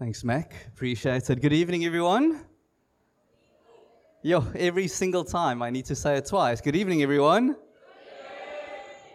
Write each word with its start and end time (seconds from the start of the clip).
Thanks, 0.00 0.24
Mac. 0.24 0.54
Appreciate 0.68 1.28
it. 1.28 1.42
Good 1.42 1.52
evening, 1.52 1.84
everyone. 1.84 2.40
Yo, 4.22 4.42
every 4.56 4.88
single 4.88 5.22
time 5.22 5.60
I 5.60 5.68
need 5.68 5.84
to 5.84 5.94
say 5.94 6.16
it 6.16 6.24
twice. 6.24 6.62
Good 6.62 6.74
evening, 6.74 7.02
everyone. 7.02 7.54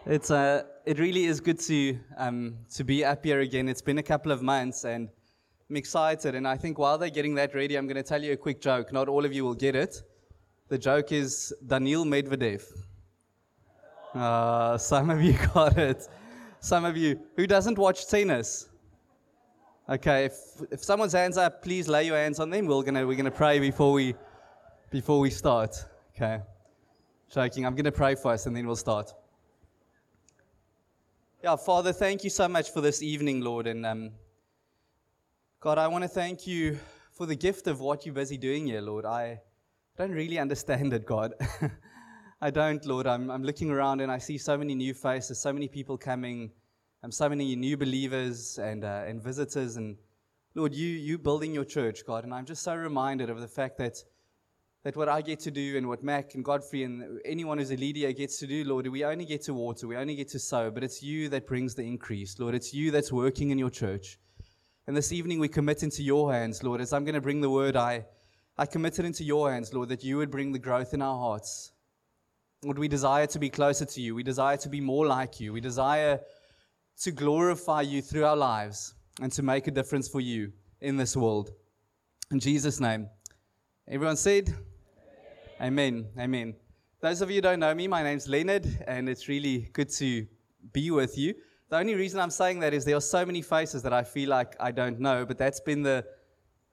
It's 0.06 0.30
uh, 0.30 0.62
it 0.86 1.00
really 1.00 1.26
is 1.26 1.40
good 1.40 1.60
to 1.62 1.98
um, 2.18 2.58
to 2.76 2.84
be 2.84 3.04
up 3.04 3.26
here 3.26 3.40
again. 3.40 3.68
It's 3.68 3.82
been 3.82 3.98
a 3.98 4.04
couple 4.04 4.32
of 4.32 4.44
months, 4.44 4.84
and 4.84 5.10
I'm 5.72 5.76
excited. 5.76 6.36
And 6.36 6.48
I 6.48 6.56
think 6.56 6.78
while 6.78 7.00
they're 7.00 7.10
getting 7.10 7.34
that 7.34 7.56
ready, 7.56 7.78
I'm 7.78 7.88
going 7.88 8.04
to 8.04 8.04
tell 8.04 8.24
you 8.24 8.34
a 8.34 8.38
quick 8.38 8.62
joke. 8.62 8.94
Not 8.94 9.10
all 9.10 9.26
of 9.26 9.34
you 9.34 9.44
will 9.44 9.56
get 9.56 9.76
it. 9.76 10.04
The 10.68 10.78
joke 10.78 11.12
is 11.12 11.52
Daniil 11.66 12.06
Medvedev. 12.06 12.62
Uh, 14.14 14.78
some 14.78 15.10
of 15.10 15.20
you 15.20 15.34
got 15.56 15.80
it. 15.80 16.08
Some 16.60 16.86
of 16.86 16.96
you 16.96 17.20
who 17.38 17.48
doesn't 17.48 17.80
watch 17.80 18.06
tennis. 18.06 18.70
Okay, 19.88 20.26
if, 20.26 20.34
if 20.72 20.84
someone's 20.84 21.14
hands 21.14 21.38
up, 21.38 21.62
please 21.62 21.88
lay 21.88 22.08
your 22.08 22.18
hands 22.18 22.40
on 22.40 22.50
them. 22.50 22.66
We're 22.66 22.82
gonna 22.82 23.06
we're 23.06 23.16
gonna 23.16 23.30
pray 23.30 23.60
before 23.60 23.92
we 23.92 24.16
before 24.90 25.20
we 25.20 25.30
start. 25.30 25.86
Okay, 26.16 26.42
joking. 27.32 27.68
I'm 27.68 27.76
gonna 27.76 27.92
pray 27.92 28.16
for 28.16 28.32
us 28.32 28.48
and 28.48 28.56
then 28.56 28.66
we'll 28.66 28.76
start. 28.76 29.14
Yeah, 31.44 31.56
Father, 31.56 31.94
thank 31.94 32.24
you 32.24 32.32
so 32.32 32.48
much 32.48 32.72
for 32.72 32.82
this 32.82 33.04
evening, 33.04 33.42
Lord, 33.42 33.68
and 33.68 33.86
um, 33.86 34.12
God, 35.60 35.78
I 35.78 35.88
want 35.88 36.04
to 36.04 36.08
thank 36.08 36.48
you 36.48 36.80
for 37.12 37.28
the 37.28 37.36
gift 37.36 37.68
of 37.68 37.80
what 37.80 38.08
you're 38.08 38.16
busy 38.16 38.38
doing 38.38 38.66
here, 38.66 38.82
Lord. 38.82 39.06
I 39.06 39.40
don't 40.00 40.12
really 40.12 40.40
understand 40.40 40.94
it, 40.94 41.06
God. 41.06 41.34
I 42.42 42.50
don't, 42.50 42.84
Lord. 42.88 43.06
I'm, 43.06 43.30
I'm 43.30 43.44
looking 43.44 43.70
around 43.70 44.02
and 44.02 44.12
I 44.12 44.18
see 44.18 44.40
so 44.40 44.58
many 44.58 44.74
new 44.74 44.96
faces, 44.96 45.40
so 45.40 45.54
many 45.54 45.68
people 45.68 45.96
coming 45.96 46.50
um, 47.06 47.12
so 47.12 47.30
many 47.30 47.56
new 47.56 47.78
believers 47.78 48.58
and, 48.58 48.84
uh, 48.84 49.04
and 49.06 49.22
visitors. 49.22 49.78
And 49.78 49.96
Lord, 50.56 50.74
you, 50.74 50.88
you 50.88 51.20
building 51.20 51.54
your 51.54 51.64
church, 51.64 52.04
God. 52.04 52.24
And 52.24 52.34
I'm 52.34 52.46
just 52.46 52.64
so 52.64 52.76
reminded 52.76 53.30
of 53.30 53.40
the 53.40 53.48
fact 53.48 53.78
that, 53.78 54.04
that 54.84 54.98
what 54.98 55.08
I 55.08 55.22
get 55.22 55.40
to 55.42 55.52
do 55.52 55.78
and 55.78 55.88
what 55.88 56.04
Mac 56.04 56.34
and 56.34 56.44
Godfrey 56.44 56.84
and 56.84 57.20
anyone 57.24 57.60
who's 57.60 57.70
a 57.70 57.76
leader 57.76 58.12
gets 58.12 58.40
to 58.40 58.48
do, 58.48 58.64
Lord, 58.64 58.88
we 58.88 59.06
only 59.06 59.26
get 59.26 59.44
to 59.44 59.54
water, 59.54 59.88
we 59.88 59.96
only 59.96 60.16
get 60.16 60.30
to 60.30 60.40
sow, 60.40 60.72
but 60.72 60.84
it's 60.84 61.04
you 61.04 61.30
that 61.30 61.46
brings 61.46 61.76
the 61.76 61.84
increase, 61.84 62.40
Lord. 62.40 62.56
It's 62.56 62.74
you 62.74 62.90
that's 62.90 63.12
working 63.12 63.52
in 63.52 63.60
your 63.60 63.70
church. 63.70 64.18
And 64.88 64.98
this 64.98 65.12
evening 65.12 65.40
we 65.40 65.48
commit 65.48 65.84
into 65.84 66.02
your 66.02 66.34
hands, 66.34 66.64
Lord. 66.64 66.82
As 66.82 66.92
I'm 66.92 67.06
going 67.06 67.16
to 67.16 67.22
bring 67.22 67.40
the 67.40 67.52
word, 67.52 67.76
I, 67.76 68.04
I 68.58 68.66
commit 68.66 68.98
it 68.98 69.06
into 69.06 69.24
your 69.24 69.52
hands, 69.52 69.72
Lord, 69.76 69.90
that 69.90 70.04
you 70.04 70.18
would 70.18 70.32
bring 70.32 70.52
the 70.52 70.60
growth 70.60 70.96
in 70.96 71.04
our 71.04 71.20
hearts. 71.20 71.72
Lord, 72.64 72.80
we 72.80 72.88
desire 72.88 73.28
to 73.28 73.38
be 73.38 73.52
closer 73.52 73.86
to 73.86 74.02
you. 74.02 74.16
We 74.16 74.24
desire 74.24 74.58
to 74.58 74.70
be 74.70 74.82
more 74.82 75.06
like 75.06 75.40
you. 75.40 75.54
We 75.54 75.62
desire 75.62 76.20
to 77.02 77.12
glorify 77.12 77.82
you 77.82 78.02
through 78.02 78.26
our 78.26 78.38
lives 78.38 78.94
and 79.22 79.32
to 79.32 79.44
make 79.44 79.68
a 79.68 79.72
difference 79.72 80.08
for 80.08 80.22
you 80.22 80.52
in 80.82 80.98
this 80.98 81.16
world. 81.16 81.52
In 82.32 82.40
Jesus' 82.40 82.80
name. 82.80 83.08
Everyone 83.88 84.18
said? 84.18 84.50
Amen. 85.60 86.06
Amen. 86.08 86.08
Amen. 86.20 86.56
Those 87.02 87.22
of 87.22 87.30
you 87.30 87.36
who 87.36 87.42
don't 87.42 87.60
know 87.60 87.76
me, 87.76 87.88
my 87.88 88.02
name's 88.02 88.28
Leonard, 88.28 88.66
and 88.88 89.08
it's 89.08 89.28
really 89.28 89.70
good 89.74 89.90
to 89.90 90.26
be 90.74 90.90
with 90.90 91.18
you. 91.18 91.36
The 91.70 91.78
only 91.78 91.96
reason 91.96 92.20
I'm 92.20 92.32
saying 92.32 92.60
that 92.62 92.74
is 92.74 92.86
there 92.86 92.96
are 92.96 93.02
so 93.02 93.26
many 93.26 93.42
faces 93.42 93.84
that 93.84 93.94
I 93.94 94.04
feel 94.04 94.30
like 94.30 94.56
I 94.60 94.72
don't 94.72 95.00
know, 95.00 95.26
but 95.26 95.38
that's 95.38 95.60
been 95.60 95.84
the 95.84 96.06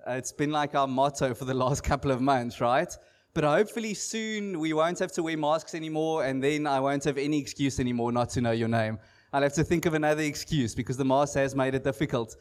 uh, 0.07 0.13
it's 0.13 0.33
been 0.33 0.51
like 0.51 0.75
our 0.75 0.87
motto 0.87 1.35
for 1.35 1.45
the 1.45 1.55
last 1.65 1.83
couple 1.83 2.11
of 2.11 2.21
months, 2.21 2.61
right? 2.61 2.93
But 3.35 3.45
hopefully 3.45 3.95
soon 3.95 4.59
we 4.59 4.73
won't 4.73 4.99
have 4.99 5.13
to 5.13 5.23
wear 5.23 5.37
masks 5.37 5.75
anymore, 5.75 6.25
and 6.25 6.43
then 6.43 6.67
I 6.67 6.81
won't 6.81 7.05
have 7.05 7.19
any 7.19 7.39
excuse 7.39 7.81
anymore 7.81 8.13
not 8.13 8.31
to 8.31 8.41
know 8.41 8.53
your 8.53 8.69
name. 8.69 8.99
I'll 9.33 9.43
have 9.43 9.55
to 9.55 9.65
think 9.65 9.87
of 9.87 9.95
another 9.95 10.23
excuse 10.23 10.75
because 10.75 10.99
the 10.99 11.07
mask 11.07 11.37
has 11.37 11.55
made 11.55 11.75
it 11.75 11.85
difficult. 11.85 12.37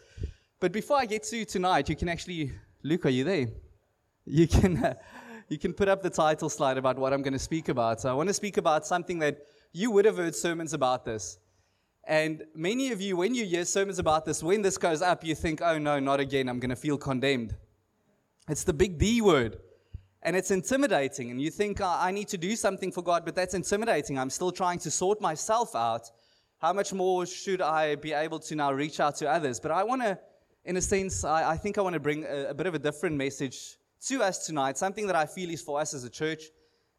But 0.60 0.74
before 0.74 0.98
I 0.98 1.06
get 1.06 1.24
to 1.24 1.46
tonight, 1.46 1.88
you 1.88 1.96
can 1.96 2.10
actually, 2.10 2.52
Luke, 2.84 3.06
are 3.06 3.10
you 3.10 3.24
there? 3.24 3.48
You 4.26 4.46
can, 4.46 4.84
uh, 4.84 4.96
you 5.48 5.58
can 5.58 5.72
put 5.74 5.88
up 5.88 6.04
the 6.04 6.10
title 6.10 6.50
slide 6.50 6.78
about 6.78 6.98
what 6.98 7.14
I'm 7.14 7.22
going 7.22 7.34
to 7.34 7.40
speak 7.40 7.70
about. 7.70 8.02
So 8.02 8.10
I 8.10 8.14
want 8.14 8.28
to 8.28 8.34
speak 8.34 8.58
about 8.58 8.86
something 8.86 9.20
that 9.20 9.38
you 9.72 9.90
would 9.92 10.04
have 10.04 10.18
heard 10.18 10.36
sermons 10.36 10.74
about 10.74 11.06
this. 11.06 11.40
And 12.04 12.44
many 12.54 12.92
of 12.92 13.00
you, 13.00 13.16
when 13.16 13.36
you 13.36 13.46
hear 13.46 13.64
sermons 13.64 13.98
about 13.98 14.26
this, 14.26 14.44
when 14.44 14.62
this 14.62 14.78
goes 14.78 15.02
up, 15.02 15.24
you 15.24 15.34
think, 15.34 15.62
oh 15.62 15.78
no, 15.78 15.98
not 16.00 16.20
again, 16.20 16.50
I'm 16.50 16.60
going 16.60 16.72
to 16.72 16.76
feel 16.76 16.98
condemned. 16.98 17.56
It's 18.50 18.66
the 18.66 18.74
big 18.74 18.98
D 18.98 19.22
word. 19.22 19.60
And 20.24 20.36
it's 20.36 20.52
intimidating. 20.52 21.32
And 21.32 21.42
you 21.42 21.52
think, 21.52 21.80
I 21.80 22.12
need 22.12 22.28
to 22.28 22.38
do 22.38 22.56
something 22.56 22.92
for 22.92 23.02
God, 23.02 23.24
but 23.24 23.34
that's 23.34 23.54
intimidating. 23.54 24.20
I'm 24.20 24.30
still 24.30 24.52
trying 24.52 24.80
to 24.80 24.92
sort 24.92 25.22
myself 25.22 25.74
out 25.74 26.12
how 26.62 26.72
much 26.72 26.94
more 26.94 27.26
should 27.26 27.60
I 27.60 27.96
be 27.96 28.14
able 28.14 28.38
to 28.40 28.56
now 28.56 28.72
reach 28.72 29.00
out 29.00 29.16
to 29.18 29.30
others? 29.30 29.60
But 29.60 29.72
I 29.72 29.84
want 29.84 30.04
to, 30.04 30.20
in 30.64 30.78
a 30.78 30.82
sense, 30.82 31.24
I, 31.24 31.52
I 31.52 31.58
think 31.58 31.80
I 31.80 31.82
want 31.82 31.96
to 31.96 32.00
bring 32.00 32.24
a, 32.24 32.50
a, 32.50 32.54
bit 32.54 32.68
of 32.68 32.76
a 32.76 32.80
different 32.80 33.16
message 33.16 33.78
to 34.08 34.22
us 34.22 34.46
tonight, 34.46 34.78
something 34.78 35.08
that 35.08 35.16
I 35.16 35.26
feel 35.26 35.50
is 35.50 35.62
for 35.62 35.82
us 35.82 35.96
as 35.96 36.04
a 36.04 36.10
church, 36.10 36.44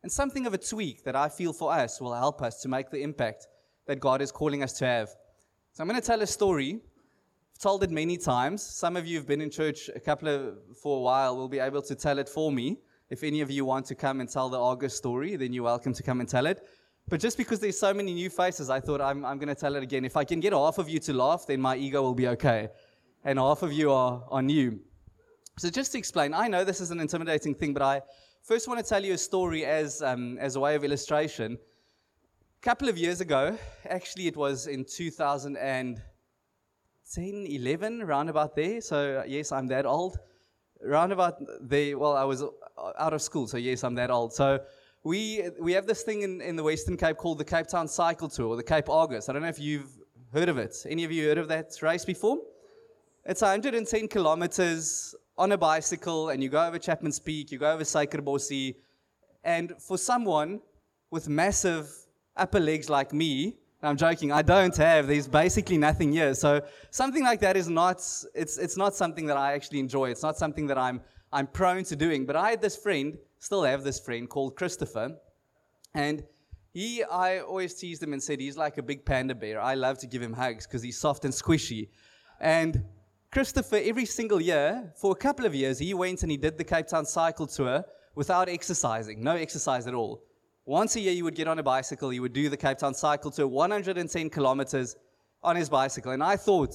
and 0.03 0.11
something 0.11 0.47
of 0.47 0.55
a 0.55 0.59
tweak 0.59 1.05
that 1.05 1.15
I 1.15 1.29
feel 1.29 1.53
for 1.53 1.73
us 1.73 2.01
will 2.01 2.13
help 2.13 2.43
us 2.43 2.61
to 2.63 2.69
make 2.69 2.91
the 2.91 3.03
impact 3.03 3.47
that 3.87 4.01
God 4.01 4.21
is 4.21 4.33
calling 4.33 4.65
us 4.65 4.73
to 4.75 4.87
have. 4.87 5.11
So 5.71 5.83
I'm 5.83 5.89
going 5.89 6.01
to 6.01 6.05
tell 6.05 6.23
a 6.23 6.27
story. 6.27 6.81
I've 7.55 7.63
told 7.63 7.85
it 7.85 7.91
many 7.91 8.17
times. 8.17 8.63
Some 8.63 8.97
of 8.97 9.07
you 9.07 9.17
have 9.17 9.29
been 9.29 9.41
in 9.41 9.51
church 9.51 9.89
a 9.95 10.01
couple 10.01 10.29
of, 10.29 10.59
for 10.83 10.99
a 10.99 11.01
while, 11.01 11.37
will 11.37 11.49
be 11.49 11.61
able 11.61 11.83
to 11.83 11.95
tell 11.95 12.19
it 12.19 12.29
for 12.29 12.51
me. 12.51 12.79
If 13.11 13.23
any 13.23 13.43
of 13.43 13.51
you 13.51 13.65
want 13.65 13.87
to 13.87 13.95
come 13.95 14.21
and 14.21 14.29
tell 14.29 14.49
the 14.49 14.59
Argus 14.59 14.97
story, 14.97 15.37
then 15.37 15.53
you're 15.53 15.65
welcome 15.65 15.93
to 15.95 16.03
come 16.03 16.19
and 16.19 16.29
tell 16.29 16.47
it. 16.47 16.67
But 17.09 17.21
just 17.21 17.37
because 17.37 17.61
there's 17.61 17.79
so 17.79 17.93
many 17.93 18.15
new 18.15 18.31
faces, 18.31 18.71
I 18.71 18.81
thought 18.81 19.01
I'm, 19.01 19.25
I'm 19.25 19.39
going 19.39 19.49
to 19.49 19.55
tell 19.55 19.75
it 19.77 19.83
again. 19.83 20.05
If 20.05 20.17
I 20.17 20.25
can 20.25 20.41
get 20.41 20.53
half 20.53 20.79
of 20.79 20.89
you 20.89 20.99
to 21.01 21.13
laugh, 21.13 21.47
then 21.47 21.61
my 21.61 21.77
ego 21.77 22.01
will 22.03 22.15
be 22.15 22.29
okay. 22.29 22.69
And 23.25 23.39
half 23.39 23.63
of 23.63 23.73
you 23.73 23.93
are, 23.93 24.25
are 24.31 24.43
new. 24.43 24.81
So 25.59 25.69
just 25.69 25.93
to 25.93 25.99
explain, 25.99 26.33
I 26.33 26.49
know 26.49 26.65
this 26.65 26.81
is 26.81 26.91
an 26.91 26.99
intimidating 27.01 27.55
thing, 27.55 27.75
but 27.75 27.83
I 27.83 28.01
first 28.43 28.67
want 28.69 28.81
to 28.81 28.87
tell 28.89 29.05
you 29.05 29.13
a 29.13 29.19
story 29.19 29.67
as, 29.67 30.01
um, 30.03 30.39
as 30.39 30.57
a 30.57 30.61
way 30.61 30.75
of 30.75 30.85
illustration. 30.85 31.59
A 31.59 32.63
couple 32.63 32.89
of 32.89 32.97
years 32.97 33.21
ago, 33.21 33.59
actually 33.89 34.27
it 34.29 34.37
was 34.37 34.67
in 34.67 34.85
2010, 34.85 36.03
11, 37.47 38.03
around 38.03 38.29
about 38.31 38.57
there. 38.57 38.81
So 38.81 39.23
yes, 39.27 39.53
I'm 39.53 39.67
that 39.67 39.85
old. 39.85 40.19
Round 40.83 41.13
about 41.13 41.35
there, 41.61 41.99
well, 41.99 42.17
I 42.17 42.25
was 42.25 42.43
out 42.99 43.13
of 43.13 43.21
school, 43.21 43.47
so 43.47 43.59
yes, 43.59 43.85
I'm 43.85 43.95
that 43.97 44.11
old. 44.11 44.33
So 44.33 44.61
we, 45.05 45.49
we 45.61 45.73
have 45.73 45.87
this 45.87 46.03
thing 46.03 46.23
in, 46.23 46.41
in 46.41 46.57
the 46.57 46.63
Western 46.63 46.97
Cape 46.97 47.17
called 47.17 47.39
the 47.39 47.45
Cape 47.45 47.67
Town 47.67 47.89
Cycle 47.89 48.29
Tour, 48.29 48.47
or 48.47 48.57
the 48.57 48.63
Cape 48.63 48.89
Argus. 48.89 49.29
I 49.29 49.33
don't 49.33 49.43
know 49.43 49.49
if 49.49 49.59
you've 49.59 49.91
heard 50.33 50.49
of 50.49 50.59
it. 50.59 50.77
Any 50.89 51.05
of 51.05 51.11
you 51.11 51.27
heard 51.27 51.39
of 51.39 51.49
that 51.49 51.73
race 51.83 52.05
before? 52.05 52.39
It's 53.25 53.43
110 53.43 54.09
kilometers 54.09 55.15
on 55.37 55.53
a 55.53 55.59
bicycle, 55.59 56.29
and 56.29 56.43
you 56.43 56.49
go 56.49 56.65
over 56.67 56.79
Chapman's 56.79 57.19
Peak, 57.19 57.51
you 57.51 57.59
go 57.59 57.73
over 57.73 57.83
Suikerbossie, 57.83 58.77
and 59.45 59.75
for 59.81 59.99
someone 59.99 60.61
with 61.11 61.29
massive 61.29 61.91
upper 62.37 62.61
legs 62.61 62.89
like 62.89 63.13
me, 63.13 63.57
I'm 63.85 63.97
joking, 63.97 64.31
I 64.31 64.43
don't 64.43 64.77
have, 64.77 65.09
there's 65.09 65.27
basically 65.27 65.77
nothing 65.77 66.13
here. 66.13 66.35
So 66.35 66.63
something 66.91 67.25
like 67.25 67.41
that 67.41 67.57
is 67.57 67.69
not, 67.69 67.97
it's, 68.35 68.57
it's 68.57 68.77
not 68.77 68.95
something 68.95 69.27
that 69.27 69.37
I 69.37 69.55
actually 69.55 69.81
enjoy. 69.81 70.11
It's 70.11 70.23
not 70.23 70.39
something 70.39 70.69
that 70.69 70.79
I'm, 70.79 71.01
I'm 71.33 71.49
prone 71.49 71.83
to 71.85 71.97
doing. 71.97 72.25
But 72.25 72.37
I 72.37 72.51
had 72.51 72.63
this 72.63 72.77
friend 72.77 73.19
still 73.43 73.65
have 73.65 73.83
this 73.83 73.99
friend 73.99 74.29
called 74.29 74.55
Christopher. 74.55 75.17
And 75.95 76.23
he, 76.73 77.03
I 77.03 77.41
always 77.41 77.75
teased 77.75 78.01
him 78.01 78.13
and 78.13 78.23
said 78.23 78.39
he's 78.39 78.57
like 78.57 78.79
a 78.79 78.83
big 78.83 79.05
panda 79.05 79.35
bear. 79.35 79.61
I 79.61 79.75
love 79.75 79.99
to 79.99 80.07
give 80.07 80.23
him 80.23 80.33
hugs 80.33 80.65
because 80.65 80.81
he's 80.81 80.97
soft 80.97 81.25
and 81.25 81.35
squishy. 81.35 81.89
And 82.41 82.85
Christopher, 83.33 83.81
every 83.83 84.07
single 84.07 84.41
year, 84.41 84.93
for 84.97 85.11
a 85.11 85.17
couple 85.17 85.45
of 85.45 85.57
years, 85.57 85.81
he 85.81 85.93
went 85.93 86.23
and 86.23 86.31
he 86.31 86.37
did 86.37 86.57
the 86.57 86.63
Cape 86.63 86.87
Town 86.87 87.05
cycle 87.05 87.49
tour 87.49 87.85
without 88.15 88.49
exercising, 88.49 89.25
no 89.25 89.35
exercise 89.35 89.89
at 89.89 89.95
all. 89.95 90.23
Once 90.65 90.95
a 90.95 91.01
year, 91.01 91.13
he 91.13 91.23
would 91.23 91.35
get 91.35 91.49
on 91.49 91.59
a 91.59 91.65
bicycle, 91.65 92.11
he 92.11 92.21
would 92.21 92.33
do 92.33 92.49
the 92.49 92.57
Cape 92.57 92.79
Town 92.79 92.95
cycle 92.95 93.33
tour, 93.33 93.49
110 93.49 94.31
kilometers 94.31 94.95
on 95.43 95.57
his 95.57 95.69
bicycle. 95.69 96.13
And 96.13 96.23
I 96.23 96.37
thought, 96.37 96.75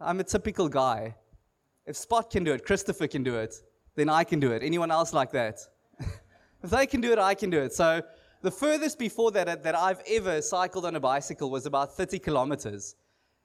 I'm 0.00 0.20
a 0.20 0.24
typical 0.24 0.70
guy. 0.70 1.16
If 1.84 1.96
Spot 1.96 2.30
can 2.30 2.44
do 2.44 2.54
it, 2.54 2.64
Christopher 2.64 3.08
can 3.08 3.22
do 3.22 3.36
it 3.36 3.54
then 3.96 4.08
I 4.08 4.24
can 4.24 4.38
do 4.38 4.52
it. 4.52 4.62
Anyone 4.62 4.90
else 4.90 5.12
like 5.12 5.32
that? 5.32 5.58
if 6.62 6.70
they 6.70 6.86
can 6.86 7.00
do 7.00 7.12
it, 7.12 7.18
I 7.18 7.34
can 7.34 7.50
do 7.50 7.60
it. 7.60 7.72
So 7.72 8.02
the 8.42 8.50
furthest 8.50 8.98
before 8.98 9.32
that 9.32 9.62
that 9.62 9.74
I've 9.74 10.00
ever 10.08 10.40
cycled 10.42 10.84
on 10.84 10.94
a 10.94 11.00
bicycle 11.00 11.50
was 11.50 11.66
about 11.66 11.96
30 11.96 12.18
kilometers. 12.18 12.94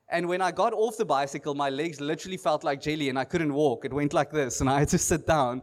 And 0.10 0.28
when 0.28 0.42
I 0.42 0.52
got 0.52 0.74
off 0.74 0.98
the 0.98 1.06
bicycle, 1.06 1.56
my 1.56 1.70
legs 1.70 2.02
literally 2.02 2.38
felt 2.38 2.66
like 2.66 2.82
jelly 2.82 3.08
and 3.08 3.18
I 3.18 3.24
couldn't 3.24 3.54
walk. 3.54 3.86
It 3.86 3.94
went 3.94 4.14
like 4.14 4.30
this 4.30 4.60
and 4.60 4.70
I 4.70 4.80
had 4.80 4.90
to 4.90 4.98
sit 4.98 5.26
down. 5.26 5.62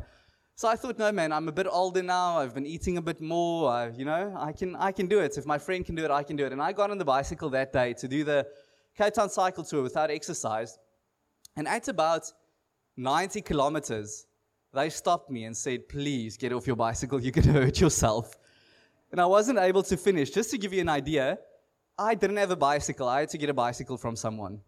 So 0.55 0.67
I 0.67 0.75
thought, 0.75 0.99
no, 0.99 1.13
man, 1.13 1.33
I'm 1.33 1.47
a 1.47 1.53
bit 1.53 1.69
older 1.71 2.03
now. 2.03 2.39
I've 2.39 2.55
been 2.55 2.67
eating 2.67 2.97
a 2.97 3.03
bit 3.03 3.21
more. 3.21 3.71
I, 3.71 3.91
you 3.91 4.07
know, 4.07 4.35
I 4.37 4.53
can, 4.53 4.75
I 4.75 4.91
can 4.91 5.07
do 5.07 5.21
it. 5.21 5.37
If 5.37 5.45
my 5.45 5.59
friend 5.59 5.85
can 5.85 5.95
do 5.95 6.05
it, 6.05 6.11
I 6.11 6.23
can 6.23 6.35
do 6.35 6.47
it. 6.47 6.53
And 6.53 6.63
I 6.63 6.73
got 6.73 6.91
on 6.91 6.99
the 6.99 7.05
bicycle 7.05 7.51
that 7.51 7.73
day 7.73 7.93
to 7.93 8.09
do 8.09 8.25
the 8.25 8.47
Cape 8.97 9.15
Town 9.15 9.29
cycle 9.29 9.63
tour 9.63 9.83
without 9.83 10.11
exercise. 10.11 10.79
And 11.57 11.69
at 11.69 11.87
about 11.89 12.33
90 12.97 13.43
kilometers, 13.43 14.27
they 14.73 14.91
stopped 14.91 15.31
me 15.31 15.45
and 15.45 15.57
said, 15.57 15.89
Please 15.89 16.37
get 16.37 16.53
off 16.53 16.67
your 16.67 16.77
bicycle, 16.77 17.21
you 17.21 17.33
could 17.33 17.47
hurt 17.47 17.81
yourself. 17.81 18.39
And 19.11 19.21
I 19.21 19.27
wasn't 19.27 19.59
able 19.59 19.83
to 19.85 19.97
finish. 19.97 20.31
Just 20.31 20.51
to 20.51 20.59
give 20.59 20.73
you 20.73 20.81
an 20.81 20.89
idea, 20.89 21.39
I 21.99 22.15
didn't 22.15 22.37
have 22.37 22.51
a 22.51 22.57
bicycle. 22.57 23.09
I 23.09 23.21
had 23.21 23.31
to 23.31 23.39
get 23.39 23.49
a 23.49 23.55
bicycle 23.55 23.97
from 23.97 24.15
someone. 24.17 24.61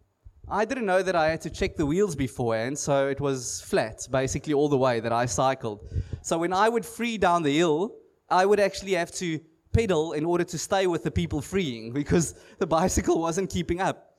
I 0.49 0.65
didn't 0.65 0.87
know 0.87 1.03
that 1.03 1.15
I 1.15 1.31
had 1.31 1.41
to 1.43 1.51
check 1.51 1.77
the 1.77 1.87
wheels 1.87 2.17
beforehand, 2.17 2.77
so 2.77 3.07
it 3.07 3.21
was 3.21 3.61
flat 3.61 4.09
basically 4.11 4.53
all 4.53 4.69
the 4.69 4.79
way 4.79 4.99
that 4.99 5.13
I 5.13 5.27
cycled. 5.27 5.93
So 6.23 6.39
when 6.39 6.53
I 6.53 6.69
would 6.69 6.85
free 6.85 7.19
down 7.19 7.43
the 7.43 7.57
hill, 7.57 7.95
I 8.29 8.47
would 8.47 8.59
actually 8.59 8.95
have 8.95 9.13
to 9.13 9.39
pedal 9.73 10.13
in 10.13 10.25
order 10.25 10.43
to 10.45 10.59
stay 10.59 10.89
with 10.89 11.05
the 11.05 11.11
people 11.11 11.41
freeing 11.41 11.93
because 11.93 12.35
the 12.59 12.67
bicycle 12.79 13.21
wasn't 13.21 13.51
keeping 13.51 13.81
up. 13.81 14.10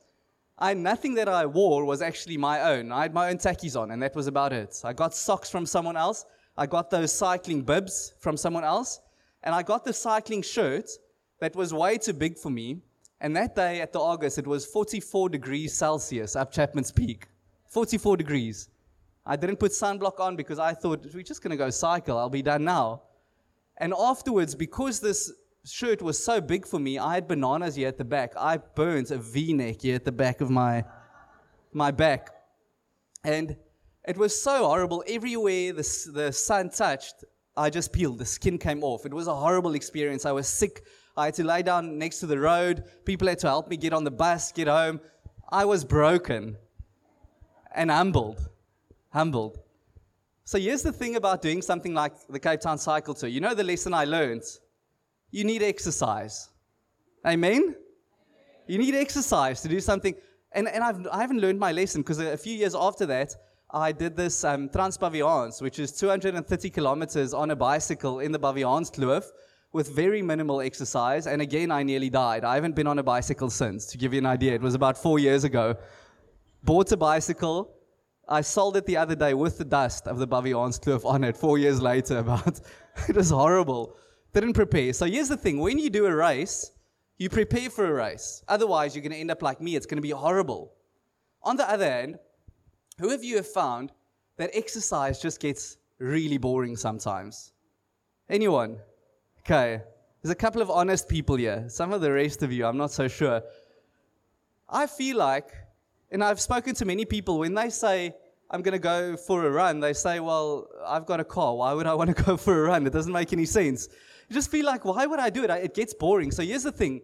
I, 0.58 0.74
nothing 0.74 1.14
that 1.14 1.28
I 1.28 1.46
wore 1.46 1.84
was 1.84 2.02
actually 2.02 2.36
my 2.36 2.60
own. 2.60 2.92
I 2.92 3.02
had 3.02 3.14
my 3.14 3.30
own 3.30 3.38
tackies 3.38 3.80
on, 3.80 3.90
and 3.90 4.02
that 4.02 4.14
was 4.14 4.26
about 4.26 4.52
it. 4.52 4.80
I 4.84 4.92
got 4.92 5.14
socks 5.14 5.50
from 5.50 5.66
someone 5.66 5.96
else. 5.96 6.24
I 6.56 6.66
got 6.66 6.90
those 6.90 7.12
cycling 7.12 7.62
bibs 7.62 8.14
from 8.18 8.36
someone 8.36 8.64
else. 8.64 9.00
And 9.42 9.54
I 9.54 9.62
got 9.62 9.84
the 9.84 9.92
cycling 9.92 10.42
shirt 10.42 10.90
that 11.40 11.56
was 11.56 11.74
way 11.74 11.98
too 11.98 12.12
big 12.12 12.38
for 12.38 12.50
me. 12.50 12.82
And 13.20 13.34
that 13.36 13.54
day 13.54 13.80
at 13.80 13.92
the 13.92 14.00
Argus, 14.00 14.38
it 14.38 14.46
was 14.46 14.66
44 14.66 15.28
degrees 15.28 15.72
Celsius 15.74 16.36
up 16.36 16.52
Chapman's 16.52 16.92
Peak. 16.92 17.28
44 17.68 18.16
degrees. 18.16 18.68
I 19.24 19.36
didn't 19.36 19.56
put 19.56 19.72
sunblock 19.72 20.20
on 20.20 20.36
because 20.36 20.58
I 20.58 20.74
thought, 20.74 21.06
we're 21.14 21.22
just 21.22 21.42
going 21.42 21.52
to 21.52 21.56
go 21.56 21.70
cycle. 21.70 22.18
I'll 22.18 22.28
be 22.28 22.42
done 22.42 22.64
now. 22.64 23.02
And 23.78 23.94
afterwards, 23.98 24.54
because 24.54 25.00
this 25.00 25.32
shirt 25.64 26.02
was 26.02 26.22
so 26.22 26.40
big 26.40 26.66
for 26.66 26.78
me, 26.78 26.98
I 26.98 27.14
had 27.14 27.28
bananas 27.28 27.76
here 27.76 27.88
at 27.88 27.98
the 27.98 28.04
back. 28.04 28.32
I 28.36 28.56
burnt 28.56 29.10
a 29.10 29.18
V 29.18 29.52
neck 29.52 29.82
here 29.82 29.94
at 29.94 30.04
the 30.04 30.12
back 30.12 30.40
of 30.40 30.50
my, 30.50 30.84
my 31.72 31.90
back. 31.90 32.30
And 33.24 33.56
it 34.06 34.16
was 34.16 34.40
so 34.40 34.66
horrible. 34.66 35.04
Everywhere 35.06 35.72
the, 35.72 36.10
the 36.12 36.32
sun 36.32 36.70
touched, 36.70 37.24
I 37.56 37.70
just 37.70 37.92
peeled. 37.92 38.18
The 38.18 38.24
skin 38.24 38.58
came 38.58 38.82
off. 38.82 39.06
It 39.06 39.14
was 39.14 39.28
a 39.28 39.34
horrible 39.34 39.74
experience. 39.74 40.26
I 40.26 40.32
was 40.32 40.48
sick 40.48 40.84
I 41.16 41.26
had 41.26 41.34
to 41.34 41.44
lay 41.44 41.62
down 41.62 41.98
next 41.98 42.20
to 42.20 42.26
the 42.26 42.38
road. 42.38 42.84
People 43.04 43.28
had 43.28 43.38
to 43.40 43.48
help 43.48 43.68
me 43.68 43.76
get 43.76 43.92
on 43.92 44.04
the 44.04 44.10
bus, 44.10 44.50
get 44.52 44.68
home. 44.68 45.00
I 45.50 45.64
was 45.64 45.84
broken 45.84 46.56
and 47.74 47.90
humbled. 47.90 48.48
Humbled. 49.10 49.58
So 50.44 50.58
here's 50.58 50.82
the 50.82 50.92
thing 50.92 51.16
about 51.16 51.42
doing 51.42 51.60
something 51.60 51.92
like 51.94 52.14
the 52.28 52.40
Cape 52.40 52.60
Town 52.60 52.78
Cycle 52.78 53.14
Tour. 53.14 53.28
You 53.28 53.40
know 53.40 53.54
the 53.54 53.62
lesson 53.62 53.92
I 53.92 54.04
learned? 54.04 54.42
You 55.32 55.44
need 55.44 55.62
exercise. 55.62 56.50
Amen? 57.26 57.74
You 58.68 58.78
need 58.78 58.94
exercise 58.94 59.62
to 59.62 59.68
do 59.68 59.80
something. 59.80 60.14
And, 60.52 60.68
and 60.68 60.84
I've, 60.84 61.06
I 61.10 61.20
haven't 61.22 61.40
learned 61.40 61.58
my 61.58 61.72
lesson 61.72 62.02
because 62.02 62.18
a 62.18 62.36
few 62.36 62.54
years 62.54 62.74
after 62.74 63.06
that, 63.06 63.34
I 63.70 63.90
did 63.90 64.14
this 64.14 64.44
um, 64.44 64.68
Transbaviaans, 64.68 65.62
which 65.62 65.78
is 65.78 65.92
230 65.92 66.68
kilometers 66.68 67.32
on 67.32 67.50
a 67.50 67.56
bicycle 67.56 68.20
in 68.20 68.30
the 68.30 68.38
Baviaanskloof 68.38 69.24
with 69.72 69.96
very 69.96 70.20
minimal 70.20 70.60
exercise. 70.60 71.26
And 71.26 71.40
again, 71.40 71.70
I 71.70 71.82
nearly 71.82 72.10
died. 72.10 72.44
I 72.44 72.54
haven't 72.54 72.76
been 72.76 72.86
on 72.86 72.98
a 72.98 73.02
bicycle 73.02 73.48
since, 73.48 73.86
to 73.86 73.96
give 73.96 74.12
you 74.12 74.18
an 74.18 74.26
idea. 74.26 74.52
It 74.52 74.60
was 74.60 74.74
about 74.74 74.98
four 74.98 75.18
years 75.18 75.44
ago. 75.44 75.76
Bought 76.62 76.92
a 76.92 76.98
bicycle. 76.98 77.74
I 78.28 78.42
sold 78.42 78.76
it 78.76 78.84
the 78.84 78.98
other 78.98 79.14
day 79.14 79.32
with 79.32 79.56
the 79.56 79.64
dust 79.64 80.06
of 80.06 80.18
the 80.18 80.28
Baviaanskloof 80.28 81.06
on 81.06 81.24
it 81.24 81.38
four 81.38 81.56
years 81.56 81.80
later. 81.80 82.18
About 82.26 82.60
it 83.08 83.16
was 83.16 83.30
horrible. 83.30 83.96
Didn't 84.32 84.54
prepare. 84.54 84.92
So 84.92 85.06
here's 85.06 85.28
the 85.28 85.36
thing 85.36 85.58
when 85.58 85.78
you 85.78 85.90
do 85.90 86.06
a 86.06 86.14
race, 86.14 86.70
you 87.18 87.28
prepare 87.28 87.70
for 87.70 87.86
a 87.86 87.92
race. 87.92 88.42
Otherwise, 88.48 88.94
you're 88.94 89.02
going 89.02 89.12
to 89.12 89.18
end 89.18 89.30
up 89.30 89.42
like 89.42 89.60
me. 89.60 89.76
It's 89.76 89.86
going 89.86 89.98
to 89.98 90.02
be 90.02 90.10
horrible. 90.10 90.72
On 91.42 91.56
the 91.56 91.68
other 91.68 91.90
hand, 91.90 92.18
who 92.98 93.12
of 93.12 93.22
you 93.22 93.36
have 93.36 93.46
found 93.46 93.92
that 94.36 94.50
exercise 94.54 95.20
just 95.20 95.40
gets 95.40 95.76
really 95.98 96.38
boring 96.38 96.76
sometimes? 96.76 97.52
Anyone? 98.28 98.78
Okay. 99.40 99.82
There's 100.22 100.32
a 100.32 100.36
couple 100.36 100.62
of 100.62 100.70
honest 100.70 101.08
people 101.08 101.36
here. 101.36 101.64
Some 101.68 101.92
of 101.92 102.00
the 102.00 102.12
rest 102.12 102.42
of 102.42 102.52
you, 102.52 102.64
I'm 102.64 102.76
not 102.76 102.92
so 102.92 103.08
sure. 103.08 103.42
I 104.68 104.86
feel 104.86 105.16
like, 105.16 105.48
and 106.10 106.22
I've 106.22 106.40
spoken 106.40 106.74
to 106.76 106.84
many 106.84 107.04
people, 107.04 107.38
when 107.40 107.54
they 107.54 107.70
say, 107.70 108.14
I'm 108.50 108.62
going 108.62 108.72
to 108.72 108.78
go 108.78 109.16
for 109.16 109.44
a 109.46 109.50
run, 109.50 109.80
they 109.80 109.92
say, 109.92 110.20
Well, 110.20 110.68
I've 110.86 111.06
got 111.06 111.20
a 111.20 111.24
car. 111.24 111.56
Why 111.56 111.72
would 111.72 111.86
I 111.86 111.94
want 111.94 112.16
to 112.16 112.22
go 112.24 112.36
for 112.36 112.64
a 112.64 112.68
run? 112.68 112.86
It 112.86 112.92
doesn't 112.92 113.12
make 113.12 113.32
any 113.32 113.46
sense. 113.46 113.88
You 114.32 114.34
just 114.36 114.50
feel 114.50 114.64
like, 114.64 114.86
Why 114.86 115.04
would 115.04 115.20
I 115.20 115.28
do 115.28 115.44
it? 115.44 115.50
It 115.50 115.74
gets 115.74 115.92
boring. 115.92 116.30
So 116.30 116.42
here's 116.42 116.62
the 116.62 116.72
thing 116.72 117.02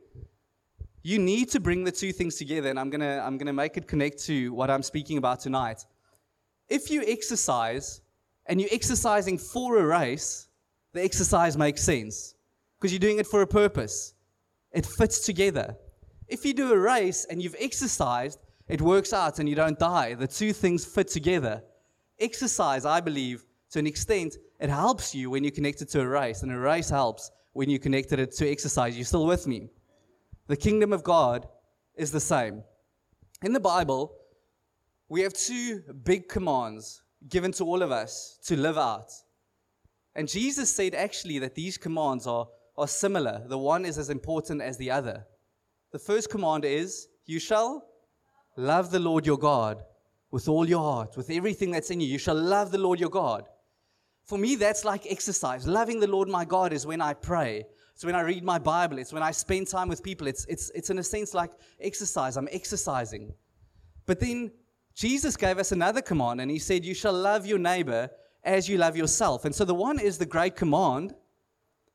you 1.03 1.19
need 1.19 1.51
to 1.51 1.61
bring 1.61 1.85
the 1.85 1.93
two 1.93 2.11
things 2.11 2.37
together, 2.37 2.71
and 2.71 2.81
I'm 2.81 2.89
going 2.89 3.03
to 3.03 3.23
I'm 3.23 3.37
going 3.37 3.49
to 3.49 3.53
make 3.53 3.77
it 3.77 3.87
connect 3.87 4.25
to 4.29 4.51
what 4.55 4.71
I'm 4.71 4.83
speaking 4.83 5.19
about 5.19 5.41
tonight. 5.41 5.85
If 6.71 6.91
you 6.91 7.05
exercise 7.07 8.01
and 8.47 8.59
you're 8.59 8.71
exercising 8.73 9.37
for 9.37 9.77
a 9.77 9.85
race, 9.85 10.49
the 10.95 11.05
exercise 11.05 11.55
makes 11.59 11.83
sense 11.83 12.35
because 12.79 12.95
you're 12.95 13.07
doing 13.09 13.19
it 13.19 13.27
for 13.27 13.43
a 13.43 13.47
purpose. 13.47 14.15
It 14.73 14.87
fits 14.87 15.21
together. 15.21 15.77
If 16.29 16.47
you 16.47 16.55
do 16.55 16.73
a 16.73 16.79
race 16.79 17.27
and 17.29 17.43
you've 17.43 17.57
exercised, 17.61 18.39
it 18.69 18.81
works 18.81 19.13
out 19.13 19.39
and 19.39 19.47
you 19.47 19.55
don't 19.55 19.79
die. 19.79 20.15
The 20.15 20.27
two 20.27 20.55
things 20.55 20.87
fit 20.87 21.09
together. 21.09 21.63
Exercise, 22.19 22.87
I 22.87 23.01
believe, 23.03 23.45
to 23.71 23.79
an 23.79 23.87
extent, 23.87 24.37
it 24.61 24.71
helps 24.71 25.15
you 25.15 25.31
when 25.31 25.45
you're 25.45 25.51
connected 25.51 25.89
to 25.91 26.01
a 26.01 26.07
race, 26.07 26.43
and 26.43 26.53
a 26.53 26.59
race 26.59 26.91
helps 26.91 27.31
when 27.53 27.69
you're 27.69 27.79
connected 27.79 28.31
to 28.31 28.51
exercise. 28.51 28.97
You're 28.97 29.05
still 29.05 29.27
with 29.27 29.47
me? 29.47 29.71
The 30.47 30.57
kingdom 30.57 30.93
of 30.93 31.03
God 31.03 31.47
is 31.97 32.11
the 32.11 32.21
same. 32.21 32.63
In 33.43 33.53
the 33.53 33.61
Bible, 33.61 34.15
we 35.09 35.23
have 35.23 35.33
two 35.33 35.83
big 36.05 36.29
commands 36.29 37.03
given 37.29 37.53
to 37.53 37.65
all 37.65 37.83
of 37.83 37.91
us 37.91 38.39
to 38.45 38.57
live 38.57 38.79
out. 38.79 39.11
And 40.15 40.29
Jesus 40.29 40.75
said 40.75 40.95
actually 40.95 41.39
that 41.41 41.55
these 41.55 41.77
commands 41.77 42.27
are, 42.27 42.49
are 42.77 42.89
similar. 42.89 43.43
The 43.47 43.59
one 43.59 43.85
is 43.85 43.99
as 43.99 44.11
important 44.11 44.63
as 44.63 44.77
the 44.77 44.91
other. 44.91 45.27
The 45.93 45.99
first 45.99 46.31
command 46.31 46.65
is, 46.65 47.09
You 47.27 47.39
shall 47.39 47.85
love 48.57 48.91
the 48.91 48.99
Lord 48.99 49.27
your 49.27 49.39
God 49.39 49.83
with 50.31 50.49
all 50.49 50.69
your 50.69 50.83
heart, 50.83 51.17
with 51.17 51.31
everything 51.31 51.71
that's 51.71 51.91
in 51.91 52.01
you. 52.01 52.07
You 52.07 52.19
shall 52.19 52.35
love 52.35 52.71
the 52.71 52.79
Lord 52.79 53.01
your 53.01 53.11
God. 53.11 53.49
For 54.29 54.37
me, 54.37 54.57
that's 54.57 54.85
like 54.85 55.11
exercise. 55.11 55.67
Loving 55.67 56.01
the 56.01 56.07
Lord 56.07 56.29
my 56.29 56.45
God 56.45 56.75
is 56.75 56.87
when 56.87 57.01
I 57.01 57.15
pray. 57.15 57.65
It's 57.95 58.05
when 58.05 58.15
I 58.15 58.21
read 58.21 58.45
my 58.45 58.59
Bible. 58.59 58.99
It's 58.99 59.13
when 59.13 59.23
I 59.23 59.31
spend 59.31 59.69
time 59.69 59.89
with 59.89 60.03
people. 60.03 60.27
It's, 60.27 60.45
it's, 60.45 60.71
it's 60.75 60.91
in 60.91 60.99
a 60.99 61.03
sense 61.03 61.33
like 61.33 61.51
exercise. 61.81 62.37
I'm 62.37 62.49
exercising. 62.53 63.33
But 64.05 64.21
then 64.21 64.53
Jesus 64.95 65.35
gave 65.35 65.57
us 65.59 65.73
another 65.73 66.03
command, 66.03 66.43
and 66.43 66.51
He 66.51 66.59
said, 66.59 66.85
You 66.85 66.93
shall 66.93 67.15
love 67.15 67.47
your 67.47 67.59
neighbor 67.59 68.11
as 68.45 68.69
you 68.69 68.77
love 68.77 68.99
yourself. 68.99 69.47
And 69.47 69.55
so 69.55 69.65
the 69.65 69.75
one 69.75 69.99
is 69.99 70.19
the 70.19 70.27
great 70.27 70.57
command, 70.57 71.15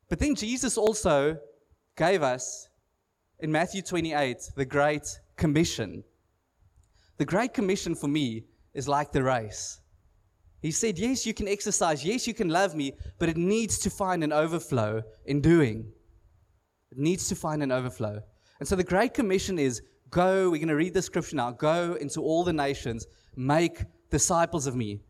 but 0.10 0.18
then 0.18 0.34
Jesus 0.34 0.76
also 0.76 1.38
gave 1.96 2.24
us 2.24 2.68
in 3.42 3.52
Matthew 3.52 3.84
28 3.84 4.38
the 4.56 4.66
great 4.66 5.20
commission. 5.36 6.04
The 7.18 7.26
great 7.26 7.54
commission 7.54 7.94
for 7.94 8.08
me 8.08 8.46
is 8.74 8.88
like 8.88 9.12
the 9.12 9.22
race. 9.22 9.80
He 10.64 10.72
said, 10.72 10.98
Yes, 10.98 11.26
you 11.26 11.34
can 11.34 11.50
exercise. 11.50 12.06
Yes, 12.06 12.26
you 12.26 12.34
can 12.34 12.48
love 12.48 12.74
me, 12.74 12.94
but 13.20 13.28
it 13.28 13.36
needs 13.36 13.78
to 13.80 13.90
find 13.90 14.24
an 14.24 14.32
overflow 14.32 15.04
in 15.26 15.42
doing. 15.42 15.92
It 16.90 16.98
needs 16.98 17.28
to 17.28 17.36
find 17.36 17.62
an 17.62 17.72
overflow. 17.72 18.22
And 18.60 18.68
so 18.68 18.78
the 18.78 18.84
Great 18.84 19.14
Commission 19.14 19.60
is 19.60 19.82
go, 20.10 20.50
we're 20.50 20.60
going 20.60 20.70
to 20.70 20.76
read 20.76 20.94
the 20.94 21.02
scripture 21.02 21.36
now, 21.36 21.52
go 21.52 21.96
into 21.96 22.22
all 22.22 22.46
the 22.46 22.54
nations, 22.54 23.06
make 23.36 23.84
disciples 24.10 24.66
of 24.66 24.74
me. 24.74 25.02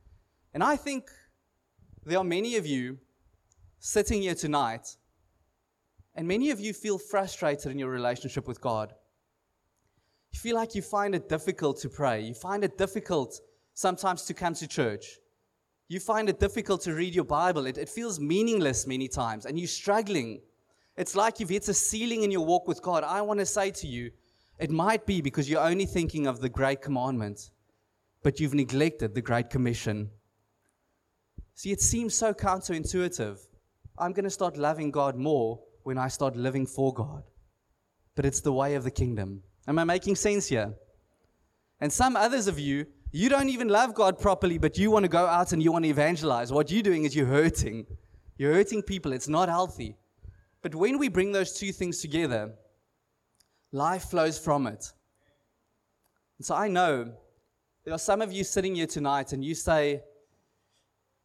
And 0.56 0.64
I 0.64 0.76
think 0.76 1.12
there 2.04 2.18
are 2.18 2.24
many 2.24 2.56
of 2.56 2.66
you 2.66 2.98
sitting 3.78 4.24
here 4.24 4.34
tonight, 4.34 4.88
and 6.16 6.28
many 6.28 6.50
of 6.50 6.60
you 6.60 6.74
feel 6.74 6.98
frustrated 6.98 7.72
in 7.72 7.78
your 7.78 7.92
relationship 7.92 8.48
with 8.48 8.60
God. 8.60 8.92
You 10.32 10.40
feel 10.40 10.56
like 10.56 10.74
you 10.74 10.82
find 10.82 11.14
it 11.14 11.30
difficult 11.30 11.80
to 11.82 11.90
pray. 11.90 12.22
You 12.22 12.34
find 12.34 12.64
it 12.64 12.76
difficult 12.76 13.40
sometimes 13.76 14.24
to 14.24 14.34
come 14.34 14.56
to 14.56 14.68
church. 14.68 15.20
You 15.94 16.00
find 16.00 16.28
it 16.28 16.40
difficult 16.40 16.82
to 16.82 16.96
read 16.96 17.14
your 17.14 17.24
Bible. 17.24 17.68
It, 17.68 17.78
it 17.78 17.88
feels 17.88 18.20
meaningless 18.20 18.88
many 18.88 19.08
times, 19.08 19.46
and 19.46 19.60
you're 19.60 19.68
struggling. 19.68 20.42
It's 20.98 21.16
like 21.16 21.40
you've 21.40 21.52
hit 21.52 21.68
a 21.68 21.74
ceiling 21.74 22.24
in 22.24 22.32
your 22.32 22.44
walk 22.44 22.68
with 22.68 22.82
God. 22.82 23.04
I 23.04 23.22
want 23.22 23.40
to 23.40 23.46
say 23.46 23.70
to 23.70 23.86
you, 23.86 24.10
it 24.58 24.72
might 24.72 25.06
be 25.06 25.22
because 25.22 25.48
you're 25.48 25.62
only 25.62 25.86
thinking 25.86 26.26
of 26.26 26.42
the 26.42 26.50
great 26.50 26.82
commandment, 26.82 27.52
but 28.24 28.40
you've 28.40 28.56
neglected 28.56 29.14
the 29.14 29.22
great 29.22 29.52
commission. 29.52 30.10
See, 31.54 31.72
it 31.72 31.82
seems 31.82 32.16
so 32.16 32.34
counterintuitive. 32.34 33.38
I'm 34.00 34.14
going 34.14 34.24
to 34.24 34.32
start 34.32 34.58
loving 34.58 34.90
God 34.90 35.16
more 35.16 35.60
when 35.84 36.00
I 36.00 36.08
start 36.08 36.36
living 36.36 36.66
for 36.66 36.92
God. 36.92 37.22
But 38.16 38.26
it's 38.26 38.42
the 38.42 38.54
way 38.54 38.74
of 38.74 38.84
the 38.84 38.90
kingdom. 38.90 39.44
Am 39.68 39.78
I 39.78 39.84
making 39.84 40.16
sense 40.16 40.48
here? 40.48 40.74
And 41.80 41.94
some 41.94 42.16
others 42.16 42.48
of 42.48 42.58
you, 42.58 42.88
you 43.16 43.30
don't 43.30 43.50
even 43.50 43.68
love 43.68 43.94
God 43.94 44.18
properly, 44.18 44.58
but 44.58 44.76
you 44.76 44.90
want 44.90 45.04
to 45.04 45.10
go 45.10 45.28
out 45.28 45.54
and 45.54 45.62
you 45.62 45.72
want 45.72 45.86
to 45.86 45.90
evangelize. 45.90 46.52
What 46.52 46.72
you're 46.72 46.82
doing 46.82 47.06
is 47.06 47.16
you're 47.16 47.28
hurting. 47.28 47.86
You're 48.38 48.54
hurting 48.54 48.82
people. 48.82 49.14
It's 49.14 49.28
not 49.28 49.50
healthy. 49.50 49.96
But 50.64 50.74
when 50.74 50.98
we 50.98 51.10
bring 51.10 51.32
those 51.32 51.54
two 51.54 51.72
things 51.72 52.02
together, 52.02 52.56
life 53.72 54.06
flows 54.06 54.40
from 54.40 54.66
it. 54.66 54.92
And 56.40 56.46
so 56.46 56.56
I 56.56 56.68
know 56.68 57.14
there 57.86 57.94
are 57.94 58.00
some 58.00 58.20
of 58.20 58.34
you 58.34 58.44
sitting 58.44 58.74
here 58.74 58.88
tonight 58.88 59.32
and 59.32 59.46
you 59.46 59.54
say, 59.54 60.02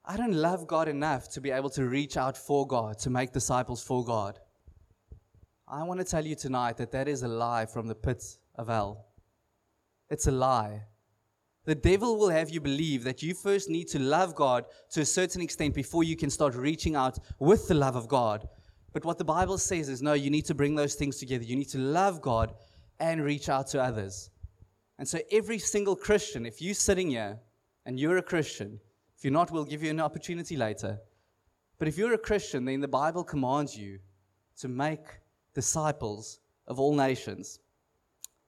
I 0.05 0.19
don't 0.19 0.35
love 0.35 0.67
God 0.67 0.89
enough 0.89 1.31
to 1.31 1.41
be 1.41 1.51
able 1.51 1.71
to 1.71 1.85
reach 1.87 2.19
out 2.19 2.37
for 2.37 2.67
God, 2.67 2.99
to 2.99 3.09
make 3.09 3.33
disciples 3.33 3.83
for 3.83 4.05
God. 4.05 4.39
I 5.67 5.85
want 5.85 6.01
to 6.01 6.05
tell 6.05 6.27
you 6.27 6.35
tonight 6.35 6.77
that 6.77 6.93
that 6.93 7.09
is 7.09 7.23
a 7.23 7.29
lie 7.29 7.65
from 7.65 7.87
the 7.87 7.95
pit 7.95 8.23
of 8.57 8.69
hell. 8.69 9.07
It's 10.11 10.27
a 10.27 10.33
lie. 10.33 10.83
The 11.69 11.75
devil 11.75 12.17
will 12.17 12.31
have 12.31 12.49
you 12.49 12.63
believe 12.63 13.05
that 13.05 13.23
you 13.23 13.35
first 13.35 13.69
need 13.69 13.89
to 13.89 13.99
love 13.99 14.35
God 14.35 14.65
to 14.93 15.03
a 15.03 15.05
certain 15.05 15.43
extent 15.43 15.75
before 15.75 16.03
you 16.03 16.17
can 16.17 16.31
start 16.31 16.55
reaching 16.55 16.97
out 16.97 17.19
with 17.39 17.69
the 17.69 17.75
love 17.75 17.95
of 17.95 18.09
God. 18.09 18.49
But 18.95 19.05
what 19.05 19.19
the 19.19 19.27
Bible 19.27 19.59
says 19.59 19.91
is 19.91 20.01
no, 20.01 20.15
you 20.15 20.31
need 20.31 20.47
to 20.47 20.55
bring 20.55 20.75
those 20.75 20.95
things 20.95 21.19
together. 21.19 21.45
You 21.45 21.57
need 21.57 21.69
to 21.69 21.79
love 21.79 22.23
God 22.23 22.55
and 23.01 23.23
reach 23.23 23.51
out 23.51 23.67
to 23.67 23.83
others. 23.83 24.31
And 24.99 25.07
so, 25.07 25.19
every 25.31 25.59
single 25.59 25.95
Christian, 25.95 26.47
if 26.47 26.63
you're 26.63 26.73
sitting 26.73 27.11
here 27.11 27.39
and 27.85 28.01
you're 28.01 28.17
a 28.17 28.23
Christian, 28.23 28.81
if 29.15 29.23
you're 29.23 29.31
not, 29.31 29.51
we'll 29.51 29.67
give 29.67 29.83
you 29.83 29.91
an 29.91 30.01
opportunity 30.01 30.57
later. 30.57 30.99
But 31.79 31.87
if 31.87 31.99
you're 31.99 32.15
a 32.15 32.25
Christian, 32.31 32.65
then 32.65 32.81
the 32.81 32.89
Bible 32.89 33.25
commands 33.25 33.77
you 33.77 33.99
to 34.61 34.69
make 34.69 35.05
disciples 35.53 36.41
of 36.67 36.81
all 36.81 36.95
nations. 36.95 37.59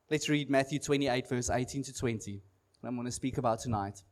Let's 0.09 0.31
read 0.31 0.49
Matthew 0.49 0.79
28, 0.79 1.29
verse 1.29 1.51
18 1.51 1.83
to 1.83 1.93
20. 1.93 2.41
I'm 2.83 2.97
going 2.97 3.07
to 3.07 3.13
speak 3.13 3.39
about 3.39 3.61
tonight. 3.61 4.03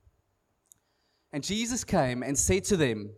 And 1.32 1.42
Jesus 1.42 1.84
came 1.84 2.22
and 2.22 2.38
said 2.38 2.64
to 2.64 2.76
them, 2.76 3.10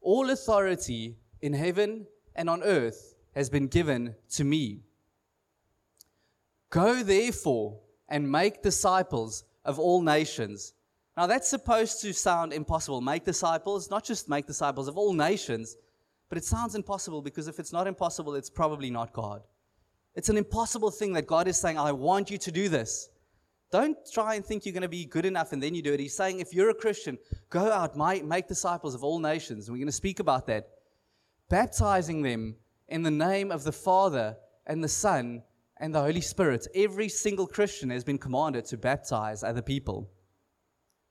All 0.00 0.30
authority 0.30 1.16
in 1.40 1.52
heaven 1.52 2.06
and 2.34 2.48
on 2.48 2.62
earth 2.62 3.14
has 3.34 3.48
been 3.48 3.66
given 3.66 4.14
to 4.30 4.44
me. 4.44 4.80
Go 6.70 7.02
therefore 7.02 7.78
and 8.08 8.30
make 8.30 8.62
disciples 8.62 9.44
of 9.64 9.78
all 9.78 10.02
nations. 10.02 10.74
Now 11.16 11.26
that's 11.26 11.48
supposed 11.48 12.00
to 12.02 12.12
sound 12.12 12.52
impossible. 12.52 13.00
Make 13.00 13.24
disciples, 13.24 13.90
not 13.90 14.04
just 14.04 14.28
make 14.28 14.46
disciples 14.46 14.88
of 14.88 14.96
all 14.96 15.12
nations, 15.12 15.76
but 16.28 16.38
it 16.38 16.44
sounds 16.44 16.74
impossible 16.74 17.22
because 17.22 17.48
if 17.48 17.58
it's 17.58 17.72
not 17.72 17.86
impossible, 17.86 18.34
it's 18.34 18.50
probably 18.50 18.90
not 18.90 19.12
God. 19.12 19.42
It's 20.14 20.28
an 20.28 20.36
impossible 20.36 20.90
thing 20.90 21.12
that 21.14 21.26
God 21.26 21.48
is 21.48 21.56
saying, 21.56 21.78
I 21.78 21.92
want 21.92 22.30
you 22.30 22.38
to 22.38 22.52
do 22.52 22.68
this. 22.68 23.08
Don't 23.70 23.96
try 24.10 24.34
and 24.34 24.44
think 24.44 24.64
you're 24.64 24.72
going 24.72 24.82
to 24.82 24.88
be 24.88 25.04
good 25.04 25.26
enough 25.26 25.52
and 25.52 25.62
then 25.62 25.74
you 25.74 25.82
do 25.82 25.92
it. 25.92 26.00
He's 26.00 26.16
saying, 26.16 26.40
if 26.40 26.54
you're 26.54 26.70
a 26.70 26.74
Christian, 26.74 27.18
go 27.50 27.70
out, 27.70 27.96
make 27.96 28.48
disciples 28.48 28.94
of 28.94 29.04
all 29.04 29.18
nations. 29.18 29.68
And 29.68 29.74
we're 29.74 29.80
going 29.80 29.88
to 29.88 29.92
speak 29.92 30.20
about 30.20 30.46
that. 30.46 30.68
Baptizing 31.50 32.22
them 32.22 32.56
in 32.88 33.02
the 33.02 33.10
name 33.10 33.50
of 33.50 33.64
the 33.64 33.72
Father 33.72 34.36
and 34.66 34.82
the 34.82 34.88
Son 34.88 35.42
and 35.78 35.94
the 35.94 36.00
Holy 36.00 36.22
Spirit. 36.22 36.66
Every 36.74 37.10
single 37.10 37.46
Christian 37.46 37.90
has 37.90 38.04
been 38.04 38.18
commanded 38.18 38.64
to 38.66 38.78
baptize 38.78 39.42
other 39.42 39.62
people. 39.62 40.10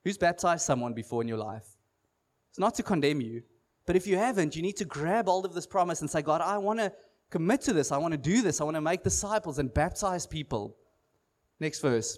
Who's 0.03 0.17
baptized 0.17 0.65
someone 0.65 0.93
before 0.93 1.21
in 1.21 1.27
your 1.27 1.37
life? 1.37 1.67
It's 2.49 2.59
not 2.59 2.73
to 2.75 2.83
condemn 2.83 3.21
you, 3.21 3.43
but 3.85 3.95
if 3.95 4.07
you 4.07 4.17
haven't, 4.17 4.55
you 4.55 4.61
need 4.61 4.77
to 4.77 4.85
grab 4.85 5.27
hold 5.27 5.45
of 5.45 5.53
this 5.53 5.67
promise 5.67 6.01
and 6.01 6.09
say, 6.09 6.21
God, 6.21 6.41
I 6.41 6.57
want 6.57 6.79
to 6.79 6.91
commit 7.29 7.61
to 7.61 7.73
this. 7.73 7.91
I 7.91 7.97
want 7.97 8.13
to 8.13 8.17
do 8.17 8.41
this. 8.41 8.61
I 8.61 8.63
want 8.63 8.75
to 8.75 8.81
make 8.81 9.03
disciples 9.03 9.59
and 9.59 9.71
baptize 9.73 10.25
people. 10.25 10.75
Next 11.59 11.81
verse 11.81 12.17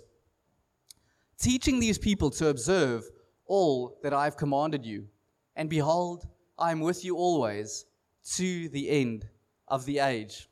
teaching 1.40 1.80
these 1.80 1.98
people 1.98 2.30
to 2.32 2.48
observe 2.48 3.10
all 3.46 3.98
that 4.04 4.14
I 4.14 4.26
have 4.26 4.38
commanded 4.38 4.86
you. 4.86 5.08
And 5.56 5.70
behold, 5.70 6.28
I 6.58 6.72
am 6.72 6.82
with 6.82 7.04
you 7.04 7.16
always 7.16 7.86
to 8.36 8.70
the 8.70 8.90
end 8.90 9.28
of 9.68 9.86
the 9.86 10.00
age. 10.00 10.50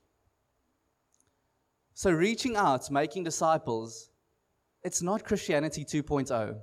So, 1.94 2.12
reaching 2.12 2.56
out, 2.56 2.90
making 2.92 3.24
disciples, 3.24 4.10
it's 4.84 5.02
not 5.02 5.24
Christianity 5.24 5.84
2.0. 5.84 6.58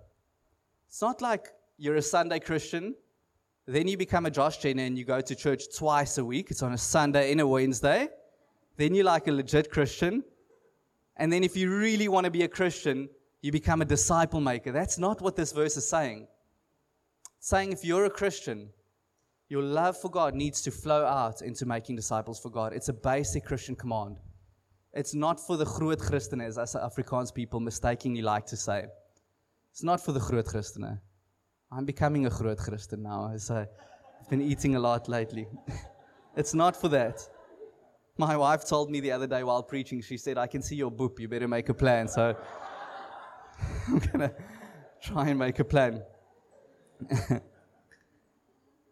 It's 0.89 1.03
not 1.03 1.21
like 1.21 1.49
you're 1.77 1.97
a 1.97 2.03
Sunday 2.03 2.39
Christian, 2.39 2.95
then 3.67 3.89
you 3.89 3.97
become 3.97 4.27
a 4.27 4.31
Josh 4.31 4.59
Jenner 4.59 4.85
and 4.85 4.99
you 4.99 5.05
go 5.05 5.21
to 5.21 5.35
church 5.35 5.75
twice 5.75 6.19
a 6.19 6.25
week. 6.25 6.51
It's 6.51 6.63
on 6.63 6.73
a 6.73 6.79
Sunday 6.79 7.33
and 7.33 7.41
a 7.41 7.47
Wednesday. 7.47 8.09
Then 8.77 8.95
you're 8.95 9.05
like 9.05 9.27
a 9.27 9.33
legit 9.33 9.71
Christian. 9.71 10.23
And 11.17 11.33
then, 11.33 11.45
if 11.45 11.57
you 11.57 11.75
really 11.75 12.09
want 12.09 12.25
to 12.25 12.31
be 12.31 12.43
a 12.43 12.49
Christian, 12.49 13.09
you 13.45 13.53
become 13.53 13.83
a 13.83 13.85
disciple 13.85 14.41
maker. 14.41 14.73
That's 14.73 14.99
not 14.99 15.21
what 15.21 15.37
this 15.37 15.53
verse 15.53 15.77
is 15.77 15.87
saying. 15.87 16.27
It's 17.37 17.47
saying 17.47 17.73
if 17.73 17.85
you're 17.85 18.07
a 18.07 18.11
Christian, 18.11 18.71
your 19.51 19.61
love 19.63 20.01
for 20.01 20.11
God 20.11 20.35
needs 20.35 20.63
to 20.63 20.71
flow 20.71 21.05
out 21.05 21.43
into 21.43 21.67
making 21.67 21.97
disciples 21.97 22.41
for 22.41 22.49
God. 22.49 22.73
It's 22.73 22.89
a 22.89 22.95
basic 22.95 23.45
Christian 23.45 23.77
command. 23.77 24.17
It's 24.95 25.15
not 25.15 25.39
for 25.39 25.59
the 25.59 25.67
groot 25.67 25.99
Christene, 25.99 26.43
as 26.43 26.57
Afrikaans 26.57 27.35
people 27.35 27.61
mistakenly 27.61 28.23
like 28.23 28.47
to 28.47 28.57
say. 28.57 28.87
It's 29.73 29.83
not 29.83 30.03
for 30.03 30.13
the 30.13 30.21
groot 30.21 30.47
Christene. 30.47 30.99
I'm 31.71 31.85
becoming 31.85 32.25
a 32.25 32.31
groot 32.31 32.57
Christian 32.57 33.03
now, 33.03 33.31
so 33.37 33.67
I've 34.23 34.31
been 34.31 34.41
eating 34.41 34.75
a 34.77 34.81
lot 34.81 35.07
lately. 35.07 35.47
it's 36.35 36.55
not 36.55 36.81
for 36.81 36.89
that. 36.89 37.21
My 38.17 38.39
wife 38.39 38.67
told 38.67 38.91
me 38.91 39.01
the 39.01 39.13
other 39.13 39.27
day 39.27 39.43
while 39.43 39.63
preaching, 39.63 40.01
she 40.01 40.17
said, 40.17 40.39
I 40.39 40.47
can 40.47 40.63
see 40.63 40.77
your 40.77 40.91
boop, 40.91 41.19
you 41.19 41.29
better 41.29 41.49
make 41.49 41.69
a 41.69 41.75
plan. 41.75 42.09
So 42.09 42.37
I'm 43.89 43.99
going 43.99 44.21
to 44.21 44.35
try 45.03 45.29
and 45.29 45.39
make 45.39 45.59
a 45.59 45.65
plan. 45.65 46.03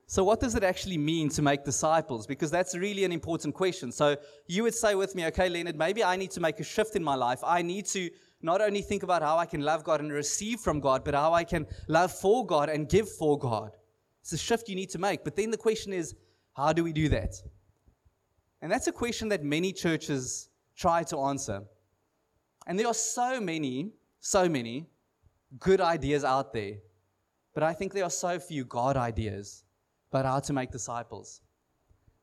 so, 0.07 0.25
what 0.25 0.41
does 0.41 0.55
it 0.55 0.63
actually 0.63 0.99
mean 0.99 1.29
to 1.31 1.43
make 1.43 1.65
disciples? 1.65 2.27
Because 2.27 2.51
that's 2.51 2.77
really 2.77 3.05
an 3.05 3.13
important 3.13 3.55
question. 3.55 3.93
So, 3.93 4.17
you 4.47 4.63
would 4.63 4.75
say 4.75 4.95
with 4.95 5.15
me, 5.15 5.27
okay, 5.27 5.49
Leonard, 5.49 5.77
maybe 5.77 6.05
I 6.05 6.17
need 6.17 6.31
to 6.33 6.41
make 6.41 6.61
a 6.61 6.65
shift 6.65 6.97
in 6.97 7.03
my 7.03 7.15
life. 7.15 7.41
I 7.45 7.63
need 7.63 7.87
to 7.87 8.11
not 8.43 8.61
only 8.61 8.83
think 8.83 9.03
about 9.03 9.23
how 9.23 9.39
I 9.39 9.47
can 9.47 9.63
love 9.63 9.85
God 9.85 10.01
and 10.01 10.13
receive 10.13 10.61
from 10.61 10.81
God, 10.81 11.05
but 11.05 11.15
how 11.15 11.33
I 11.33 11.45
can 11.45 11.67
love 11.89 12.13
for 12.13 12.45
God 12.45 12.69
and 12.69 12.89
give 12.89 13.09
for 13.09 13.39
God. 13.39 13.77
It's 14.21 14.33
a 14.33 14.39
shift 14.39 14.69
you 14.69 14.75
need 14.75 14.91
to 14.91 14.99
make. 14.99 15.25
But 15.25 15.37
then 15.37 15.51
the 15.51 15.57
question 15.57 15.93
is, 15.93 16.15
how 16.55 16.73
do 16.73 16.85
we 16.85 16.93
do 16.93 17.09
that? 17.09 17.35
And 18.61 18.71
that's 18.71 18.87
a 18.87 18.93
question 18.93 19.29
that 19.31 19.43
many 19.43 19.73
churches 19.73 20.49
try 20.77 21.03
to 21.05 21.19
answer. 21.19 21.63
And 22.67 22.79
there 22.79 22.87
are 22.87 22.95
so 22.95 23.41
many 23.41 23.93
so 24.23 24.49
many 24.49 24.87
good 25.59 25.81
ideas 25.81 26.23
out 26.23 26.53
there, 26.53 26.77
but 27.55 27.65
I 27.65 27.75
think 27.75 27.93
there 27.93 28.05
are 28.05 28.11
so 28.11 28.39
few 28.39 28.65
God 28.65 28.97
ideas 28.97 29.65
about 30.11 30.25
how 30.25 30.39
to 30.39 30.53
make 30.53 30.71
disciples. 30.71 31.41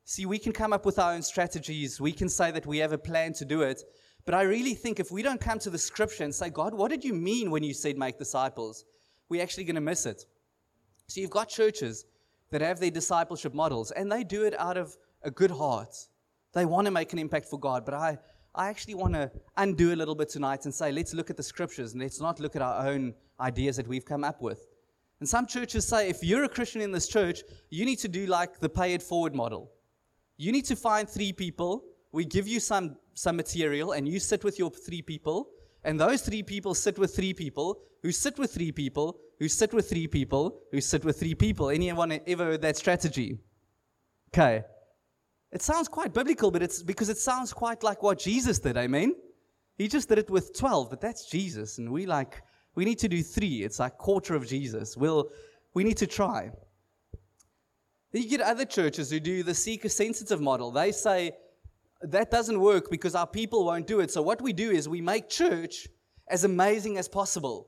See, 0.06 0.26
we 0.26 0.40
can 0.40 0.54
come 0.54 0.72
up 0.72 0.86
with 0.86 0.98
our 0.98 1.14
own 1.14 1.22
strategies, 1.22 2.00
we 2.00 2.14
can 2.14 2.30
say 2.30 2.52
that 2.52 2.66
we 2.66 2.78
have 2.78 2.94
a 2.94 2.98
plan 2.98 3.34
to 3.34 3.46
do 3.46 3.64
it, 3.64 3.84
but 4.26 4.34
I 4.34 4.44
really 4.44 4.74
think 4.74 5.00
if 5.00 5.12
we 5.12 5.22
don't 5.22 5.42
come 5.42 5.60
to 5.60 5.70
the 5.70 5.78
scripture 5.78 6.24
and 6.24 6.34
say, 6.34 6.50
God, 6.50 6.74
what 6.74 6.90
did 6.90 7.04
you 7.04 7.14
mean 7.14 7.52
when 7.52 7.64
you 7.64 7.74
said 7.74 7.98
make 7.98 8.18
disciples? 8.18 8.86
We're 9.28 9.44
actually 9.44 9.66
going 9.66 9.76
to 9.76 9.82
miss 9.82 10.06
it. 10.06 10.26
So 11.08 11.20
you've 11.20 11.30
got 11.30 11.50
churches 11.50 12.06
that 12.52 12.62
have 12.62 12.80
their 12.80 12.92
discipleship 12.92 13.54
models, 13.54 13.92
and 13.92 14.10
they 14.10 14.24
do 14.24 14.46
it 14.46 14.58
out 14.58 14.78
of 14.78 14.96
a 15.24 15.32
good 15.32 15.52
heart. 15.52 15.96
They 16.54 16.66
want 16.66 16.86
to 16.86 16.92
make 16.92 17.12
an 17.12 17.20
impact 17.20 17.50
for 17.50 17.60
God, 17.60 17.84
but 17.84 17.94
I, 17.94 18.18
I 18.56 18.70
actually 18.70 18.96
want 18.96 19.14
to 19.14 19.32
undo 19.58 19.94
a 19.94 19.96
little 19.96 20.16
bit 20.16 20.30
tonight 20.30 20.66
and 20.66 20.74
say, 20.74 20.92
let's 20.92 21.14
look 21.14 21.30
at 21.30 21.38
the 21.38 21.44
scriptures 21.44 21.94
and 21.94 22.02
let's 22.02 22.20
not 22.20 22.40
look 22.40 22.56
at 22.56 22.62
our 22.62 22.88
own 22.88 23.14
ideas 23.40 23.78
that 23.78 23.88
we've 23.88 24.06
come 24.06 24.24
up 24.24 24.42
with. 24.42 24.68
And 25.20 25.28
some 25.28 25.46
churches 25.46 25.88
say, 25.88 26.10
if 26.10 26.24
you're 26.24 26.46
a 26.46 26.50
Christian 26.50 26.82
in 26.82 26.92
this 26.92 27.08
church, 27.08 27.42
you 27.70 27.86
need 27.86 27.98
to 27.98 28.08
do 28.08 28.26
like 28.26 28.60
the 28.60 28.70
pay 28.70 28.94
it 28.94 29.04
forward 29.04 29.36
model. 29.36 29.72
You 30.38 30.52
need 30.52 30.66
to 30.66 30.76
find 30.76 31.08
three 31.08 31.34
people. 31.34 31.84
We 32.12 32.26
give 32.26 32.48
you 32.48 32.60
some, 32.60 32.96
some 33.14 33.36
material, 33.36 33.92
and 33.92 34.08
you 34.08 34.20
sit 34.20 34.44
with 34.44 34.58
your 34.58 34.72
three 34.72 35.02
people. 35.02 35.50
And 35.84 36.00
those 36.00 36.22
three 36.22 36.42
people 36.42 36.74
sit 36.74 36.98
with 36.98 37.16
three 37.16 37.34
people, 37.34 37.80
who 38.02 38.12
sit 38.12 38.40
with 38.40 38.54
three 38.54 38.72
people, 38.72 39.20
who 39.40 39.48
sit 39.48 39.74
with 39.74 39.90
three 39.90 40.08
people, 40.08 40.62
who 40.72 40.82
sit 40.82 41.06
with 41.06 41.20
three 41.20 41.36
people. 41.36 41.70
Anyone 41.70 42.20
ever 42.26 42.46
heard 42.46 42.62
that 42.62 42.78
strategy? 42.78 43.38
Okay. 44.34 44.64
It 45.52 45.62
sounds 45.62 45.88
quite 45.88 46.14
biblical, 46.14 46.52
but 46.52 46.62
it's 46.62 46.84
because 46.84 47.10
it 47.10 47.18
sounds 47.18 47.54
quite 47.54 47.84
like 47.84 48.04
what 48.04 48.20
Jesus 48.20 48.60
did, 48.60 48.78
I 48.78 48.88
mean, 48.88 49.16
He 49.78 49.88
just 49.88 50.10
did 50.10 50.20
it 50.20 50.30
with 50.30 50.58
12, 50.58 50.90
but 50.90 51.02
that's 51.02 51.26
Jesus. 51.26 51.80
And 51.80 51.92
we 51.92 52.06
like, 52.06 52.42
we 52.76 52.86
need 52.86 53.00
to 53.00 53.08
do 53.08 53.24
three. 53.24 53.64
It's 53.64 53.80
like 53.80 53.98
quarter 53.98 54.36
of 54.36 54.48
Jesus. 54.48 54.96
We'll, 54.96 55.30
we 55.74 55.84
need 55.84 55.98
to 55.98 56.08
try. 56.08 56.52
Then 58.12 58.24
you 58.24 58.30
get 58.30 58.42
other 58.42 58.66
churches 58.66 59.12
who 59.12 59.20
do 59.20 59.44
the 59.44 59.54
seeker 59.54 59.90
sensitive 59.90 60.42
model. 60.42 60.72
They 60.72 60.92
say 60.92 61.32
that 62.02 62.32
doesn't 62.32 62.60
work 62.60 62.90
because 62.90 63.16
our 63.16 63.28
people 63.28 63.66
won't 63.66 63.88
do 63.88 64.00
it. 64.00 64.12
So 64.12 64.22
what 64.22 64.42
we 64.42 64.54
do 64.54 64.72
is 64.72 64.88
we 64.88 65.02
make 65.02 65.30
church 65.30 65.88
as 66.28 66.44
amazing 66.44 66.98
as 66.98 67.08
possible. 67.08 67.68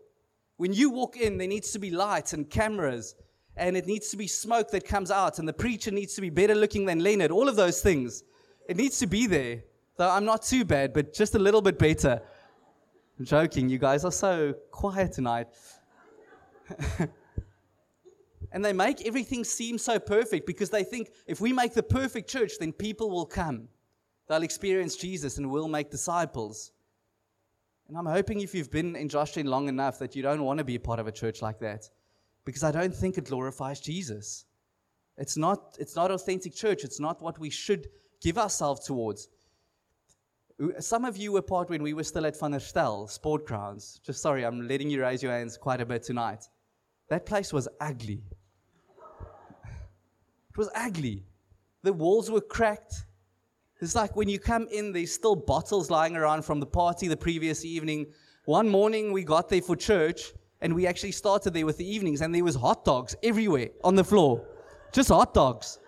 When 0.58 0.74
you 0.74 0.90
walk 0.90 1.18
in, 1.18 1.38
there 1.38 1.48
needs 1.48 1.72
to 1.72 1.80
be 1.80 1.92
lights 1.92 2.34
and 2.34 2.50
cameras 2.50 3.16
and 3.58 3.76
it 3.76 3.86
needs 3.86 4.10
to 4.10 4.18
be 4.18 4.28
smoke 4.28 4.72
that 4.72 4.86
comes 4.86 5.12
out, 5.12 5.40
and 5.40 5.48
the 5.48 5.54
preacher 5.54 5.92
needs 5.92 6.14
to 6.16 6.22
be 6.22 6.30
better 6.30 6.56
looking 6.56 6.86
than 6.86 7.00
Leonard, 7.00 7.32
all 7.32 7.50
of 7.50 7.56
those 7.56 7.82
things. 7.82 8.24
It 8.68 8.78
needs 8.78 9.00
to 9.00 9.08
be 9.08 9.28
there. 9.28 9.64
Though 9.98 10.10
I'm 10.10 10.26
not 10.26 10.44
too 10.44 10.64
bad, 10.64 10.94
but 10.94 11.14
just 11.14 11.36
a 11.36 11.40
little 11.40 11.62
bit 11.62 11.78
better. 11.78 12.22
I'm 13.20 13.26
joking, 13.26 13.70
you 13.70 13.78
guys 13.78 14.06
are 14.06 14.12
so 14.12 14.54
quiet 14.72 15.12
tonight. 15.12 15.48
and 18.52 18.64
they 18.64 18.74
make 18.74 19.06
everything 19.06 19.44
seem 19.44 19.78
so 19.78 20.00
perfect 20.00 20.48
because 20.48 20.70
they 20.70 20.84
think 20.84 21.12
if 21.28 21.42
we 21.42 21.52
make 21.52 21.74
the 21.74 21.84
perfect 21.84 22.30
church, 22.30 22.54
then 22.60 22.72
people 22.72 23.10
will 23.10 23.26
come. 23.26 23.68
They'll 24.28 24.44
experience 24.44 24.96
Jesus 24.96 25.38
and 25.38 25.52
we'll 25.52 25.68
make 25.68 25.92
disciples. 25.92 26.72
And 27.90 27.98
I'm 27.98 28.06
hoping 28.06 28.40
if 28.40 28.56
you've 28.56 28.72
been 28.72 28.96
in 28.96 29.10
Josh 29.10 29.36
long 29.36 29.68
enough 29.68 30.00
that 30.00 30.16
you 30.16 30.24
don't 30.24 30.44
want 30.44 30.60
to 30.60 30.64
be 30.64 30.76
a 30.76 30.80
part 30.80 31.00
of 31.00 31.08
a 31.08 31.12
church 31.12 31.42
like 31.42 31.60
that 31.60 31.90
because 32.46 32.64
I 32.64 32.72
don't 32.72 32.94
think 32.94 33.18
it 33.18 33.26
glorifies 33.26 33.80
Jesus. 33.80 34.46
It's 35.18 35.38
not, 35.38 35.78
it's 35.80 35.96
not 35.96 36.12
authentic 36.12 36.54
church. 36.56 36.84
It's 36.84 37.00
not 37.00 37.22
what 37.22 37.38
we 37.40 37.50
should 37.50 37.88
give 38.22 38.38
ourselves 38.38 38.86
towards. 38.86 39.28
Some 40.80 41.06
of 41.06 41.18
you 41.18 41.32
were 41.32 41.42
part 41.42 41.70
when 41.70 41.82
we 41.82 41.94
were 41.94 42.04
still 42.04 42.26
at 42.26 42.40
Van 42.40 42.52
der 42.52 42.60
Stel 42.60 43.08
Sport 43.08 43.46
Grounds. 43.46 44.00
Just 44.06 44.22
sorry, 44.22 44.44
I'm 44.44 44.68
letting 44.68 44.90
you 44.90 45.02
raise 45.02 45.24
your 45.24 45.32
hands 45.32 45.58
quite 45.58 45.82
a 45.82 45.86
bit 45.86 46.04
tonight. 46.04 46.46
That 47.10 47.26
place 47.26 47.52
was 47.52 47.68
ugly. 47.80 48.22
It 50.50 50.58
was 50.58 50.70
ugly. 50.76 51.24
The 51.84 51.94
walls 51.94 52.30
were 52.30 52.42
cracked. 52.42 53.06
It's 53.80 53.96
like 53.96 54.16
when 54.16 54.30
you 54.30 54.38
come 54.38 54.68
in, 54.72 54.94
there's 54.94 55.12
still 55.12 55.36
bottles 55.36 55.90
lying 55.90 56.16
around 56.16 56.46
from 56.46 56.60
the 56.60 56.68
party 56.68 57.08
the 57.08 57.18
previous 57.18 57.66
evening. 57.66 58.08
One 58.46 58.70
morning 58.70 59.12
we 59.12 59.24
got 59.24 59.50
there 59.50 59.62
for 59.62 59.76
church, 59.76 60.34
and 60.62 60.74
we 60.76 60.86
actually 60.88 61.12
started 61.12 61.54
there 61.54 61.66
with 61.66 61.78
the 61.78 61.88
evenings, 61.88 62.22
and 62.22 62.34
there 62.34 62.44
was 62.44 62.56
hot 62.56 62.86
dogs 62.86 63.16
everywhere 63.24 63.70
on 63.84 63.96
the 63.96 64.04
floor. 64.04 64.46
Just 64.92 65.10
hot 65.10 65.34
dogs. 65.34 65.80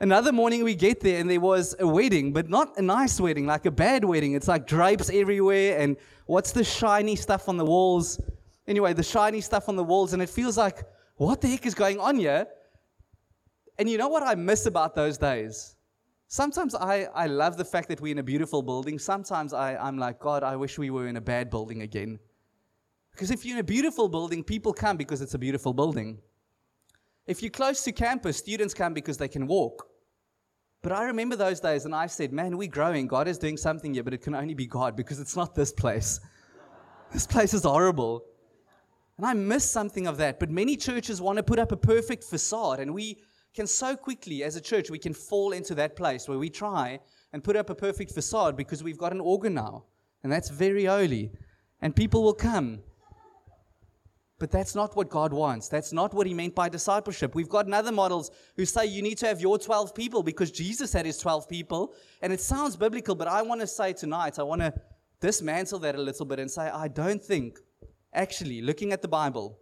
Another 0.00 0.32
morning 0.32 0.64
we 0.64 0.74
get 0.74 1.00
there 1.00 1.20
and 1.20 1.28
there 1.28 1.40
was 1.40 1.76
a 1.78 1.86
wedding, 1.86 2.32
but 2.32 2.48
not 2.48 2.78
a 2.78 2.82
nice 2.82 3.20
wedding, 3.20 3.46
like 3.46 3.66
a 3.66 3.70
bad 3.70 4.02
wedding. 4.02 4.32
It's 4.32 4.48
like 4.48 4.66
drapes 4.66 5.10
everywhere 5.10 5.78
and 5.78 5.96
what's 6.24 6.52
the 6.52 6.64
shiny 6.64 7.16
stuff 7.16 7.50
on 7.50 7.58
the 7.58 7.64
walls? 7.66 8.18
Anyway, 8.66 8.94
the 8.94 9.02
shiny 9.02 9.42
stuff 9.42 9.68
on 9.68 9.76
the 9.76 9.84
walls, 9.84 10.14
and 10.14 10.22
it 10.22 10.30
feels 10.30 10.56
like, 10.56 10.84
what 11.16 11.42
the 11.42 11.48
heck 11.48 11.66
is 11.66 11.74
going 11.74 11.98
on 12.00 12.16
here? 12.16 12.46
And 13.78 13.90
you 13.90 13.98
know 13.98 14.08
what 14.08 14.22
I 14.22 14.34
miss 14.34 14.64
about 14.64 14.94
those 14.94 15.18
days? 15.18 15.76
Sometimes 16.28 16.74
I, 16.74 17.08
I 17.14 17.26
love 17.26 17.58
the 17.58 17.64
fact 17.64 17.88
that 17.88 18.00
we're 18.00 18.12
in 18.12 18.18
a 18.18 18.22
beautiful 18.22 18.62
building. 18.62 18.98
Sometimes 18.98 19.52
I, 19.52 19.76
I'm 19.76 19.98
like, 19.98 20.18
God, 20.18 20.42
I 20.42 20.56
wish 20.56 20.78
we 20.78 20.88
were 20.88 21.08
in 21.08 21.16
a 21.16 21.20
bad 21.20 21.50
building 21.50 21.82
again. 21.82 22.20
Because 23.20 23.30
if 23.30 23.44
you're 23.44 23.58
in 23.58 23.60
a 23.60 23.64
beautiful 23.64 24.08
building, 24.08 24.42
people 24.42 24.72
come 24.72 24.96
because 24.96 25.20
it's 25.20 25.34
a 25.34 25.38
beautiful 25.38 25.74
building. 25.74 26.16
If 27.26 27.42
you're 27.42 27.50
close 27.50 27.84
to 27.84 27.92
campus, 27.92 28.38
students 28.38 28.72
come 28.72 28.94
because 28.94 29.18
they 29.18 29.28
can 29.28 29.46
walk. 29.46 29.88
But 30.80 30.92
I 30.92 31.04
remember 31.04 31.36
those 31.36 31.60
days 31.60 31.84
and 31.84 31.94
I 31.94 32.06
said, 32.06 32.32
man, 32.32 32.56
we're 32.56 32.70
growing. 32.70 33.06
God 33.06 33.28
is 33.28 33.36
doing 33.36 33.58
something 33.58 33.92
here, 33.92 34.02
but 34.02 34.14
it 34.14 34.22
can 34.22 34.34
only 34.34 34.54
be 34.54 34.64
God 34.64 34.96
because 34.96 35.20
it's 35.20 35.36
not 35.36 35.54
this 35.54 35.70
place. 35.70 36.18
This 37.12 37.26
place 37.26 37.52
is 37.52 37.64
horrible. 37.64 38.24
And 39.18 39.26
I 39.26 39.34
miss 39.34 39.70
something 39.70 40.06
of 40.06 40.16
that. 40.16 40.40
But 40.40 40.48
many 40.48 40.74
churches 40.74 41.20
want 41.20 41.36
to 41.36 41.42
put 41.42 41.58
up 41.58 41.72
a 41.72 41.76
perfect 41.76 42.24
facade. 42.24 42.80
And 42.80 42.94
we 42.94 43.18
can 43.52 43.66
so 43.66 43.96
quickly, 43.96 44.44
as 44.44 44.56
a 44.56 44.62
church, 44.62 44.88
we 44.88 44.98
can 44.98 45.12
fall 45.12 45.52
into 45.52 45.74
that 45.74 45.94
place 45.94 46.26
where 46.26 46.38
we 46.38 46.48
try 46.48 46.98
and 47.34 47.44
put 47.44 47.54
up 47.54 47.68
a 47.68 47.74
perfect 47.74 48.12
facade 48.12 48.56
because 48.56 48.82
we've 48.82 48.96
got 48.96 49.12
an 49.12 49.20
organ 49.20 49.52
now. 49.52 49.84
And 50.22 50.32
that's 50.32 50.48
very 50.48 50.86
holy. 50.86 51.32
And 51.82 51.94
people 51.94 52.22
will 52.22 52.32
come. 52.32 52.80
But 54.40 54.50
that's 54.50 54.74
not 54.74 54.96
what 54.96 55.10
God 55.10 55.34
wants. 55.34 55.68
That's 55.68 55.92
not 55.92 56.14
what 56.14 56.26
He 56.26 56.32
meant 56.32 56.54
by 56.54 56.70
discipleship. 56.70 57.34
We've 57.34 57.48
got 57.48 57.70
other 57.70 57.92
models 57.92 58.30
who 58.56 58.64
say 58.64 58.86
you 58.86 59.02
need 59.02 59.18
to 59.18 59.26
have 59.26 59.38
your 59.38 59.58
12 59.58 59.94
people 59.94 60.22
because 60.22 60.50
Jesus 60.50 60.94
had 60.94 61.04
His 61.04 61.18
12 61.18 61.46
people. 61.46 61.92
And 62.22 62.32
it 62.32 62.40
sounds 62.40 62.74
biblical, 62.74 63.14
but 63.14 63.28
I 63.28 63.42
want 63.42 63.60
to 63.60 63.66
say 63.66 63.92
tonight, 63.92 64.38
I 64.38 64.42
want 64.42 64.62
to 64.62 64.72
dismantle 65.20 65.78
that 65.80 65.94
a 65.94 66.00
little 66.00 66.24
bit 66.24 66.40
and 66.40 66.50
say, 66.50 66.62
I 66.62 66.88
don't 66.88 67.22
think, 67.22 67.58
actually, 68.14 68.62
looking 68.62 68.94
at 68.94 69.02
the 69.02 69.08
Bible, 69.08 69.58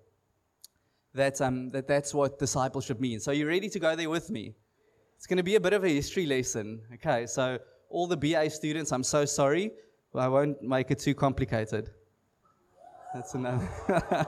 that, 1.13 1.41
um, 1.41 1.71
that 1.71 1.89
that's 1.89 2.15
what 2.15 2.39
discipleship 2.39 3.01
means. 3.01 3.25
So, 3.25 3.33
are 3.33 3.35
you 3.35 3.49
ready 3.49 3.69
to 3.69 3.81
go 3.81 3.97
there 3.97 4.09
with 4.09 4.31
me? 4.31 4.55
It's 5.17 5.27
going 5.27 5.39
to 5.39 5.43
be 5.43 5.57
a 5.57 5.61
bit 5.61 5.73
of 5.73 5.83
a 5.83 5.89
history 5.89 6.27
lesson. 6.27 6.83
Okay, 6.95 7.27
so 7.27 7.59
all 7.91 8.07
the 8.07 8.17
BA 8.17 8.49
students, 8.51 8.93
I'm 8.93 9.03
so 9.03 9.25
sorry. 9.25 9.73
I 10.15 10.29
won't 10.29 10.63
make 10.63 10.93
it 10.93 11.01
too 11.01 11.15
complicated. 11.15 11.91
That's 13.15 13.35
enough. 13.35 13.63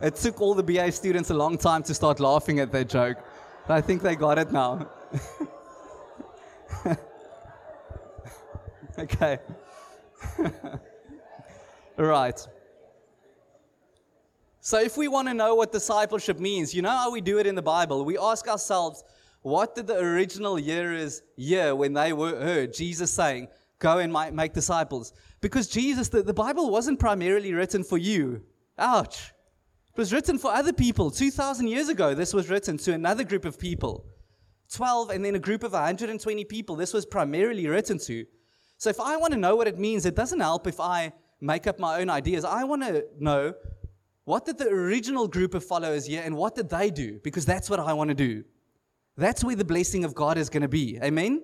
it 0.00 0.14
took 0.14 0.40
all 0.40 0.54
the 0.54 0.62
BA 0.62 0.92
students 0.92 1.30
a 1.30 1.34
long 1.34 1.58
time 1.58 1.82
to 1.82 1.94
start 1.94 2.20
laughing 2.20 2.60
at 2.60 2.70
that 2.72 2.88
joke. 2.88 3.18
But 3.66 3.74
I 3.74 3.80
think 3.80 4.02
they 4.02 4.14
got 4.14 4.38
it 4.38 4.52
now. 4.52 4.88
okay. 8.98 9.38
right. 11.96 12.46
So, 14.60 14.80
if 14.80 14.96
we 14.96 15.08
want 15.08 15.28
to 15.28 15.34
know 15.34 15.54
what 15.54 15.72
discipleship 15.72 16.38
means, 16.38 16.74
you 16.74 16.82
know 16.82 16.90
how 16.90 17.10
we 17.10 17.20
do 17.20 17.38
it 17.38 17.46
in 17.46 17.54
the 17.54 17.62
Bible? 17.62 18.04
We 18.04 18.16
ask 18.16 18.48
ourselves, 18.48 19.04
what 19.44 19.74
did 19.74 19.86
the 19.86 19.98
original 19.98 20.56
hearers 20.56 21.20
hear 21.36 21.74
when 21.74 21.92
they 21.92 22.14
were 22.14 22.34
heard 22.40 22.72
Jesus 22.72 23.12
saying, 23.12 23.48
Go 23.78 23.98
and 23.98 24.10
make 24.34 24.54
disciples? 24.54 25.12
Because 25.42 25.68
Jesus, 25.68 26.08
the, 26.08 26.22
the 26.22 26.32
Bible 26.32 26.70
wasn't 26.70 26.98
primarily 26.98 27.52
written 27.52 27.84
for 27.84 27.98
you. 27.98 28.42
Ouch. 28.78 29.34
It 29.92 29.98
was 29.98 30.14
written 30.14 30.38
for 30.38 30.50
other 30.50 30.72
people. 30.72 31.10
2,000 31.10 31.68
years 31.68 31.90
ago, 31.90 32.14
this 32.14 32.32
was 32.32 32.48
written 32.48 32.78
to 32.78 32.94
another 32.94 33.22
group 33.22 33.44
of 33.44 33.58
people. 33.58 34.06
12 34.72 35.10
and 35.10 35.22
then 35.22 35.34
a 35.34 35.38
group 35.38 35.62
of 35.62 35.72
120 35.72 36.44
people, 36.46 36.74
this 36.74 36.94
was 36.94 37.04
primarily 37.04 37.66
written 37.66 37.98
to. 37.98 38.24
So 38.78 38.88
if 38.88 38.98
I 38.98 39.18
want 39.18 39.34
to 39.34 39.38
know 39.38 39.56
what 39.56 39.66
it 39.66 39.78
means, 39.78 40.06
it 40.06 40.16
doesn't 40.16 40.40
help 40.40 40.66
if 40.66 40.80
I 40.80 41.12
make 41.42 41.66
up 41.66 41.78
my 41.78 42.00
own 42.00 42.08
ideas. 42.08 42.46
I 42.46 42.64
want 42.64 42.80
to 42.82 43.04
know 43.18 43.52
what 44.24 44.46
did 44.46 44.56
the 44.56 44.68
original 44.68 45.28
group 45.28 45.52
of 45.52 45.62
followers 45.62 46.06
hear 46.06 46.22
and 46.24 46.34
what 46.34 46.54
did 46.54 46.70
they 46.70 46.90
do? 46.90 47.20
Because 47.22 47.44
that's 47.44 47.68
what 47.68 47.78
I 47.78 47.92
want 47.92 48.08
to 48.08 48.14
do. 48.14 48.42
That's 49.16 49.44
where 49.44 49.56
the 49.56 49.64
blessing 49.64 50.04
of 50.04 50.14
God 50.14 50.38
is 50.38 50.50
going 50.50 50.62
to 50.62 50.68
be. 50.68 50.98
Amen? 51.02 51.42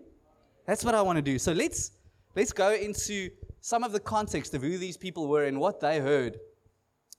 That's 0.66 0.84
what 0.84 0.94
I 0.94 1.02
want 1.02 1.16
to 1.16 1.22
do. 1.22 1.38
So 1.38 1.52
let's, 1.52 1.92
let's 2.34 2.52
go 2.52 2.72
into 2.72 3.30
some 3.60 3.84
of 3.84 3.92
the 3.92 4.00
context 4.00 4.54
of 4.54 4.62
who 4.62 4.78
these 4.78 4.96
people 4.96 5.28
were 5.28 5.44
and 5.44 5.60
what 5.60 5.80
they 5.80 6.00
heard 6.00 6.38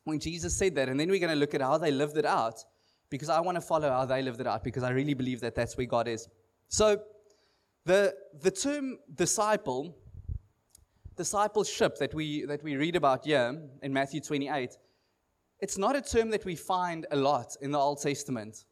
when 0.04 0.20
Jesus 0.20 0.56
said 0.56 0.76
that. 0.76 0.90
And 0.90 1.00
then 1.00 1.10
we're 1.10 1.20
going 1.20 1.34
to 1.34 1.40
look 1.40 1.54
at 1.54 1.62
how 1.62 1.78
they 1.78 1.92
lived 1.92 2.18
it 2.18 2.26
out 2.26 2.64
because 3.10 3.30
I 3.30 3.40
want 3.40 3.56
to 3.56 3.62
follow 3.62 3.90
how 3.90 4.06
they 4.06 4.22
lived 4.22 4.42
it 4.42 4.48
out 4.48 4.64
because 4.64 4.84
I 4.84 4.90
really 4.92 5.14
believe 5.14 5.42
that 5.42 5.56
that's 5.56 5.78
where 5.78 5.86
God 5.86 6.08
is. 6.08 6.28
So 6.70 7.02
the, 7.86 8.16
the 8.42 8.52
term 8.52 8.98
disciple, 9.16 9.96
discipleship 11.16 11.98
that 11.98 12.14
we, 12.14 12.46
that 12.46 12.64
we 12.64 12.76
read 12.76 12.96
about 12.96 13.26
here 13.26 13.62
in 13.82 13.94
Matthew 13.94 14.22
28, 14.22 14.78
it's 15.60 15.78
not 15.78 15.96
a 15.96 16.02
term 16.02 16.30
that 16.32 16.44
we 16.46 16.56
find 16.56 17.06
a 17.12 17.16
lot 17.16 17.56
in 17.62 17.72
the 17.72 17.78
Old 17.78 18.02
Testament. 18.02 18.66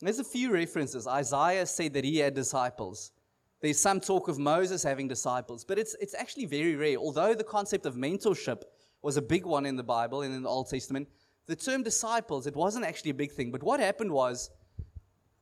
There's 0.00 0.20
a 0.20 0.24
few 0.24 0.52
references. 0.52 1.06
Isaiah 1.06 1.66
said 1.66 1.92
that 1.94 2.04
he 2.04 2.18
had 2.18 2.34
disciples. 2.34 3.12
There's 3.60 3.80
some 3.80 4.00
talk 4.00 4.28
of 4.28 4.38
Moses 4.38 4.82
having 4.82 5.08
disciples, 5.08 5.64
but 5.64 5.78
it's, 5.78 5.96
it's 6.00 6.14
actually 6.14 6.46
very 6.46 6.76
rare. 6.76 6.96
Although 6.96 7.34
the 7.34 7.44
concept 7.44 7.86
of 7.86 7.96
mentorship 7.96 8.62
was 9.02 9.16
a 9.16 9.22
big 9.22 9.44
one 9.44 9.66
in 9.66 9.74
the 9.74 9.82
Bible 9.82 10.22
and 10.22 10.32
in 10.32 10.42
the 10.42 10.48
Old 10.48 10.68
Testament, 10.70 11.08
the 11.46 11.56
term 11.56 11.82
disciples, 11.82 12.46
it 12.46 12.54
wasn't 12.54 12.84
actually 12.84 13.10
a 13.10 13.14
big 13.14 13.32
thing. 13.32 13.50
But 13.50 13.62
what 13.62 13.80
happened 13.80 14.12
was, 14.12 14.50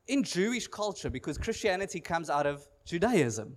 in 0.06 0.22
Jewish 0.22 0.68
culture, 0.68 1.10
because 1.10 1.36
Christianity 1.36 2.00
comes 2.00 2.30
out 2.30 2.46
of 2.46 2.66
Judaism, 2.86 3.56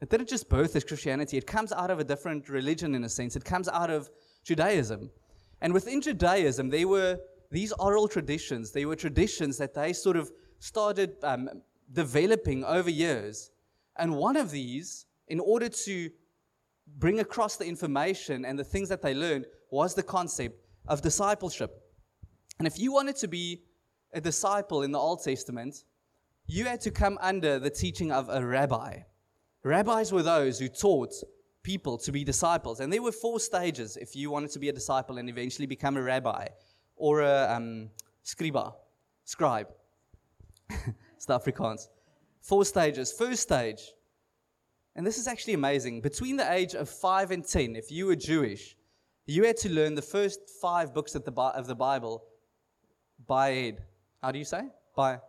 it 0.00 0.10
didn't 0.10 0.28
just 0.28 0.48
birth 0.48 0.76
as 0.76 0.84
Christianity, 0.84 1.38
it 1.38 1.46
comes 1.46 1.72
out 1.72 1.90
of 1.90 1.98
a 1.98 2.04
different 2.04 2.48
religion 2.48 2.94
in 2.94 3.02
a 3.04 3.08
sense. 3.08 3.34
It 3.34 3.44
comes 3.44 3.68
out 3.68 3.90
of 3.90 4.08
Judaism. 4.44 5.10
And 5.60 5.72
within 5.72 6.00
Judaism, 6.00 6.68
there 6.68 6.86
were 6.86 7.18
these 7.50 7.72
oral 7.72 8.08
traditions, 8.08 8.72
they 8.72 8.84
were 8.84 8.96
traditions 8.96 9.56
that 9.58 9.74
they 9.74 9.92
sort 9.92 10.16
of 10.16 10.30
started 10.58 11.16
um, 11.22 11.48
developing 11.92 12.64
over 12.64 12.90
years. 12.90 13.50
And 13.96 14.16
one 14.16 14.36
of 14.36 14.50
these, 14.50 15.06
in 15.28 15.40
order 15.40 15.68
to 15.68 16.10
bring 16.98 17.20
across 17.20 17.56
the 17.56 17.64
information 17.64 18.44
and 18.44 18.58
the 18.58 18.64
things 18.64 18.88
that 18.90 19.02
they 19.02 19.14
learned, 19.14 19.46
was 19.70 19.94
the 19.94 20.02
concept 20.02 20.60
of 20.86 21.02
discipleship. 21.02 21.82
And 22.58 22.66
if 22.66 22.78
you 22.78 22.92
wanted 22.92 23.16
to 23.16 23.28
be 23.28 23.62
a 24.12 24.20
disciple 24.20 24.82
in 24.82 24.92
the 24.92 24.98
Old 24.98 25.22
Testament, 25.22 25.84
you 26.46 26.64
had 26.64 26.80
to 26.82 26.90
come 26.90 27.18
under 27.20 27.58
the 27.58 27.70
teaching 27.70 28.10
of 28.10 28.28
a 28.30 28.44
rabbi. 28.44 29.00
Rabbis 29.64 30.12
were 30.12 30.22
those 30.22 30.58
who 30.58 30.68
taught 30.68 31.12
people 31.62 31.98
to 31.98 32.12
be 32.12 32.24
disciples. 32.24 32.80
And 32.80 32.92
there 32.92 33.02
were 33.02 33.12
four 33.12 33.40
stages 33.40 33.96
if 33.96 34.16
you 34.16 34.30
wanted 34.30 34.50
to 34.52 34.58
be 34.58 34.70
a 34.70 34.72
disciple 34.72 35.18
and 35.18 35.28
eventually 35.28 35.66
become 35.66 35.96
a 35.96 36.02
rabbi 36.02 36.48
or 36.98 37.22
a 37.22 37.54
um, 37.54 37.90
scriba, 38.24 38.74
scribe. 39.24 39.68
it's 41.16 41.26
the 41.26 41.38
Afrikaans. 41.38 41.88
Four 42.40 42.64
stages. 42.64 43.12
First 43.12 43.42
stage, 43.42 43.92
and 44.94 45.06
this 45.06 45.16
is 45.16 45.28
actually 45.28 45.54
amazing. 45.54 46.00
Between 46.00 46.36
the 46.36 46.52
age 46.52 46.74
of 46.74 46.88
5 46.88 47.30
and 47.30 47.46
10, 47.46 47.76
if 47.76 47.90
you 47.90 48.06
were 48.06 48.16
Jewish, 48.16 48.76
you 49.26 49.44
had 49.44 49.56
to 49.58 49.68
learn 49.68 49.94
the 49.94 50.02
first 50.02 50.40
five 50.60 50.92
books 50.92 51.14
of 51.14 51.24
the, 51.24 51.32
of 51.32 51.66
the 51.66 51.74
Bible 51.74 52.24
by 53.26 53.50
head. 53.50 53.84
How 54.22 54.32
do 54.32 54.38
you 54.38 54.44
say? 54.44 54.62
By. 54.96 55.20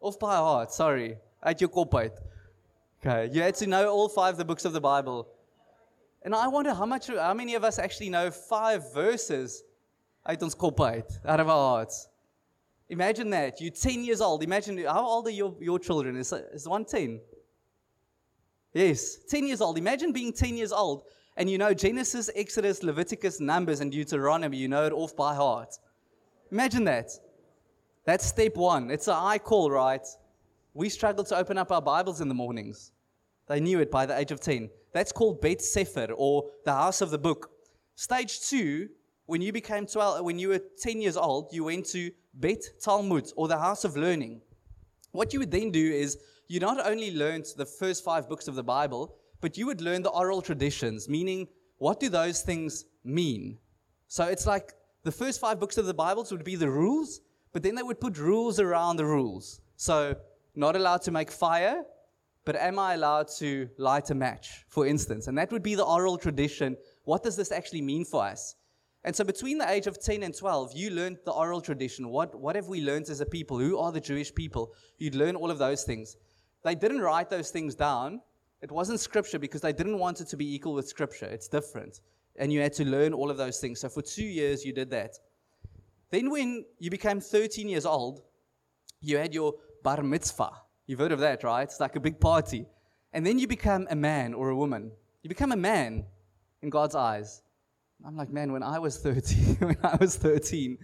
Off 0.00 0.18
by 0.18 0.36
heart, 0.36 0.72
sorry. 0.72 1.16
At 1.42 1.60
your 1.60 1.70
kop 1.70 2.10
Okay, 3.00 3.32
you 3.32 3.40
had 3.40 3.54
to 3.56 3.66
know 3.66 3.88
all 3.88 4.08
five 4.08 4.34
of 4.34 4.38
the 4.38 4.44
books 4.44 4.64
of 4.64 4.72
the 4.72 4.80
Bible. 4.80 5.28
And 6.22 6.34
I 6.34 6.46
wonder 6.48 6.74
how 6.74 6.86
much, 6.86 7.06
how 7.08 7.34
many 7.34 7.54
of 7.54 7.64
us 7.64 7.78
actually 7.78 8.10
know 8.10 8.30
five 8.30 8.92
verses 8.92 9.62
uit 10.26 10.42
ons 10.42 10.54
kop 10.54 10.80
uit, 10.80 11.20
out 11.24 11.40
of 11.40 11.48
our 11.48 11.76
hearts. 11.76 12.08
Imagine 12.88 13.30
that. 13.30 13.60
You're 13.60 13.70
10 13.70 14.04
years 14.04 14.20
old. 14.20 14.42
Imagine, 14.42 14.84
how 14.84 15.04
old 15.04 15.26
are 15.26 15.30
your, 15.30 15.54
your 15.60 15.78
children? 15.78 16.16
Is, 16.16 16.32
is 16.52 16.68
one 16.68 16.84
10? 16.84 17.20
Yes, 18.74 19.16
10 19.28 19.46
years 19.46 19.60
old. 19.60 19.78
Imagine 19.78 20.12
being 20.12 20.32
10 20.32 20.56
years 20.56 20.72
old 20.72 21.04
and 21.36 21.50
you 21.50 21.58
know 21.58 21.72
Genesis, 21.72 22.30
Exodus, 22.34 22.82
Leviticus, 22.82 23.40
Numbers, 23.40 23.80
and 23.80 23.90
Deuteronomy. 23.90 24.56
You 24.56 24.68
know 24.68 24.84
it 24.84 24.92
off 24.92 25.16
by 25.16 25.34
heart. 25.34 25.78
Imagine 26.50 26.84
that. 26.84 27.10
That's 28.04 28.26
step 28.26 28.56
one. 28.56 28.90
It's 28.90 29.08
an 29.08 29.14
I 29.16 29.38
call, 29.38 29.70
right? 29.70 30.06
We 30.74 30.88
struggle 30.88 31.24
to 31.24 31.36
open 31.36 31.58
up 31.58 31.72
our 31.72 31.82
Bibles 31.82 32.20
in 32.20 32.28
the 32.28 32.34
mornings. 32.34 32.92
They 33.46 33.60
knew 33.60 33.80
it 33.80 33.90
by 33.90 34.06
the 34.06 34.18
age 34.18 34.30
of 34.30 34.40
10. 34.40 34.70
That's 34.92 35.12
called 35.12 35.40
Bet 35.40 35.62
Sefer 35.62 36.08
or 36.14 36.50
the 36.64 36.72
house 36.72 37.00
of 37.00 37.10
the 37.10 37.18
book. 37.18 37.50
Stage 37.94 38.40
two, 38.40 38.88
when 39.26 39.40
you 39.40 39.52
became 39.52 39.86
12, 39.86 40.24
when 40.24 40.38
you 40.38 40.48
were 40.48 40.60
10 40.80 41.00
years 41.00 41.16
old, 41.16 41.48
you 41.52 41.64
went 41.64 41.86
to 41.86 42.10
Bet 42.34 42.62
Talmud 42.82 43.32
or 43.36 43.48
the 43.48 43.58
house 43.58 43.84
of 43.84 43.96
learning. 43.96 44.40
What 45.12 45.32
you 45.32 45.38
would 45.38 45.50
then 45.50 45.70
do 45.70 45.92
is 45.92 46.18
you 46.48 46.60
not 46.60 46.84
only 46.86 47.14
learned 47.14 47.46
the 47.56 47.66
first 47.66 48.04
five 48.04 48.28
books 48.28 48.48
of 48.48 48.54
the 48.54 48.62
Bible, 48.62 49.16
but 49.40 49.56
you 49.56 49.66
would 49.66 49.80
learn 49.80 50.02
the 50.02 50.10
oral 50.10 50.42
traditions, 50.42 51.08
meaning 51.08 51.48
what 51.78 52.00
do 52.00 52.08
those 52.08 52.42
things 52.42 52.84
mean? 53.04 53.58
So 54.08 54.24
it's 54.24 54.46
like 54.46 54.72
the 55.02 55.12
first 55.12 55.40
five 55.40 55.58
books 55.58 55.78
of 55.78 55.86
the 55.86 55.94
Bibles 55.94 56.30
would 56.30 56.44
be 56.44 56.56
the 56.56 56.70
rules, 56.70 57.20
but 57.52 57.62
then 57.62 57.74
they 57.74 57.82
would 57.82 58.00
put 58.00 58.18
rules 58.18 58.60
around 58.60 58.96
the 58.96 59.04
rules. 59.04 59.60
So, 59.76 60.14
not 60.54 60.76
allowed 60.76 61.02
to 61.02 61.10
make 61.10 61.30
fire, 61.30 61.82
but 62.44 62.56
am 62.56 62.78
I 62.78 62.94
allowed 62.94 63.28
to 63.38 63.68
light 63.78 64.10
a 64.10 64.14
match, 64.14 64.64
for 64.68 64.86
instance? 64.86 65.26
And 65.26 65.36
that 65.38 65.50
would 65.50 65.62
be 65.62 65.74
the 65.74 65.84
oral 65.84 66.18
tradition. 66.18 66.76
What 67.04 67.22
does 67.22 67.36
this 67.36 67.50
actually 67.50 67.82
mean 67.82 68.04
for 68.04 68.22
us? 68.24 68.54
And 69.04 69.14
so, 69.16 69.24
between 69.24 69.58
the 69.58 69.68
age 69.68 69.88
of 69.88 70.00
10 70.00 70.22
and 70.22 70.36
12, 70.36 70.72
you 70.76 70.90
learned 70.90 71.18
the 71.24 71.32
oral 71.32 71.60
tradition. 71.60 72.08
What, 72.08 72.34
what 72.38 72.54
have 72.54 72.68
we 72.68 72.82
learned 72.82 73.08
as 73.10 73.20
a 73.20 73.26
people? 73.26 73.58
Who 73.58 73.78
are 73.78 73.90
the 73.90 74.00
Jewish 74.00 74.32
people? 74.32 74.74
You'd 74.98 75.16
learn 75.16 75.34
all 75.34 75.50
of 75.50 75.58
those 75.58 75.82
things. 75.82 76.16
They 76.62 76.76
didn't 76.76 77.00
write 77.00 77.28
those 77.28 77.50
things 77.50 77.74
down. 77.74 78.20
It 78.60 78.70
wasn't 78.70 79.00
scripture 79.00 79.40
because 79.40 79.60
they 79.60 79.72
didn't 79.72 79.98
want 79.98 80.20
it 80.20 80.28
to 80.28 80.36
be 80.36 80.54
equal 80.54 80.74
with 80.74 80.86
scripture. 80.86 81.26
It's 81.26 81.48
different. 81.48 82.00
And 82.36 82.52
you 82.52 82.60
had 82.60 82.72
to 82.74 82.84
learn 82.84 83.12
all 83.12 83.28
of 83.28 83.36
those 83.36 83.58
things. 83.58 83.80
So, 83.80 83.88
for 83.88 84.02
two 84.02 84.24
years, 84.24 84.64
you 84.64 84.72
did 84.72 84.90
that. 84.90 85.18
Then, 86.10 86.30
when 86.30 86.64
you 86.78 86.90
became 86.90 87.20
13 87.20 87.68
years 87.68 87.86
old, 87.86 88.22
you 89.00 89.16
had 89.16 89.34
your 89.34 89.54
bar 89.82 90.00
mitzvah. 90.04 90.52
You've 90.86 91.00
heard 91.00 91.12
of 91.12 91.18
that, 91.20 91.42
right? 91.42 91.64
It's 91.64 91.80
like 91.80 91.96
a 91.96 92.00
big 92.00 92.20
party. 92.20 92.66
And 93.12 93.26
then 93.26 93.38
you 93.38 93.48
become 93.48 93.88
a 93.90 93.96
man 93.96 94.32
or 94.32 94.50
a 94.50 94.56
woman. 94.56 94.92
You 95.22 95.28
become 95.28 95.52
a 95.52 95.56
man 95.56 96.04
in 96.62 96.70
God's 96.70 96.94
eyes. 96.94 97.41
I'm 98.04 98.16
like, 98.16 98.30
man, 98.30 98.52
when 98.52 98.62
I 98.62 98.78
was 98.78 98.98
13, 98.98 99.56
when 99.60 99.76
I 99.82 99.96
was 99.96 100.16
13, 100.16 100.78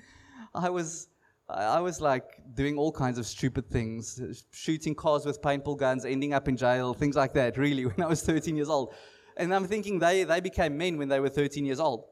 I 0.55 0.71
was, 0.71 1.09
I 1.49 1.81
was 1.81 2.01
like 2.01 2.25
doing 2.55 2.79
all 2.79 2.93
kinds 2.93 3.19
of 3.19 3.27
stupid 3.27 3.69
things, 3.69 4.45
shooting 4.53 4.95
cars 4.95 5.27
with 5.27 5.43
paintball 5.43 5.79
guns, 5.79 6.05
ending 6.05 6.33
up 6.33 6.49
in 6.49 6.57
jail, 6.57 6.95
things 6.95 7.17
like 7.17 7.33
that, 7.35 7.59
really, 7.59 7.87
when 7.91 8.01
I 8.01 8.07
was 8.09 8.23
13 8.23 8.57
years 8.57 8.69
old. 8.69 8.95
And 9.37 9.55
I'm 9.55 9.67
thinking 9.67 9.99
they, 9.99 10.25
they 10.25 10.41
became 10.41 10.77
men 10.77 10.97
when 10.97 11.09
they 11.09 11.21
were 11.21 11.29
13 11.29 11.65
years 11.65 11.81
old. 11.81 12.05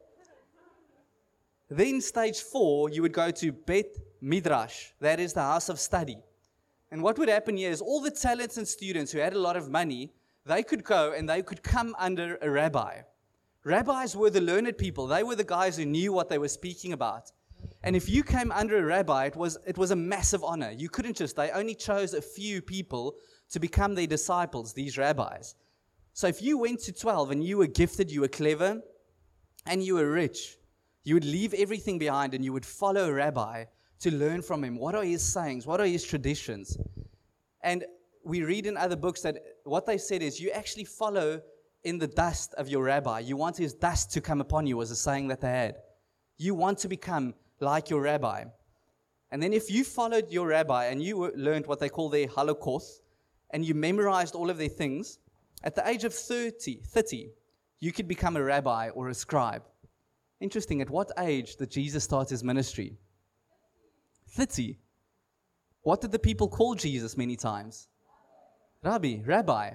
Then, 1.69 2.01
stage 2.01 2.41
four, 2.41 2.91
you 2.91 3.03
would 3.03 3.13
go 3.13 3.33
to 3.33 3.53
Bet 3.53 3.87
Midrash, 4.21 4.91
that 5.01 5.19
is 5.19 5.33
the 5.33 5.43
house 5.43 5.69
of 5.69 5.81
study. 5.81 6.19
And 6.93 7.03
what 7.03 7.19
would 7.19 7.29
happen 7.29 7.57
here 7.57 7.73
is 7.73 7.81
all 7.81 8.01
the 8.01 8.11
talents 8.11 8.57
and 8.57 8.67
students 8.67 9.11
who 9.11 9.19
had 9.19 9.35
a 9.35 9.39
lot 9.39 9.57
of 9.57 9.69
money, 9.69 10.13
they 10.45 10.63
could 10.63 10.85
go 10.85 11.13
and 11.13 11.29
they 11.29 11.43
could 11.43 11.65
come 11.65 11.97
under 11.99 12.39
a 12.41 12.49
rabbi. 12.49 13.01
Rabbis 13.67 14.15
were 14.15 14.31
the 14.31 14.41
learned 14.41 14.79
people. 14.79 15.09
They 15.09 15.25
were 15.25 15.35
the 15.35 15.43
guys 15.43 15.77
who 15.77 15.85
knew 15.85 16.13
what 16.13 16.29
they 16.29 16.39
were 16.39 16.47
speaking 16.47 16.93
about. 16.93 17.33
And 17.83 17.97
if 17.97 18.09
you 18.09 18.23
came 18.23 18.53
under 18.53 18.79
a 18.79 18.85
rabbi, 18.85 19.27
it 19.27 19.35
was, 19.35 19.59
it 19.67 19.77
was 19.77 19.91
a 19.91 19.97
massive 19.97 20.45
honor. 20.45 20.71
You 20.71 20.89
couldn't 20.89 21.17
just, 21.17 21.35
they 21.35 21.51
only 21.51 21.75
chose 21.75 22.15
a 22.15 22.23
few 22.23 22.63
people 22.63 23.17
to 23.51 23.59
become 23.59 23.97
their 23.97 24.07
disciples, 24.07 24.73
these 24.73 24.97
rabbis. 24.97 25.57
So 26.13 26.29
if 26.29 26.41
you 26.41 26.59
went 26.59 26.79
to 26.85 26.93
12 26.93 27.33
and 27.33 27.43
you 27.43 27.59
were 27.59 27.67
gifted, 27.67 28.09
you 28.09 28.21
were 28.21 28.29
clever, 28.29 28.81
and 29.67 29.83
you 29.83 29.97
were 29.97 30.13
rich, 30.13 30.59
you 31.03 31.15
would 31.15 31.25
leave 31.25 31.53
everything 31.53 31.99
behind 31.99 32.35
and 32.35 32.45
you 32.45 32.53
would 32.53 32.65
follow 32.65 33.09
a 33.09 33.13
rabbi 33.13 33.65
to 33.99 34.15
learn 34.15 34.43
from 34.43 34.63
him. 34.63 34.79
What 34.79 34.95
are 34.95 35.03
his 35.03 35.25
sayings? 35.25 35.67
What 35.67 35.81
are 35.81 35.87
his 35.87 36.05
traditions? 36.05 36.79
And 37.65 37.85
we 38.25 38.45
read 38.45 38.67
in 38.67 38.77
other 38.77 38.95
books 38.95 39.23
that 39.23 39.39
what 39.65 39.87
they 39.87 39.99
said 39.99 40.23
is 40.23 40.39
you 40.39 40.53
actually 40.53 40.85
follow 40.85 41.41
in 41.87 41.99
the 41.99 42.09
dust 42.09 42.53
of 42.55 42.69
your 42.69 42.83
rabbi. 42.83 43.21
You 43.21 43.37
want 43.37 43.57
his 43.57 43.73
dust 43.73 44.11
to 44.13 44.21
come 44.21 44.41
upon 44.41 44.67
you, 44.67 44.77
was 44.77 44.91
a 44.91 44.97
saying 44.97 45.29
that 45.29 45.41
they 45.41 45.51
had. 45.51 45.77
You 46.37 46.55
want 46.55 46.79
to 46.79 46.89
become 46.89 47.35
like 47.61 47.91
your 47.91 48.03
rabbi. 48.03 48.45
And 49.31 49.41
then 49.41 49.53
if 49.53 49.71
you 49.71 49.85
followed 49.85 50.29
your 50.29 50.49
rabbi 50.49 50.87
and 50.87 51.01
you 51.01 51.31
learned 51.37 51.67
what 51.69 51.79
they 51.79 51.89
call 51.89 52.09
their 52.09 52.27
holocaust, 52.27 53.03
and 53.51 53.65
you 53.65 53.75
memorized 53.75 54.35
all 54.35 54.51
of 54.51 54.59
their 54.59 54.69
things, 54.69 55.21
at 55.63 55.77
the 55.77 55.89
age 55.89 56.03
of 56.03 56.13
30, 56.13 56.81
30, 56.85 57.31
you 57.79 57.93
could 57.93 58.09
become 58.09 58.37
a 58.37 58.43
rabbi 58.43 58.89
or 58.91 59.09
a 59.09 59.15
scribe. 59.15 59.63
Interesting, 60.41 60.81
at 60.81 60.91
what 60.91 61.13
age 61.19 61.55
did 61.55 61.71
Jesus 61.71 62.03
start 62.03 62.31
his 62.31 62.43
ministry? 62.43 62.99
30. 64.31 64.77
What 65.83 66.01
did 66.01 66.11
the 66.11 66.19
people 66.19 66.49
call 66.49 66.75
Jesus 66.75 67.17
many 67.17 67.37
times? 67.37 67.87
Rabbi, 68.83 69.19
rabbi. 69.25 69.75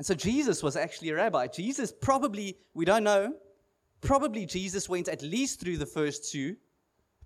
And 0.00 0.06
so 0.06 0.14
Jesus 0.14 0.62
was 0.62 0.76
actually 0.76 1.10
a 1.10 1.16
rabbi. 1.16 1.46
Jesus 1.46 1.92
probably, 1.92 2.56
we 2.72 2.86
don't 2.86 3.04
know, 3.04 3.34
probably 4.00 4.46
Jesus 4.46 4.88
went 4.88 5.08
at 5.08 5.20
least 5.20 5.60
through 5.60 5.76
the 5.76 5.84
first 5.84 6.32
two, 6.32 6.56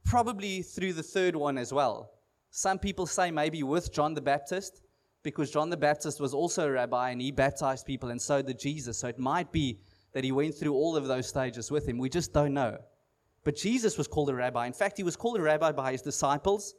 probably 0.02 0.60
through 0.60 0.94
the 0.94 1.02
third 1.04 1.36
one 1.36 1.56
as 1.56 1.72
well. 1.72 2.10
Some 2.50 2.80
people 2.80 3.06
say 3.06 3.30
maybe 3.30 3.62
with 3.62 3.92
John 3.92 4.12
the 4.12 4.20
Baptist, 4.20 4.82
because 5.22 5.52
John 5.52 5.70
the 5.70 5.76
Baptist 5.76 6.18
was 6.18 6.34
also 6.34 6.66
a 6.66 6.72
rabbi 6.72 7.10
and 7.10 7.20
he 7.20 7.30
baptized 7.30 7.86
people, 7.86 8.10
and 8.10 8.20
so 8.20 8.42
did 8.42 8.58
Jesus. 8.58 8.98
So 8.98 9.06
it 9.06 9.20
might 9.20 9.52
be 9.52 9.78
that 10.12 10.24
he 10.24 10.32
went 10.32 10.56
through 10.56 10.74
all 10.74 10.96
of 10.96 11.06
those 11.06 11.28
stages 11.28 11.70
with 11.70 11.86
him. 11.86 11.96
We 11.96 12.08
just 12.08 12.32
don't 12.32 12.54
know. 12.54 12.78
But 13.44 13.54
Jesus 13.54 13.96
was 13.96 14.08
called 14.08 14.30
a 14.30 14.34
rabbi. 14.34 14.66
In 14.66 14.72
fact, 14.72 14.96
he 14.96 15.04
was 15.04 15.14
called 15.14 15.36
a 15.36 15.42
rabbi 15.42 15.70
by 15.70 15.92
his 15.92 16.02
disciples. 16.02 16.74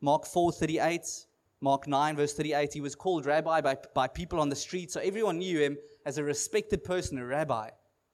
Mark 0.00 0.26
4 0.26 0.52
38, 0.52 1.26
Mark 1.60 1.86
9, 1.86 2.16
verse 2.16 2.32
38, 2.34 2.72
he 2.72 2.80
was 2.80 2.94
called 2.94 3.26
rabbi 3.26 3.60
by, 3.60 3.76
by 3.94 4.08
people 4.08 4.40
on 4.40 4.48
the 4.48 4.56
street, 4.56 4.90
so 4.90 5.00
everyone 5.00 5.38
knew 5.38 5.60
him 5.60 5.76
as 6.06 6.16
a 6.16 6.24
respected 6.24 6.82
person, 6.82 7.18
a 7.18 7.24
rabbi. 7.24 7.68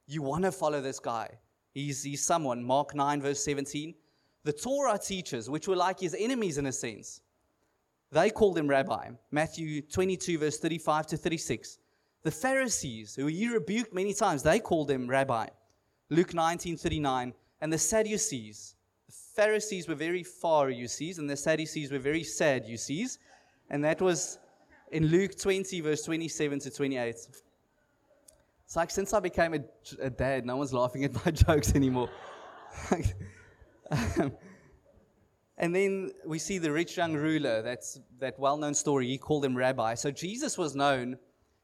You 0.06 0.22
want 0.22 0.44
to 0.44 0.52
follow 0.52 0.80
this 0.80 0.98
guy. 0.98 1.38
He's, 1.72 2.02
he's 2.02 2.24
someone. 2.24 2.64
Mark 2.64 2.94
9, 2.94 3.22
verse 3.22 3.42
17. 3.44 3.94
The 4.44 4.52
Torah 4.52 4.98
teachers, 4.98 5.48
which 5.50 5.68
were 5.68 5.76
like 5.76 6.00
his 6.00 6.16
enemies 6.18 6.58
in 6.58 6.66
a 6.66 6.72
sense, 6.72 7.20
they 8.12 8.30
called 8.30 8.56
him 8.56 8.68
rabbi. 8.68 9.10
Matthew 9.30 9.82
22, 9.82 10.38
verse 10.38 10.58
35 10.58 11.06
to 11.08 11.16
36. 11.16 11.78
The 12.22 12.30
Pharisees, 12.30 13.14
who 13.14 13.26
he 13.26 13.48
rebuked 13.48 13.92
many 13.92 14.14
times, 14.14 14.42
they 14.42 14.58
called 14.58 14.90
him 14.90 15.08
rabbi. 15.08 15.46
Luke 16.10 16.34
19, 16.34 16.76
39. 16.76 17.34
And 17.60 17.72
the 17.72 17.78
Sadducees, 17.78 18.74
the 19.06 19.12
Pharisees 19.34 19.88
were 19.88 19.94
very 19.94 20.22
far, 20.22 20.70
you 20.70 20.88
see, 20.88 21.12
and 21.16 21.28
the 21.28 21.36
Sadducees 21.36 21.90
were 21.90 21.98
very 21.98 22.24
sad, 22.24 22.66
you 22.66 22.76
see. 22.76 23.06
And 23.70 23.84
that 23.84 24.00
was 24.00 24.38
in 24.92 25.06
Luke 25.06 25.38
20, 25.38 25.80
verse 25.80 26.02
27 26.02 26.60
to 26.60 26.70
28. 26.70 27.08
It's 27.08 28.76
like 28.76 28.90
since 28.90 29.12
I 29.12 29.20
became 29.20 29.54
a, 29.54 29.60
a 30.00 30.10
dad, 30.10 30.44
no 30.44 30.56
one's 30.56 30.72
laughing 30.72 31.04
at 31.04 31.14
my 31.24 31.30
jokes 31.46 31.74
anymore. 31.74 32.10
and 35.56 35.74
then 35.74 36.10
we 36.24 36.38
see 36.38 36.58
the 36.58 36.72
rich 36.72 36.96
young 36.96 37.14
ruler, 37.14 37.62
that's 37.62 38.00
that 38.18 38.38
well 38.38 38.56
known 38.56 38.74
story. 38.74 39.06
He 39.06 39.18
called 39.18 39.44
him 39.44 39.56
rabbi. 39.56 39.94
So 39.94 40.10
Jesus 40.10 40.58
was 40.58 40.74
known 40.74 41.16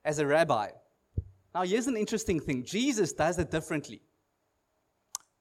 as 0.05 0.19
a 0.19 0.27
rabbi. 0.27 0.71
Now, 1.55 1.63
here's 1.63 1.87
an 1.87 1.97
interesting 1.97 2.41
thing 2.41 2.65
Jesus 2.65 3.13
does 3.13 3.39
it 3.39 3.51
differently. 3.51 4.01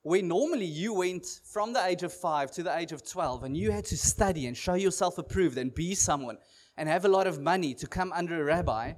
Where 0.04 0.22
normally 0.22 0.66
you 0.66 0.94
went 0.94 1.42
from 1.46 1.74
the 1.74 1.86
age 1.86 2.04
of 2.04 2.12
five 2.12 2.52
to 2.52 2.64
the 2.64 2.76
age 2.76 2.92
of 2.92 3.04
12 3.04 3.44
and 3.44 3.56
you 3.56 3.72
had 3.72 3.86
to 3.86 3.98
study 3.98 4.48
and 4.48 4.58
show 4.58 4.74
yourself 4.74 5.18
approved 5.18 5.58
and 5.58 5.74
be 5.74 5.94
someone 5.94 6.38
and 6.78 6.90
have 6.90 7.06
a 7.06 7.10
lot 7.10 7.28
of 7.28 7.40
money 7.40 7.74
to 7.76 7.88
come 7.88 8.12
under 8.14 8.42
a 8.42 8.44
rabbi, 8.44 8.94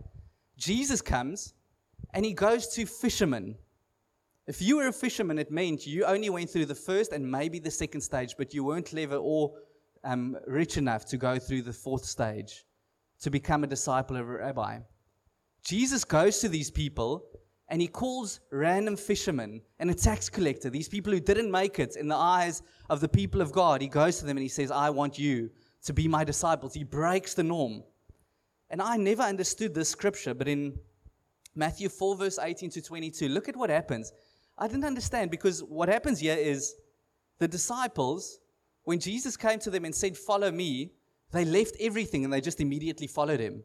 Jesus 0.58 1.02
comes 1.02 1.54
and 2.14 2.24
he 2.24 2.34
goes 2.34 2.68
to 2.70 2.86
fishermen. 2.86 3.56
If 4.48 4.62
you 4.62 4.78
were 4.78 4.88
a 4.88 4.94
fisherman, 4.94 5.40
it 5.40 5.52
meant 5.52 5.88
you 5.88 6.06
only 6.06 6.30
went 6.30 6.50
through 6.50 6.68
the 6.68 6.76
first 6.76 7.12
and 7.12 7.30
maybe 7.30 7.60
the 7.60 7.72
second 7.72 8.02
stage, 8.02 8.36
but 8.38 8.54
you 8.54 8.64
weren't 8.64 8.88
clever 8.88 9.16
or 9.16 9.54
um, 10.04 10.38
rich 10.48 10.78
enough 10.78 11.06
to 11.06 11.18
go 11.18 11.40
through 11.40 11.64
the 11.64 11.74
fourth 11.74 12.06
stage 12.06 12.66
to 13.22 13.30
become 13.30 13.64
a 13.64 13.68
disciple 13.68 14.18
of 14.18 14.28
a 14.28 14.38
rabbi. 14.38 14.80
Jesus 15.64 16.04
goes 16.04 16.40
to 16.40 16.50
these 16.50 16.70
people 16.70 17.26
and 17.74 17.82
he 17.82 17.88
calls 17.88 18.40
random 18.52 18.96
fishermen 18.96 19.60
and 19.80 19.90
a 19.90 19.96
tax 19.96 20.30
collector, 20.30 20.70
these 20.70 20.88
people 20.88 21.12
who 21.12 21.20
didn't 21.20 21.50
make 21.50 21.80
it 21.80 21.96
in 21.96 22.08
the 22.08 22.16
eyes 22.16 22.62
of 22.88 23.02
the 23.02 23.10
people 23.10 23.42
of 23.42 23.52
God. 23.52 23.82
He 23.82 23.88
goes 23.88 24.20
to 24.20 24.26
them 24.28 24.38
and 24.38 24.44
he 24.44 24.48
says, 24.48 24.70
I 24.70 24.92
want 24.92 25.18
you 25.18 25.50
to 25.86 25.92
be 25.92 26.08
my 26.08 26.24
disciples. 26.24 26.76
He 26.76 26.84
breaks 26.84 27.34
the 27.34 27.42
norm. 27.42 27.82
And 28.70 28.80
I 28.80 28.98
never 28.98 29.24
understood 29.24 29.74
this 29.74 29.90
scripture, 29.90 30.36
but 30.36 30.48
in 30.48 30.78
Matthew 31.56 31.90
4, 31.90 32.16
verse 32.16 32.38
18 32.38 32.70
to 32.70 32.82
22, 32.84 33.28
look 33.28 33.50
at 33.50 33.56
what 33.56 33.72
happens. 33.72 34.14
I 34.56 34.68
didn't 34.68 34.86
understand 34.86 35.32
because 35.32 35.64
what 35.64 35.90
happens 35.90 36.20
here 36.20 36.38
is 36.38 36.76
the 37.40 37.48
disciples, 37.48 38.38
when 38.84 39.00
Jesus 39.00 39.36
came 39.36 39.58
to 39.58 39.72
them 39.72 39.84
and 39.84 39.96
said, 39.96 40.16
Follow 40.16 40.52
me, 40.52 40.92
they 41.32 41.44
left 41.44 41.76
everything 41.80 42.24
and 42.24 42.32
they 42.32 42.40
just 42.40 42.62
immediately 42.62 43.08
followed 43.08 43.40
him. 43.40 43.64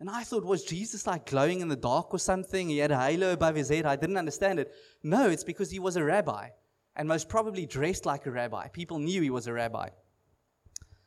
And 0.00 0.08
I 0.08 0.22
thought, 0.22 0.44
was 0.44 0.62
Jesus 0.64 1.06
like 1.06 1.26
glowing 1.26 1.60
in 1.60 1.68
the 1.68 1.76
dark 1.76 2.14
or 2.14 2.18
something? 2.18 2.68
He 2.68 2.78
had 2.78 2.92
a 2.92 3.00
halo 3.00 3.32
above 3.32 3.56
his 3.56 3.68
head. 3.68 3.84
I 3.84 3.96
didn't 3.96 4.16
understand 4.16 4.60
it. 4.60 4.72
No, 5.02 5.28
it's 5.28 5.44
because 5.44 5.70
he 5.70 5.80
was 5.80 5.96
a 5.96 6.04
rabbi. 6.04 6.50
and 6.98 7.08
most 7.08 7.28
probably 7.28 7.64
dressed 7.64 8.04
like 8.04 8.26
a 8.26 8.30
rabbi. 8.30 8.68
People 8.68 8.98
knew 8.98 9.22
he 9.22 9.30
was 9.30 9.46
a 9.46 9.52
rabbi. 9.52 9.88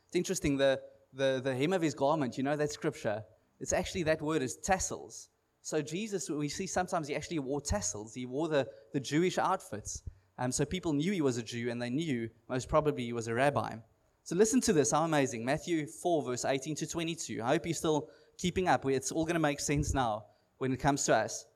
It's 0.06 0.16
interesting, 0.16 0.56
the, 0.56 0.80
the, 1.12 1.40
the 1.44 1.54
hem 1.54 1.72
of 1.74 1.82
his 1.82 1.94
garment, 1.94 2.38
you 2.38 2.42
know 2.42 2.56
that 2.56 2.72
scripture? 2.72 3.22
It's 3.60 3.74
actually 3.74 4.02
that 4.04 4.22
word 4.22 4.42
is 4.42 4.56
tassels. 4.56 5.28
So 5.60 5.80
Jesus, 5.82 6.28
we 6.28 6.48
see 6.48 6.66
sometimes 6.66 7.08
he 7.08 7.14
actually 7.14 7.38
wore 7.38 7.60
tassels. 7.60 8.14
He 8.14 8.26
wore 8.26 8.48
the, 8.48 8.66
the 8.92 9.00
Jewish 9.00 9.38
outfits. 9.38 10.02
Um, 10.38 10.50
so 10.50 10.64
people 10.64 10.94
knew 10.94 11.12
he 11.12 11.20
was 11.20 11.36
a 11.36 11.42
Jew, 11.42 11.70
and 11.70 11.80
they 11.80 11.90
knew 11.90 12.28
most 12.48 12.68
probably 12.68 13.04
he 13.04 13.12
was 13.12 13.28
a 13.28 13.34
rabbi. 13.34 13.74
So 14.24 14.34
listen 14.34 14.60
to 14.62 14.72
this, 14.72 14.92
how 14.92 15.04
amazing. 15.04 15.44
Matthew 15.44 15.86
4, 15.86 16.22
verse 16.22 16.44
18 16.44 16.74
to 16.76 16.86
22. 16.86 17.42
I 17.42 17.48
hope 17.48 17.66
you're 17.66 17.74
still 17.74 18.08
keeping 18.42 18.66
up. 18.66 18.84
It's 18.86 19.12
all 19.12 19.24
going 19.24 19.34
to 19.34 19.48
make 19.50 19.60
sense 19.60 19.94
now 19.94 20.24
when 20.58 20.72
it 20.72 20.80
comes 20.80 21.04
to 21.04 21.14
us. 21.14 21.46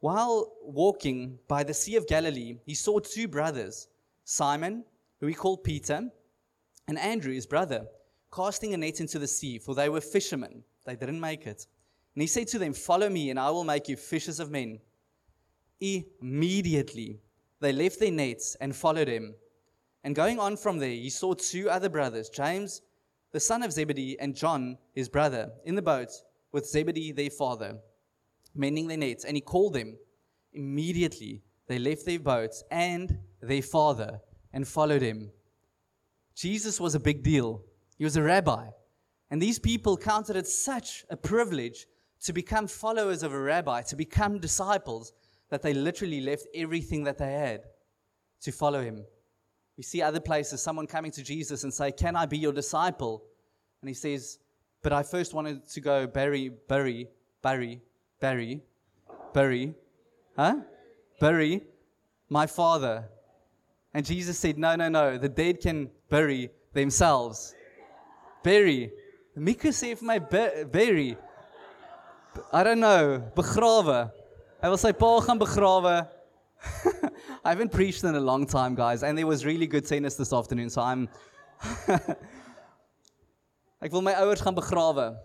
While 0.00 0.52
walking 0.62 1.38
by 1.48 1.62
the 1.64 1.74
Sea 1.74 1.96
of 1.96 2.06
Galilee, 2.06 2.58
he 2.66 2.74
saw 2.74 2.98
two 2.98 3.26
brothers, 3.26 3.88
Simon, 4.24 4.84
who 5.18 5.26
he 5.26 5.34
called 5.34 5.64
Peter, 5.64 6.10
and 6.86 6.98
Andrew, 6.98 7.32
his 7.32 7.46
brother, 7.46 7.86
casting 8.32 8.74
a 8.74 8.76
net 8.76 9.00
into 9.00 9.18
the 9.18 9.26
sea, 9.26 9.58
for 9.58 9.74
they 9.74 9.88
were 9.88 10.00
fishermen. 10.02 10.62
They 10.84 10.96
didn't 10.96 11.20
make 11.20 11.46
it. 11.46 11.66
And 12.14 12.22
he 12.22 12.26
said 12.26 12.48
to 12.48 12.58
them, 12.58 12.74
Follow 12.74 13.08
me, 13.08 13.30
and 13.30 13.38
I 13.38 13.50
will 13.50 13.64
make 13.64 13.88
you 13.88 13.96
fishers 13.96 14.40
of 14.40 14.50
men. 14.50 14.80
Immediately 15.80 17.20
they 17.60 17.72
left 17.72 18.00
their 18.00 18.10
nets 18.10 18.56
and 18.60 18.76
followed 18.76 19.08
him. 19.08 19.34
And 20.04 20.14
going 20.14 20.38
on 20.38 20.56
from 20.56 20.78
there, 20.78 20.90
he 20.90 21.10
saw 21.10 21.34
two 21.34 21.70
other 21.70 21.88
brothers, 21.88 22.28
James, 22.28 22.82
the 23.32 23.40
son 23.40 23.62
of 23.62 23.72
Zebedee, 23.72 24.18
and 24.18 24.34
John, 24.34 24.78
his 24.94 25.08
brother, 25.08 25.52
in 25.64 25.74
the 25.74 25.82
boat 25.82 26.08
with 26.52 26.66
Zebedee, 26.66 27.12
their 27.12 27.30
father, 27.30 27.78
mending 28.54 28.88
their 28.88 28.96
nets. 28.96 29.24
And 29.24 29.36
he 29.36 29.40
called 29.40 29.74
them. 29.74 29.96
Immediately 30.52 31.42
they 31.68 31.78
left 31.78 32.04
their 32.04 32.18
boats 32.18 32.64
and 32.70 33.18
their 33.40 33.62
father 33.62 34.20
and 34.52 34.66
followed 34.66 35.02
him. 35.02 35.30
Jesus 36.34 36.80
was 36.80 36.94
a 36.94 37.00
big 37.00 37.22
deal. 37.22 37.62
He 37.98 38.04
was 38.04 38.16
a 38.16 38.22
rabbi. 38.22 38.66
And 39.30 39.40
these 39.40 39.60
people 39.60 39.96
counted 39.96 40.34
it 40.34 40.48
such 40.48 41.04
a 41.10 41.16
privilege 41.16 41.86
to 42.22 42.32
become 42.32 42.66
followers 42.66 43.22
of 43.22 43.32
a 43.32 43.40
rabbi, 43.40 43.82
to 43.82 43.96
become 43.96 44.40
disciples, 44.40 45.12
that 45.50 45.62
they 45.62 45.72
literally 45.72 46.20
left 46.20 46.46
everything 46.54 47.04
that 47.04 47.18
they 47.18 47.32
had 47.32 47.62
to 48.42 48.52
follow 48.52 48.82
him. 48.82 49.04
We 49.76 49.82
see 49.82 50.02
other 50.02 50.20
places 50.20 50.62
someone 50.62 50.86
coming 50.86 51.10
to 51.12 51.22
Jesus 51.22 51.64
and 51.64 51.72
say, 51.72 51.92
Can 51.92 52.16
I 52.16 52.26
be 52.26 52.38
your 52.38 52.52
disciple? 52.52 53.22
And 53.80 53.88
he 53.88 53.94
says, 53.94 54.38
But 54.82 54.92
I 54.92 55.02
first 55.02 55.34
wanted 55.34 55.68
to 55.68 55.80
go 55.80 56.06
bury, 56.06 56.50
bury, 56.68 57.08
bury, 57.42 57.80
bury, 58.20 58.62
bury, 59.32 59.74
huh? 60.36 60.56
Bury 61.20 61.62
my 62.28 62.46
father. 62.46 63.08
And 63.94 64.04
Jesus 64.04 64.38
said, 64.38 64.58
No, 64.58 64.76
no, 64.76 64.88
no. 64.88 65.18
The 65.18 65.28
dead 65.28 65.60
can 65.60 65.90
bury 66.08 66.50
themselves. 66.72 67.54
Bury. 68.42 68.90
Mika 69.36 69.68
sê 69.68 69.94
vir 69.96 70.04
my 70.04 70.18
bury. 70.18 71.16
I 72.52 72.62
don't 72.62 72.80
know, 72.80 73.22
begrawe. 73.34 74.10
Hy 74.62 74.68
wil 74.68 74.78
sy 74.78 74.92
pa 74.92 75.10
gaan 75.24 75.38
begrawe. 75.40 76.06
I 77.44 77.50
haven't 77.50 77.72
preached 77.72 78.04
in 78.04 78.14
a 78.14 78.20
long 78.20 78.46
time, 78.46 78.74
guys, 78.74 79.02
and 79.02 79.16
there 79.16 79.26
was 79.26 79.46
really 79.46 79.66
good 79.66 79.86
tennis 79.86 80.14
this 80.14 80.32
afternoon, 80.32 80.68
so 80.70 80.82
I'm 80.82 81.08
Ek 83.82 83.92
wil 83.92 84.02
my 84.02 84.14
ouers 84.14 84.42
gaan 84.42 84.54
begrawe. 84.54 85.16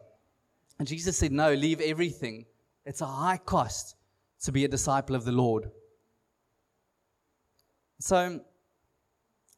And 0.79 0.87
Jesus 0.87 1.17
said, 1.17 1.31
"No, 1.31 1.53
leave 1.53 1.81
everything. 1.81 2.45
It's 2.85 3.01
a 3.01 3.05
high 3.05 3.37
cost 3.37 3.95
to 4.43 4.51
be 4.51 4.63
a 4.65 4.67
disciple 4.67 5.15
of 5.15 5.25
the 5.25 5.31
Lord." 5.31 5.69
So 7.99 8.39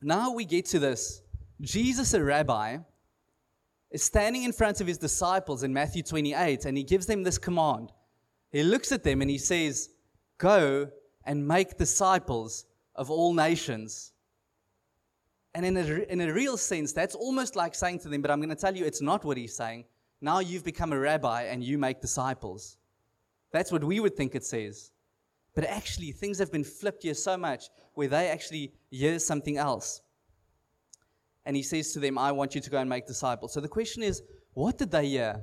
now 0.02 0.32
we 0.34 0.46
get 0.46 0.65
to 0.67 0.80
this. 0.80 1.22
Jesus, 1.62 2.13
a 2.13 2.24
rabbi, 2.24 2.78
is 3.91 4.04
standing 4.04 4.43
in 4.43 4.52
front 4.52 4.82
of 4.82 4.88
his 4.88 4.98
disciples 4.98 5.63
in 5.63 5.74
Matthew 5.74 6.04
28 6.04 6.65
and 6.65 6.78
he 6.78 6.84
gives 6.84 7.06
them 7.08 7.24
this 7.24 7.38
command. 7.38 7.91
He 8.52 8.63
looks 8.63 8.91
at 8.91 9.04
them 9.04 9.22
and 9.22 9.30
he 9.30 9.38
says, 9.38 9.89
Go 10.38 10.91
and 11.28 11.48
make 11.48 11.78
disciples 11.78 12.66
of 12.96 13.12
all 13.12 13.34
nations. 13.34 14.13
And 15.54 15.63
in 15.63 15.78
a, 15.78 15.86
in 16.12 16.22
a 16.22 16.34
real 16.34 16.58
sense, 16.58 16.92
that's 16.94 17.13
almost 17.13 17.56
like 17.56 17.76
saying 17.76 18.00
to 18.00 18.10
them, 18.10 18.24
But 18.24 18.32
I'm 18.32 18.40
going 18.40 18.50
to 18.50 18.56
tell 18.56 18.76
you 18.76 18.86
it's 18.86 19.02
not 19.02 19.24
what 19.24 19.38
he's 19.38 19.56
saying. 19.56 19.86
Now 20.22 20.40
you've 20.40 20.66
become 20.66 20.92
a 20.92 21.00
rabbi 21.00 21.44
and 21.44 21.63
you 21.63 21.78
make 21.78 22.02
disciples. 22.02 22.78
That's 23.52 23.72
what 23.72 23.84
we 23.84 24.00
would 24.00 24.16
think 24.16 24.34
it 24.34 24.44
says. 24.44 24.92
But 25.54 25.66
actually, 25.66 26.12
things 26.12 26.40
have 26.40 26.52
been 26.52 26.63
flipped 26.63 27.04
here 27.04 27.13
so 27.13 27.38
much 27.38 27.66
where 27.94 28.08
they 28.08 28.30
actually 28.30 28.74
hear 28.90 29.20
something 29.20 29.58
else 29.58 30.02
and 31.48 31.56
he 31.56 31.63
says 31.63 31.94
to 31.94 32.00
them, 32.00 32.18
I 32.18 32.34
want 32.34 32.56
you 32.56 32.62
to 32.62 32.70
go 32.70 32.78
and 32.78 32.90
make 32.90 33.08
disciples. 33.08 33.54
So 33.54 33.62
the 33.62 33.70
question 33.70 34.04
is, 34.04 34.22
what 34.54 34.78
did 34.78 34.92
they 34.92 35.08
hear? 35.08 35.42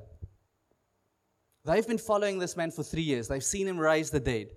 They've 1.65 1.87
been 1.87 1.97
following 1.97 2.39
this 2.39 2.59
man 2.59 2.71
for 2.71 2.83
three 2.83 3.03
years. 3.03 3.27
They've 3.27 3.43
seen 3.43 3.67
him 3.67 3.79
raise 3.81 4.11
the 4.11 4.21
dead, 4.21 4.49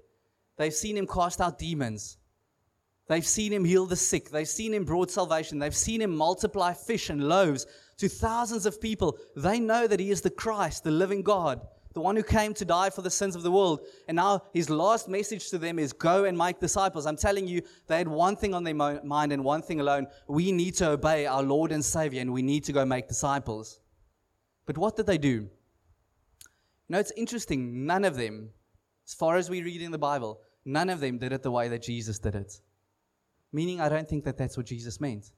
they've 0.57 0.73
seen 0.73 0.97
him 0.97 1.07
cast 1.07 1.41
out 1.41 1.57
demons. 1.57 2.17
They've 3.07 3.25
seen 3.25 3.53
him 3.53 3.63
heal 3.63 3.85
the 3.85 3.95
sick. 3.95 4.29
They've 4.29 4.47
seen 4.47 4.73
him 4.73 4.83
brought 4.83 5.09
salvation. 5.09 5.59
They've 5.59 5.75
seen 5.75 6.01
him 6.01 6.15
multiply 6.15 6.73
fish 6.73 7.09
and 7.09 7.29
loaves 7.29 7.65
to 7.97 8.09
thousands 8.09 8.65
of 8.65 8.81
people. 8.81 9.17
They 9.35 9.59
know 9.59 9.87
that 9.87 10.01
he 10.01 10.11
is 10.11 10.21
the 10.21 10.29
Christ, 10.29 10.83
the 10.83 10.91
living 10.91 11.21
God 11.21 11.61
the 11.97 12.01
one 12.01 12.15
who 12.15 12.21
came 12.21 12.53
to 12.53 12.63
die 12.63 12.91
for 12.91 13.01
the 13.01 13.09
sins 13.09 13.35
of 13.35 13.41
the 13.41 13.51
world. 13.51 13.79
And 14.07 14.17
now 14.17 14.43
his 14.53 14.69
last 14.69 15.09
message 15.09 15.49
to 15.49 15.57
them 15.57 15.79
is 15.79 15.91
go 15.93 16.25
and 16.25 16.37
make 16.37 16.59
disciples. 16.59 17.07
I'm 17.07 17.17
telling 17.17 17.47
you, 17.47 17.63
they 17.87 17.97
had 17.97 18.07
one 18.07 18.35
thing 18.35 18.53
on 18.53 18.63
their 18.63 18.75
mind 18.75 19.31
and 19.33 19.43
one 19.43 19.63
thing 19.63 19.79
alone. 19.79 20.05
We 20.27 20.51
need 20.51 20.75
to 20.75 20.89
obey 20.89 21.25
our 21.25 21.41
Lord 21.41 21.71
and 21.71 21.83
Savior 21.83 22.21
and 22.21 22.31
we 22.31 22.43
need 22.43 22.63
to 22.65 22.71
go 22.71 22.85
make 22.85 23.07
disciples. 23.07 23.79
But 24.67 24.77
what 24.77 24.95
did 24.95 25.07
they 25.07 25.17
do? 25.17 25.49
You 25.49 25.49
know, 26.89 26.99
it's 26.99 27.13
interesting. 27.17 27.87
None 27.87 28.05
of 28.05 28.15
them, 28.15 28.51
as 29.07 29.15
far 29.15 29.35
as 29.37 29.49
we 29.49 29.63
read 29.63 29.81
in 29.81 29.89
the 29.89 29.97
Bible, 29.97 30.39
none 30.67 30.89
of 30.89 30.99
them 30.99 31.17
did 31.17 31.31
it 31.31 31.41
the 31.41 31.51
way 31.51 31.69
that 31.69 31.81
Jesus 31.81 32.19
did 32.19 32.35
it. 32.35 32.61
Meaning, 33.51 33.79
I 33.81 33.89
don't 33.89 34.07
think 34.07 34.25
that 34.25 34.37
that's 34.37 34.57
what 34.57 34.65
Jesus 34.65 34.99
meant. 34.99 35.31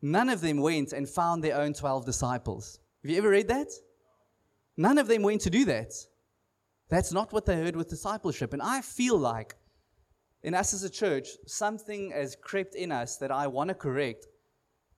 None 0.00 0.28
of 0.28 0.40
them 0.40 0.58
went 0.58 0.92
and 0.92 1.08
found 1.08 1.42
their 1.42 1.60
own 1.60 1.74
12 1.74 2.06
disciples. 2.06 2.78
Have 3.02 3.10
you 3.10 3.18
ever 3.18 3.28
read 3.28 3.48
that? 3.48 3.66
None 4.76 4.96
of 4.96 5.08
them 5.08 5.22
went 5.22 5.40
to 5.42 5.50
do 5.50 5.64
that. 5.64 5.92
That's 6.88 7.12
not 7.12 7.32
what 7.32 7.44
they 7.44 7.56
heard 7.56 7.74
with 7.74 7.88
discipleship. 7.88 8.52
And 8.52 8.62
I 8.62 8.80
feel 8.80 9.18
like 9.18 9.56
in 10.44 10.54
us 10.54 10.72
as 10.72 10.84
a 10.84 10.90
church, 10.90 11.28
something 11.46 12.12
has 12.12 12.36
crept 12.36 12.76
in 12.76 12.92
us 12.92 13.16
that 13.16 13.32
I 13.32 13.48
want 13.48 13.68
to 13.68 13.74
correct, 13.74 14.26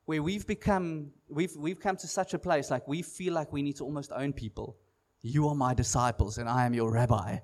where 0.04 0.22
we've 0.22 0.46
become, 0.46 1.10
we've, 1.30 1.56
we've 1.56 1.80
come 1.80 1.96
to 1.96 2.06
such 2.06 2.34
a 2.34 2.38
place 2.38 2.70
like 2.70 2.86
we 2.86 3.00
feel 3.00 3.32
like 3.32 3.50
we 3.52 3.62
need 3.62 3.76
to 3.76 3.84
almost 3.84 4.12
own 4.14 4.34
people. 4.34 4.76
You 5.22 5.48
are 5.48 5.54
my 5.54 5.72
disciples 5.72 6.36
and 6.36 6.48
I 6.48 6.66
am 6.66 6.74
your 6.74 6.92
rabbi. 6.92 7.38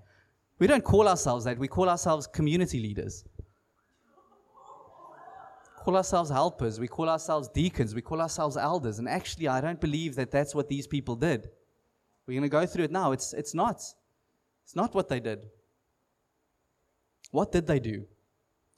We 0.58 0.66
don't 0.66 0.84
call 0.84 1.06
ourselves 1.06 1.44
that, 1.44 1.58
we 1.58 1.68
call 1.68 1.88
ourselves 1.88 2.26
community 2.26 2.80
leaders. 2.80 3.24
Call 5.84 5.96
ourselves 5.96 6.30
helpers, 6.30 6.80
we 6.80 6.88
call 6.88 7.08
ourselves 7.08 7.48
deacons, 7.48 7.94
we 7.94 8.02
call 8.02 8.20
ourselves 8.20 8.56
elders. 8.56 8.98
And 8.98 9.08
actually, 9.08 9.46
I 9.48 9.60
don't 9.60 9.80
believe 9.80 10.16
that 10.16 10.30
that's 10.30 10.54
what 10.54 10.68
these 10.68 10.86
people 10.86 11.14
did. 11.14 11.48
We're 12.26 12.34
going 12.34 12.42
to 12.42 12.48
go 12.48 12.66
through 12.66 12.84
it 12.84 12.90
now. 12.90 13.12
It's, 13.12 13.32
it's 13.34 13.54
not. 13.54 13.76
It's 14.64 14.74
not 14.74 14.94
what 14.94 15.08
they 15.08 15.20
did. 15.20 15.46
What 17.30 17.52
did 17.52 17.66
they 17.66 17.78
do? 17.78 18.04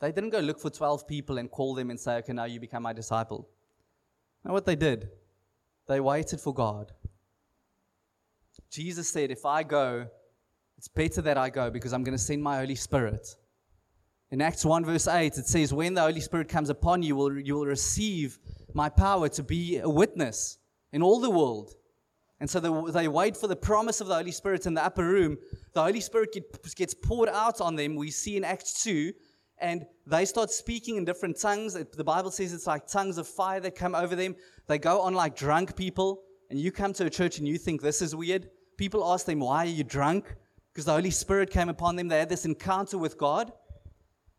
They 0.01 0.13
didn't 0.13 0.31
go 0.31 0.41
look 0.41 0.61
for 0.61 0.71
12 0.71 1.09
people 1.09 1.39
and 1.39 1.51
call 1.51 1.75
them 1.75 1.91
and 1.91 1.99
say, 1.99 2.17
okay, 2.17 2.33
now 2.33 2.45
you 2.45 2.61
become 2.61 2.83
my 2.83 2.93
disciple. 2.93 3.49
Now, 4.45 4.53
what 4.53 4.67
they 4.67 4.77
did, 4.77 5.09
they 5.87 6.01
waited 6.01 6.41
for 6.41 6.53
God. 6.53 6.93
Jesus 8.71 9.09
said, 9.09 9.31
if 9.31 9.47
I 9.47 9.63
go, 9.63 10.09
it's 10.79 10.89
better 10.89 11.21
that 11.23 11.37
I 11.37 11.51
go 11.51 11.71
because 11.71 11.93
I'm 11.93 12.05
going 12.05 12.17
to 12.17 12.23
send 12.23 12.41
my 12.41 12.59
Holy 12.59 12.77
Spirit. 12.77 13.35
In 14.31 14.41
Acts 14.41 14.65
1, 14.65 14.85
verse 14.85 15.09
8, 15.09 15.37
it 15.37 15.47
says, 15.47 15.73
When 15.75 15.95
the 15.95 16.03
Holy 16.03 16.21
Spirit 16.21 16.49
comes 16.49 16.71
upon 16.71 17.03
you, 17.03 17.09
you 17.09 17.17
will, 17.17 17.39
you 17.39 17.55
will 17.57 17.67
receive 17.67 18.39
my 18.75 18.89
power 18.89 19.29
to 19.31 19.43
be 19.43 19.79
a 19.79 19.89
witness 19.89 20.59
in 20.93 21.03
all 21.03 21.19
the 21.19 21.31
world. 21.31 21.75
And 22.39 22.49
so 22.49 22.61
they, 22.61 23.09
wait 23.09 23.37
for 23.37 23.49
the 23.49 23.57
promise 23.57 24.01
of 24.01 24.07
the 24.07 24.15
Holy 24.15 24.31
Spirit 24.31 24.67
in 24.67 24.75
the 24.75 24.85
upper 24.85 25.05
room. 25.05 25.39
The 25.73 25.83
Holy 25.83 25.99
Spirit 25.99 26.33
get, 26.33 26.75
gets 26.77 26.95
poured 26.95 27.29
out 27.29 27.61
on 27.61 27.75
them. 27.75 27.97
We 27.97 28.13
see 28.13 28.37
in 28.37 28.45
Acts 28.45 28.85
2, 28.85 29.13
and 29.61 29.85
they 30.07 30.25
start 30.25 30.51
speaking 30.51 30.97
in 30.97 31.05
different 31.05 31.41
tongues. 31.41 31.75
The 31.75 32.05
Bible 32.05 32.31
says 32.31 32.53
it's 32.53 32.69
like 32.69 32.87
tongues 32.87 33.19
of 33.19 33.27
fire 33.27 33.59
that 33.61 33.75
come 33.75 33.97
over 33.97 34.15
them. 34.15 34.37
They 34.69 34.79
go 34.79 35.01
on 35.01 35.15
like 35.15 35.35
drunk 35.35 35.75
people. 35.75 36.23
And 36.51 36.61
you 36.61 36.71
come 36.71 36.93
to 36.95 37.07
a 37.07 37.11
church 37.11 37.39
and 37.39 37.49
you 37.49 37.59
think 37.59 37.83
this 37.83 38.01
is 38.01 38.15
weird. 38.15 38.49
People 38.77 39.05
ask 39.05 39.27
them, 39.27 39.41
Why 39.41 39.65
are 39.65 39.67
you 39.67 39.85
drunk? 39.85 40.37
Because 40.79 40.87
the 40.87 40.93
Holy 40.93 41.11
Spirit 41.11 41.51
came 41.51 41.69
upon 41.69 41.97
them. 41.97 42.07
They 42.07 42.21
had 42.21 42.29
this 42.29 42.45
encounter 42.45 42.99
with 42.99 43.19
God. 43.19 43.53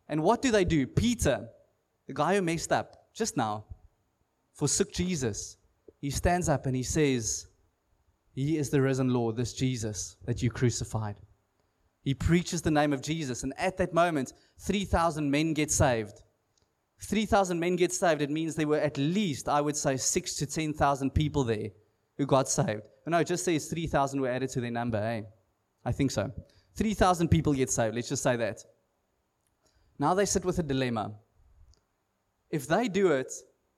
And 0.08 0.22
what 0.22 0.40
do 0.40 0.50
they 0.50 0.64
do? 0.64 0.86
Peter, 0.86 1.50
the 2.06 2.14
guy 2.14 2.34
who 2.34 2.40
messed 2.40 2.72
up 2.72 3.08
just 3.12 3.36
now, 3.36 3.66
forsook 4.54 4.90
Jesus. 4.90 5.58
He 6.00 6.08
stands 6.08 6.48
up 6.48 6.64
and 6.64 6.74
he 6.74 6.82
says, 6.82 7.48
he 8.32 8.56
is 8.56 8.70
the 8.70 8.80
risen 8.80 9.10
Lord, 9.10 9.36
this 9.36 9.52
Jesus 9.52 10.16
that 10.24 10.42
you 10.42 10.50
crucified. 10.50 11.16
He 12.04 12.14
preaches 12.14 12.62
the 12.62 12.70
name 12.70 12.94
of 12.94 13.02
Jesus, 13.02 13.42
and 13.42 13.52
at 13.58 13.76
that 13.76 13.92
moment, 13.92 14.32
3,000 14.60 15.30
men 15.30 15.52
get 15.52 15.70
saved. 15.70 16.22
3,000 17.02 17.60
men 17.60 17.76
get 17.76 17.92
saved, 17.92 18.22
it 18.22 18.30
means 18.30 18.54
there 18.54 18.66
were 18.66 18.78
at 18.78 18.96
least, 18.96 19.46
I 19.46 19.60
would 19.60 19.76
say, 19.76 19.98
six 19.98 20.36
to 20.36 20.46
10,000 20.46 21.10
people 21.10 21.44
there 21.44 21.68
who 22.16 22.24
got 22.24 22.48
saved. 22.48 22.84
No, 23.06 23.18
it 23.18 23.26
just 23.26 23.44
says 23.44 23.66
3,000 23.66 24.22
were 24.22 24.30
added 24.30 24.48
to 24.52 24.62
their 24.62 24.70
number, 24.70 24.96
eh? 24.96 25.20
I 25.84 25.92
think 25.92 26.10
so. 26.10 26.30
3,000 26.76 27.28
people 27.28 27.52
get 27.52 27.70
saved, 27.70 27.94
let's 27.94 28.08
just 28.08 28.22
say 28.22 28.36
that. 28.36 28.64
Now 29.98 30.14
they 30.14 30.24
sit 30.24 30.44
with 30.44 30.58
a 30.58 30.62
dilemma. 30.62 31.12
If 32.50 32.66
they 32.66 32.88
do 32.88 33.12
it 33.12 33.32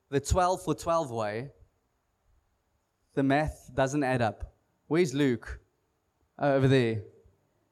the 0.09 0.19
12 0.19 0.63
for 0.63 0.73
12 0.73 1.11
way, 1.11 1.49
the 3.13 3.23
math 3.23 3.69
doesn't 3.73 4.03
add 4.03 4.21
up. 4.21 4.53
Where's 4.87 5.13
Luke? 5.13 5.59
Oh, 6.39 6.53
over 6.53 6.67
there. 6.67 7.01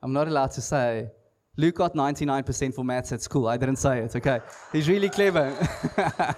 I'm 0.01 0.13
not 0.13 0.27
allowed 0.27 0.51
to 0.51 0.61
say. 0.61 1.09
Luke 1.57 1.75
got 1.75 1.93
99% 1.93 2.73
for 2.73 2.83
maths 2.83 3.11
at 3.11 3.21
school. 3.21 3.47
I 3.47 3.57
didn't 3.57 3.75
say 3.75 3.99
it, 3.99 4.15
okay? 4.15 4.39
He's 4.71 4.87
really 4.87 5.09
clever. 5.09 5.55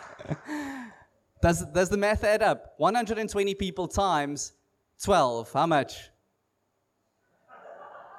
does, 1.41 1.65
does 1.73 1.89
the 1.89 1.97
math 1.97 2.23
add 2.23 2.41
up? 2.41 2.73
120 2.77 3.55
people 3.55 3.87
times 3.87 4.53
12. 5.03 5.51
How 5.53 5.67
much? 5.67 6.09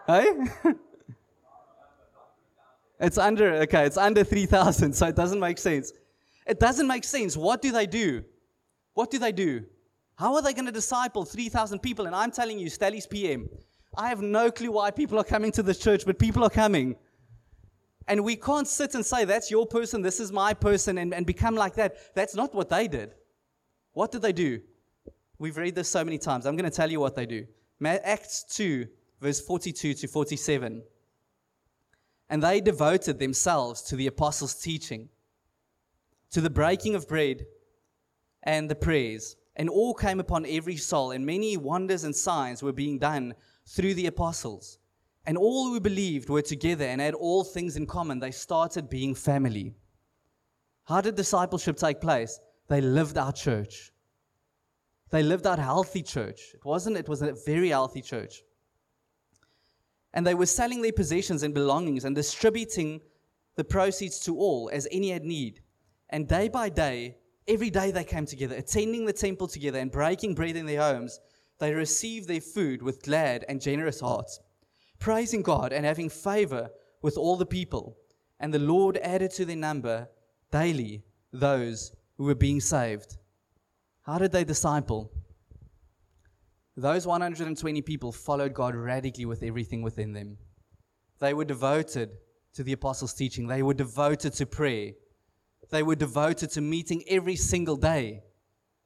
Hey? 0.07 0.33
it's 3.01 3.19
under, 3.19 3.55
okay, 3.62 3.87
it's 3.87 3.97
under 3.97 4.25
3,000, 4.25 4.93
so 4.93 5.07
it 5.07 5.17
doesn't 5.17 5.40
make 5.40 5.59
sense. 5.59 5.93
It 6.47 6.61
doesn't 6.61 6.87
make 6.87 7.05
sense. 7.05 7.37
What 7.37 7.62
do 7.62 7.73
they 7.73 7.87
do? 7.87 8.25
What 8.93 9.11
do 9.11 9.19
they 9.19 9.33
do? 9.33 9.64
How 10.17 10.35
are 10.35 10.43
they 10.43 10.53
going 10.53 10.67
to 10.67 10.73
disciple 10.73 11.25
3,000 11.25 11.81
people? 11.81 12.07
And 12.07 12.14
I'm 12.14 12.31
telling 12.31 12.59
you, 12.59 12.69
Stellies 12.69 13.09
PM, 13.09 13.49
I 13.97 14.09
have 14.09 14.21
no 14.21 14.51
clue 14.51 14.71
why 14.71 14.90
people 14.90 15.19
are 15.19 15.25
coming 15.25 15.53
to 15.53 15.62
this 15.62 15.79
church, 15.79 16.05
but 16.05 16.19
people 16.19 16.45
are 16.45 16.51
coming. 16.51 16.97
And 18.07 18.23
we 18.23 18.37
can't 18.37 18.69
sit 18.69 18.95
and 18.95 19.05
say, 19.05 19.25
that's 19.25 19.51
your 19.51 19.67
person, 19.67 20.03
this 20.03 20.21
is 20.21 20.31
my 20.31 20.53
person, 20.53 20.99
and, 20.99 21.14
and 21.14 21.25
become 21.25 21.55
like 21.55 21.75
that. 21.77 22.14
That's 22.14 22.35
not 22.35 22.55
what 22.55 22.69
they 22.69 22.87
did. 22.87 23.14
What 23.93 24.12
did 24.12 24.23
they 24.23 24.33
do? 24.33 24.61
We've 25.38 25.57
read 25.57 25.75
this 25.75 25.88
so 25.88 26.05
many 26.05 26.19
times. 26.19 26.47
I'm 26.47 26.57
going 26.57 26.71
to 26.71 26.77
tell 26.77 26.90
you 26.90 27.01
what 27.01 27.17
they 27.17 27.27
do. 27.27 27.47
Acts 27.83 28.45
2, 28.55 28.87
verse 29.25 29.41
42 29.41 29.95
to 29.95 30.07
47. 30.07 30.83
And 32.29 32.43
they 32.43 32.61
devoted 32.61 33.19
themselves 33.19 33.81
to 33.83 33.97
the 33.97 34.07
apostles' 34.07 34.55
teaching, 34.55 35.09
to 36.31 36.43
the 36.43 36.51
breaking 36.51 36.95
of 36.95 37.09
bread 37.09 37.47
and 38.43 38.71
the 38.71 38.75
prayers. 38.75 39.37
And 39.57 39.71
all 39.71 39.95
came 39.95 40.21
upon 40.21 40.45
every 40.47 40.77
soul, 40.77 41.13
and 41.13 41.25
many 41.25 41.57
wonders 41.57 42.05
and 42.05 42.15
signs 42.15 42.63
were 42.63 42.73
being 42.73 42.99
done 42.99 43.35
through 43.67 43.95
the 43.95 44.09
apostles. 44.09 44.79
And 45.25 45.39
all 45.39 45.69
who 45.69 45.81
believed 45.81 46.29
were 46.29 46.43
together 46.43 46.85
and 46.85 47.01
had 47.01 47.15
all 47.15 47.45
things 47.45 47.77
in 47.77 47.87
common. 47.87 48.19
They 48.19 48.33
started 48.33 48.91
being 48.91 49.15
family. 49.15 49.75
How 50.85 51.01
did 51.01 51.15
discipleship 51.15 51.77
take 51.79 52.01
place? 52.01 52.39
They 52.69 52.83
lived 52.83 53.17
out 53.17 53.37
church. 53.37 53.93
They 55.11 55.23
lived 55.23 55.47
out 55.47 55.59
healthy 55.59 56.03
church. 56.03 56.41
It 56.53 56.65
wasn't, 56.65 56.99
it 56.99 57.09
was 57.09 57.23
a 57.23 57.33
very 57.47 57.71
healthy 57.71 58.03
church. 58.03 58.43
And 60.14 60.27
they 60.27 60.35
were 60.35 60.46
selling 60.46 60.81
their 60.81 60.92
possessions 60.92 61.42
and 61.42 61.53
belongings 61.53 62.05
and 62.05 62.16
distributing 62.16 63.03
the 63.57 63.64
proceeds 63.64 64.20
to 64.20 64.38
all 64.38 64.70
as 64.72 64.88
any 64.90 65.11
had 65.11 65.24
need. 65.24 65.61
And 66.11 66.27
day 66.27 66.48
by 66.48 66.70
day, 66.70 67.18
every 67.46 67.68
day 67.68 67.90
they 67.90 68.05
came 68.05 68.24
together, 68.24 68.57
attending 68.57 69.05
the 69.05 69.12
temple 69.12 69.48
together 69.48 69.79
and 69.79 69.90
breaking 69.90 70.35
bread 70.35 70.57
in 70.57 70.66
their 70.66 70.81
homes 70.81 71.20
they 71.59 71.72
received 71.72 72.29
their 72.29 72.40
food 72.40 72.83
with 72.83 73.03
glad 73.03 73.44
and 73.48 73.61
generous 73.61 74.00
hearts, 74.00 74.40
praising 74.98 75.42
God 75.42 75.72
and 75.72 75.87
having 75.87 76.09
favor 76.09 76.70
with 77.03 77.16
all 77.16 77.37
the 77.37 77.46
people. 77.46 77.96
And 78.40 78.53
the 78.53 78.59
Lord 78.59 78.96
added 78.98 79.31
to 79.33 79.44
their 79.44 79.57
number 79.57 80.09
daily 80.50 81.05
those 81.33 81.92
who 82.16 82.24
were 82.24 82.35
being 82.35 82.61
saved. 82.61 83.16
How 84.03 84.18
did 84.18 84.33
they 84.33 84.44
disciple? 84.44 85.11
Those 86.77 87.07
120 87.07 87.83
people 87.83 88.11
followed 88.11 88.53
God 88.53 88.75
radically 88.75 89.27
with 89.27 89.43
everything 89.43 89.83
within 89.83 90.13
them. 90.13 90.39
They 91.21 91.33
were 91.33 91.45
devoted 91.45 92.11
to 92.55 92.63
the 92.63 92.73
apostles' 92.73 93.15
teaching, 93.15 93.47
they 93.47 93.63
were 93.63 93.75
devoted 93.75 94.33
to 94.35 94.47
prayer, 94.47 94.93
they 95.71 95.83
were 95.83 95.95
devoted 95.95 96.51
to 96.51 96.61
meeting 96.61 97.05
every 97.09 97.37
single 97.37 97.77
day. 97.77 98.23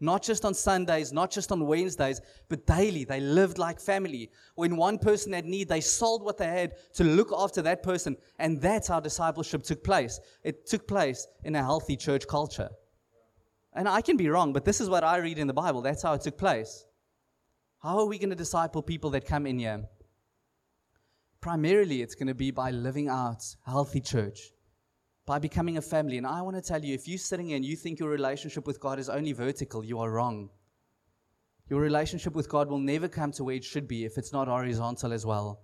Not 0.01 0.23
just 0.23 0.45
on 0.45 0.55
Sundays, 0.55 1.13
not 1.13 1.31
just 1.31 1.51
on 1.51 1.67
Wednesdays, 1.67 2.21
but 2.49 2.67
daily. 2.67 3.03
They 3.05 3.19
lived 3.19 3.59
like 3.59 3.81
family. 3.81 4.31
When 4.55 4.77
one 4.77 4.97
person 4.97 5.33
had 5.33 5.45
need, 5.45 5.69
they 5.69 5.81
sold 5.81 6.23
what 6.23 6.39
they 6.39 6.47
had 6.47 6.75
to 6.95 7.03
look 7.03 7.33
after 7.37 7.63
that 7.63 7.83
person. 7.83 8.17
And 8.39 8.61
that's 8.61 8.87
how 8.87 9.01
discipleship 9.01 9.65
took 9.65 9.83
place. 9.83 10.21
It 10.45 10.67
took 10.67 10.87
place 10.87 11.27
in 11.43 11.57
a 11.57 11.63
healthy 11.63 11.97
church 11.97 12.29
culture. 12.29 12.69
And 13.73 13.89
I 13.89 14.01
can 14.01 14.17
be 14.17 14.29
wrong, 14.29 14.53
but 14.53 14.65
this 14.65 14.81
is 14.81 14.89
what 14.89 15.03
I 15.03 15.17
read 15.17 15.39
in 15.39 15.49
the 15.49 15.53
Bible. 15.53 15.83
That's 15.83 16.03
how 16.05 16.13
it 16.15 16.21
took 16.21 16.39
place. 16.39 16.85
How 17.81 18.01
are 18.01 18.07
we 18.07 18.19
going 18.19 18.31
to 18.31 18.37
disciple 18.37 18.83
people 18.83 19.11
that 19.11 19.25
come 19.25 19.47
in 19.47 19.61
here? 19.61 19.85
Primarily, 21.41 22.03
it's 22.03 22.17
going 22.17 22.27
to 22.27 22.35
be 22.35 22.51
by 22.51 22.73
living 22.73 23.09
out 23.09 23.45
a 23.67 23.71
healthy 23.71 24.01
church 24.01 24.41
by 25.27 25.39
becoming 25.39 25.77
a 25.77 25.83
family. 25.83 26.19
And 26.19 26.27
I 26.27 26.43
want 26.43 26.57
to 26.57 26.63
tell 26.63 26.85
you 26.85 26.93
if 26.93 27.07
you're 27.07 27.19
sitting 27.19 27.49
here 27.49 27.57
and 27.57 27.65
you 27.65 27.77
think 27.77 28.01
your 28.01 28.09
relationship 28.09 28.67
with 28.67 28.81
God 28.81 28.99
is 28.99 29.09
only 29.09 29.33
vertical, 29.33 29.85
you 29.85 30.01
are 30.01 30.11
wrong. 30.11 30.51
Your 31.69 31.81
relationship 31.81 32.35
with 32.35 32.49
God 32.49 32.69
will 32.69 32.81
never 32.81 33.07
come 33.07 33.31
to 33.33 33.45
where 33.45 33.55
it 33.55 33.65
should 33.65 33.87
be 33.87 34.05
if 34.05 34.19
it's 34.19 34.33
not 34.33 34.49
horizontal 34.49 35.13
as 35.13 35.25
well. 35.25 35.61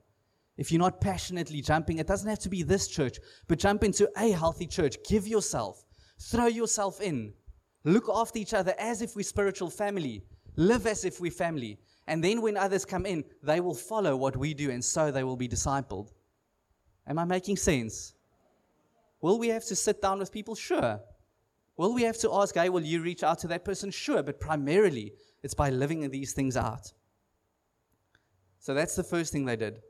If 0.57 0.71
you're 0.71 0.79
not 0.79 1.01
passionately 1.01 1.63
jumping, 1.63 1.99
it 1.99 2.07
doesn't 2.07 2.29
have 2.29 2.39
to 2.41 2.49
be 2.49 2.63
this 2.63 2.87
church, 2.87 3.19
but 3.49 3.59
jump 3.59 3.83
into 3.83 4.09
a 4.17 4.31
healthy 4.31 4.69
church. 4.69 4.99
Give 5.09 5.27
yourself, 5.27 5.85
throw 6.21 6.47
yourself 6.47 7.01
in, 7.01 7.33
look 7.83 8.09
after 8.09 8.39
each 8.39 8.55
other 8.55 8.75
as 8.79 9.03
if 9.03 9.17
we're 9.17 9.23
spiritual 9.25 9.71
family, 9.71 10.23
live 10.55 10.87
as 10.87 11.05
if 11.05 11.21
we're 11.21 11.33
family. 11.33 11.81
And 12.07 12.23
then 12.23 12.43
when 12.43 12.57
others 12.57 12.85
come 12.85 13.07
in, 13.07 13.25
they 13.43 13.61
will 13.61 13.75
follow 13.75 14.17
what 14.17 14.37
we 14.37 14.53
do, 14.55 14.71
and 14.71 14.85
so 14.85 15.11
they 15.11 15.25
will 15.25 15.37
be 15.37 15.49
discipled. 15.49 16.13
Am 17.07 17.19
I 17.19 17.25
making 17.25 17.57
sense? 17.57 18.15
Will 19.21 19.39
we 19.39 19.49
have 19.49 19.65
to 19.67 19.77
sit 19.77 20.03
down 20.03 20.19
with 20.19 20.31
people? 20.31 20.55
Sure. 20.55 21.01
Will 21.77 21.95
we 21.95 22.03
have 22.03 22.19
to 22.19 22.33
ask, 22.33 22.55
hey, 22.55 22.69
will 22.69 22.85
you 22.85 23.01
reach 23.03 23.23
out 23.23 23.39
to 23.41 23.49
that 23.49 23.65
person? 23.65 23.91
Sure. 23.91 24.23
But 24.23 24.39
primarily, 24.39 25.13
it's 25.43 25.55
by 25.55 25.71
living 25.71 26.09
these 26.11 26.33
things 26.33 26.57
out. 26.57 26.93
So 28.59 28.75
that's 28.75 28.97
the 28.97 29.03
first 29.03 29.33
thing 29.33 29.45
they 29.45 29.57
did. 29.57 29.81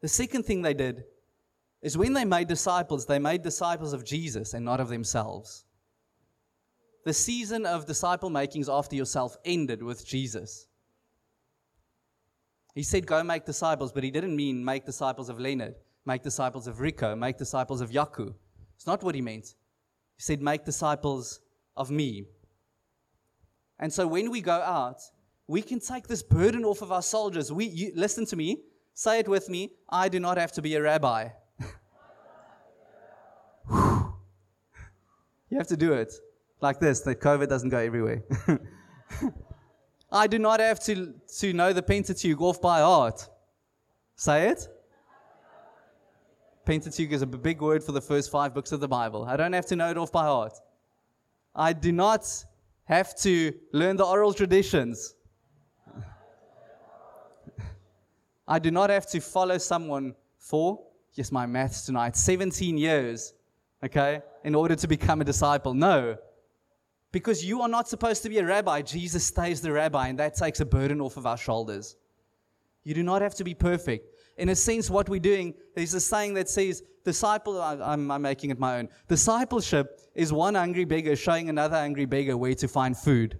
The 0.00 0.08
second 0.08 0.44
thing 0.44 0.62
they 0.62 0.74
did 0.74 1.04
is 1.82 1.98
when 1.98 2.12
they 2.12 2.24
made 2.24 2.48
disciples, 2.48 3.06
they 3.06 3.18
made 3.18 3.42
disciples 3.42 3.92
of 3.92 4.04
Jesus 4.04 4.54
and 4.54 4.64
not 4.64 4.80
of 4.80 4.88
themselves. 4.88 5.64
The 7.04 7.12
season 7.12 7.66
of 7.66 7.86
disciple 7.86 8.30
makings 8.30 8.68
after 8.68 8.96
yourself 8.96 9.36
ended 9.44 9.82
with 9.82 10.06
Jesus. 10.06 10.65
He 12.76 12.82
said, 12.82 13.06
Go 13.06 13.24
make 13.24 13.46
disciples, 13.46 13.90
but 13.90 14.04
he 14.04 14.10
didn't 14.10 14.36
mean 14.36 14.62
make 14.62 14.84
disciples 14.84 15.30
of 15.30 15.40
Leonard, 15.40 15.74
make 16.04 16.22
disciples 16.22 16.66
of 16.66 16.80
Rico, 16.80 17.16
make 17.16 17.38
disciples 17.38 17.80
of 17.80 17.90
Yaku. 17.90 18.34
It's 18.76 18.86
not 18.86 19.02
what 19.02 19.14
he 19.14 19.22
meant. 19.22 19.46
He 20.16 20.22
said, 20.22 20.42
Make 20.42 20.66
disciples 20.66 21.40
of 21.74 21.90
me. 21.90 22.26
And 23.78 23.90
so 23.90 24.06
when 24.06 24.30
we 24.30 24.42
go 24.42 24.60
out, 24.60 25.00
we 25.46 25.62
can 25.62 25.80
take 25.80 26.06
this 26.06 26.22
burden 26.22 26.66
off 26.66 26.82
of 26.82 26.92
our 26.92 27.00
soldiers. 27.00 27.50
We, 27.50 27.64
you, 27.64 27.92
listen 27.94 28.26
to 28.26 28.36
me, 28.36 28.60
say 28.92 29.20
it 29.20 29.28
with 29.28 29.48
me 29.48 29.72
I 29.88 30.10
do 30.10 30.20
not 30.20 30.36
have 30.36 30.52
to 30.52 30.62
be 30.62 30.74
a 30.74 30.82
rabbi. 30.82 31.30
you 33.70 35.56
have 35.56 35.68
to 35.68 35.78
do 35.78 35.94
it 35.94 36.12
like 36.60 36.78
this, 36.78 37.00
that 37.00 37.22
COVID 37.22 37.48
doesn't 37.48 37.70
go 37.70 37.78
everywhere. 37.78 38.22
I 40.10 40.26
do 40.26 40.38
not 40.38 40.60
have 40.60 40.80
to, 40.84 41.14
to 41.38 41.52
know 41.52 41.72
the 41.72 41.82
Pentateuch 41.82 42.40
off 42.40 42.60
by 42.60 42.80
heart. 42.80 43.28
Say 44.14 44.48
it. 44.48 44.68
Pentateuch 46.64 47.12
is 47.12 47.22
a 47.22 47.26
big 47.26 47.60
word 47.60 47.82
for 47.82 47.92
the 47.92 48.00
first 48.00 48.30
five 48.30 48.54
books 48.54 48.72
of 48.72 48.80
the 48.80 48.88
Bible. 48.88 49.24
I 49.24 49.36
don't 49.36 49.52
have 49.52 49.66
to 49.66 49.76
know 49.76 49.90
it 49.90 49.96
off 49.96 50.10
by 50.10 50.24
heart. 50.24 50.52
I 51.54 51.72
do 51.72 51.92
not 51.92 52.26
have 52.84 53.16
to 53.20 53.52
learn 53.72 53.96
the 53.96 54.04
oral 54.04 54.32
traditions. 54.32 55.14
I 58.48 58.58
do 58.58 58.70
not 58.70 58.90
have 58.90 59.06
to 59.10 59.20
follow 59.20 59.58
someone 59.58 60.14
for, 60.38 60.80
yes, 61.14 61.32
my 61.32 61.46
maths 61.46 61.86
tonight, 61.86 62.16
17 62.16 62.76
years, 62.76 63.34
okay, 63.84 64.20
in 64.44 64.54
order 64.54 64.76
to 64.76 64.86
become 64.88 65.20
a 65.20 65.24
disciple. 65.24 65.74
No. 65.74 66.16
Because 67.18 67.38
you 67.42 67.62
are 67.62 67.68
not 67.76 67.88
supposed 67.88 68.22
to 68.24 68.28
be 68.28 68.38
a 68.38 68.44
rabbi. 68.44 68.82
Jesus 68.82 69.24
stays 69.24 69.60
the 69.62 69.72
rabbi, 69.72 70.08
and 70.08 70.18
that 70.18 70.34
takes 70.34 70.60
a 70.60 70.66
burden 70.66 71.00
off 71.00 71.16
of 71.16 71.24
our 71.24 71.38
shoulders. 71.46 71.96
You 72.84 72.94
do 72.94 73.02
not 73.02 73.22
have 73.22 73.34
to 73.36 73.44
be 73.44 73.54
perfect 73.54 74.04
in 74.36 74.50
a 74.50 74.54
sense, 74.54 74.90
what 74.90 75.08
we're 75.08 75.20
doing, 75.20 75.54
there's 75.74 75.94
a 75.94 76.00
saying 76.00 76.34
that 76.34 76.48
says, 76.48 76.82
disciple, 77.04 77.60
I'm, 77.60 78.10
I'm 78.10 78.22
making 78.22 78.50
it 78.50 78.58
my 78.58 78.78
own. 78.78 78.88
Discipleship 79.08 79.98
is 80.14 80.32
one 80.32 80.54
hungry 80.54 80.84
beggar 80.84 81.16
showing 81.16 81.48
another 81.48 81.76
hungry 81.76 82.04
beggar 82.04 82.36
where 82.36 82.54
to 82.54 82.68
find 82.68 82.96
food. 82.96 83.38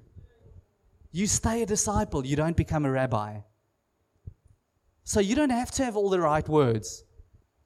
You 1.13 1.27
stay 1.27 1.63
a 1.63 1.67
disciple, 1.67 2.25
you 2.25 2.37
don't 2.37 2.57
become 2.57 2.87
a 2.87 2.91
rabbi. 2.91 3.41
So 5.05 5.21
you 5.21 5.35
don't 5.35 5.51
have 5.51 5.71
to 5.73 5.85
have 5.85 5.97
all 5.97 6.11
the 6.11 6.21
right 6.21 6.49
words. 6.49 7.05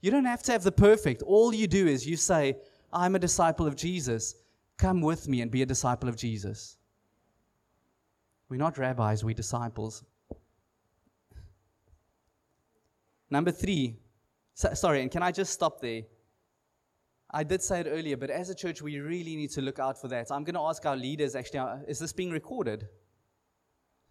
You 0.01 0.11
don't 0.11 0.25
have 0.25 0.43
to 0.45 0.53
have 0.53 0.63
the 0.63 0.73
perfect. 0.73 1.23
All 1.23 1.55
you 1.55 1.67
do 1.67 1.87
is 1.87 2.07
you 2.07 2.17
say, 2.17 2.57
I'm 2.93 3.15
a 3.15 3.19
disciple 3.19 3.67
of 3.67 3.77
Jesus. 3.77 4.35
Come 4.81 5.03
with 5.03 5.29
me 5.29 5.43
and 5.43 5.51
be 5.51 5.61
a 5.61 5.67
disciple 5.67 6.09
of 6.09 6.17
Jesus. 6.17 6.79
We're 8.49 8.57
not 8.57 8.79
rabbis, 8.79 9.23
we're 9.23 9.35
disciples. 9.35 10.03
Number 13.29 13.51
three, 13.51 13.99
so, 14.55 14.73
sorry, 14.73 15.03
and 15.03 15.11
can 15.11 15.23
I 15.23 15.33
just 15.33 15.53
stop 15.53 15.83
there? 15.83 16.05
I 17.31 17.45
did 17.45 17.63
say 17.63 17.81
it 17.81 17.89
earlier, 17.91 18.17
but 18.17 18.31
as 18.31 18.49
a 18.49 18.55
church, 18.55 18.81
we 18.81 18.99
really 19.01 19.37
need 19.37 19.51
to 19.51 19.61
look 19.61 19.79
out 19.79 20.01
for 20.01 20.09
that. 20.09 20.33
I'm 20.33 20.45
going 20.45 20.55
to 20.55 20.63
ask 20.63 20.87
our 20.87 20.97
leaders 20.97 21.35
actually, 21.35 21.59
uh, 21.59 21.77
is 21.87 21.99
this 21.99 22.15
being 22.15 22.31
recorded? 22.31 22.89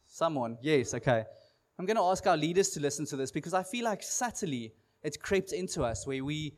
Someone? 0.05 0.55
Yes, 0.61 0.93
okay. 0.93 1.23
I'm 1.79 1.87
going 1.87 1.97
to 1.97 2.03
ask 2.03 2.27
our 2.27 2.37
leaders 2.37 2.69
to 2.71 2.79
listen 2.79 3.07
to 3.07 3.15
this 3.15 3.31
because 3.31 3.55
I 3.55 3.63
feel 3.63 3.85
like 3.85 4.03
subtly 4.03 4.75
it's 5.01 5.17
crept 5.17 5.51
into 5.51 5.83
us 5.83 6.05
where 6.05 6.23
we, 6.23 6.53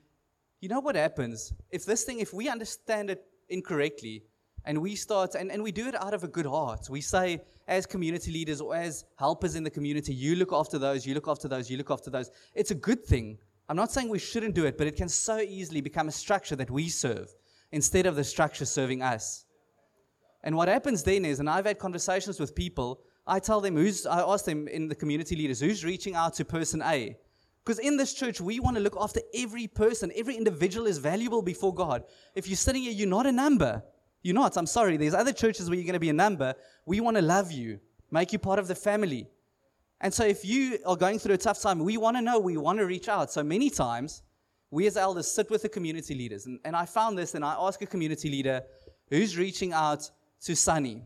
you 0.59 0.68
know 0.68 0.82
what 0.82 0.97
happens? 0.97 1.53
If 1.70 1.86
this 1.86 2.03
thing, 2.03 2.20
if 2.20 2.34
we 2.34 2.49
understand 2.49 3.09
it 3.09 3.26
incorrectly, 3.52 4.24
and 4.66 4.82
we 4.82 4.95
start, 4.95 5.36
and, 5.36 5.52
and 5.52 5.62
we 5.62 5.72
do 5.72 5.88
it 5.88 5.95
out 5.95 6.14
of 6.14 6.24
a 6.24 6.28
good 6.28 6.45
heart. 6.45 6.89
We 6.89 7.02
say, 7.02 7.41
as 7.68 7.86
community 7.86 8.32
leaders 8.32 8.62
or 8.62 8.76
as 8.76 9.06
helpers 9.18 9.56
in 9.56 9.64
the 9.64 9.70
community, 9.70 10.14
you 10.14 10.36
look 10.36 10.52
after 10.54 10.78
those, 10.78 11.06
you 11.06 11.14
look 11.14 11.28
after 11.28 11.47
those, 11.47 11.70
you 11.70 11.78
look 11.78 11.91
after 11.91 12.10
those. 12.10 12.30
It's 12.54 12.72
a 12.72 12.76
good 12.76 13.06
thing. 13.06 13.38
I'm 13.70 13.78
not 13.78 13.91
saying 13.91 14.10
we 14.10 14.20
shouldn't 14.20 14.56
do 14.56 14.66
it, 14.66 14.78
but 14.78 14.88
it 14.88 14.95
can 14.95 15.10
so 15.10 15.39
easily 15.39 15.82
become 15.82 16.08
a 16.08 16.12
structure 16.12 16.56
that 16.58 16.70
we 16.70 16.89
serve 16.89 17.30
instead 17.72 18.06
of 18.06 18.16
the 18.16 18.24
structure 18.24 18.66
serving 18.66 19.02
us. 19.02 19.45
And 20.43 20.56
what 20.56 20.68
happens 20.68 21.04
then 21.04 21.24
is, 21.24 21.39
and 21.39 21.49
I've 21.49 21.66
had 21.66 21.80
conversations 21.80 22.39
with 22.39 22.56
people, 22.56 23.02
I 23.26 23.39
tell 23.39 23.62
them 23.62 23.76
who's, 23.76 24.06
I 24.06 24.22
ask 24.22 24.45
them 24.45 24.68
in 24.68 24.88
the 24.88 24.95
community 24.95 25.36
leaders, 25.36 25.60
who's 25.60 25.86
reaching 25.86 26.16
out 26.16 26.34
to 26.36 26.45
person 26.45 26.82
A? 26.82 27.16
Because 27.64 27.80
in 27.80 27.97
this 27.97 28.14
church, 28.14 28.41
we 28.41 28.59
want 28.59 28.76
to 28.78 28.82
look 28.82 28.97
after 28.99 29.22
every 29.34 29.68
person. 29.68 30.12
Every 30.16 30.36
individual 30.36 30.88
is 30.88 30.97
valuable 30.97 31.41
before 31.41 31.74
God. 31.74 32.03
If 32.34 32.47
you're 32.47 32.55
sitting 32.55 32.84
here, 32.84 32.91
you're 32.91 33.07
not 33.07 33.28
a 33.28 33.32
number. 33.32 33.84
You're 34.24 34.36
not. 34.36 34.57
I'm 34.57 34.66
sorry. 34.66 34.97
There's 34.97 35.14
other 35.14 35.34
churches 35.34 35.70
where 35.70 35.78
you're 35.78 35.86
going 35.86 35.93
to 35.93 35.99
be 35.99 36.09
a 36.09 36.14
number. 36.14 36.55
We 36.86 37.01
want 37.01 37.18
to 37.18 37.22
love 37.22 37.51
you, 37.51 37.80
make 38.09 38.34
you 38.34 38.39
part 38.39 38.57
of 38.57 38.68
the 38.68 38.76
family. 38.76 39.30
And 39.99 40.12
so 40.12 40.26
if 40.26 40.43
you 40.43 40.80
are 40.88 40.95
going 40.95 41.20
through 41.20 41.36
a 41.36 41.38
tough 41.38 41.62
time, 41.62 41.80
we 41.80 41.97
want 41.97 42.18
to 42.18 42.22
know, 42.22 42.39
we 42.39 42.57
want 42.57 42.80
to 42.80 42.86
reach 42.88 43.07
out. 43.07 43.32
So 43.32 43.43
many 43.43 43.70
times, 43.70 44.24
we 44.72 44.88
as 44.88 44.97
elders 44.97 45.30
sit 45.32 45.51
with 45.51 45.62
the 45.62 45.70
community 45.70 46.16
leaders. 46.16 46.47
And, 46.47 46.59
and 46.66 46.76
I 46.76 46.86
found 46.86 47.18
this, 47.18 47.36
and 47.36 47.45
I 47.45 47.55
ask 47.59 47.82
a 47.84 47.86
community 47.86 48.30
leader 48.30 48.64
who's 49.09 49.38
reaching 49.38 49.74
out 49.74 50.09
to 50.45 50.55
Sunny. 50.55 51.03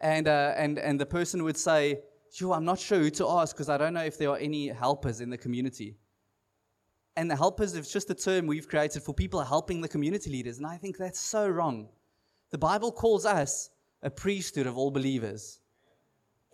And, 0.00 0.26
uh, 0.26 0.54
and, 0.56 0.78
and 0.78 0.98
the 0.98 1.06
person 1.06 1.44
would 1.44 1.58
say, 1.58 2.00
Yo, 2.34 2.52
I'm 2.52 2.64
not 2.64 2.78
sure 2.78 2.98
who 2.98 3.10
to 3.10 3.28
ask 3.28 3.54
because 3.54 3.68
I 3.68 3.76
don't 3.76 3.92
know 3.92 4.04
if 4.04 4.16
there 4.16 4.30
are 4.30 4.38
any 4.38 4.68
helpers 4.68 5.20
in 5.20 5.28
the 5.28 5.36
community. 5.36 5.98
And 7.14 7.30
the 7.30 7.36
helpers 7.36 7.74
is 7.74 7.92
just 7.92 8.08
a 8.08 8.14
term 8.14 8.46
we've 8.46 8.68
created 8.68 9.02
for 9.02 9.12
people 9.12 9.42
helping 9.42 9.82
the 9.82 9.88
community 9.88 10.30
leaders. 10.30 10.56
And 10.56 10.66
I 10.66 10.78
think 10.78 10.96
that's 10.96 11.20
so 11.20 11.46
wrong. 11.46 11.88
The 12.50 12.56
Bible 12.56 12.90
calls 12.90 13.26
us 13.26 13.68
a 14.02 14.08
priesthood 14.08 14.66
of 14.66 14.78
all 14.78 14.90
believers. 14.90 15.60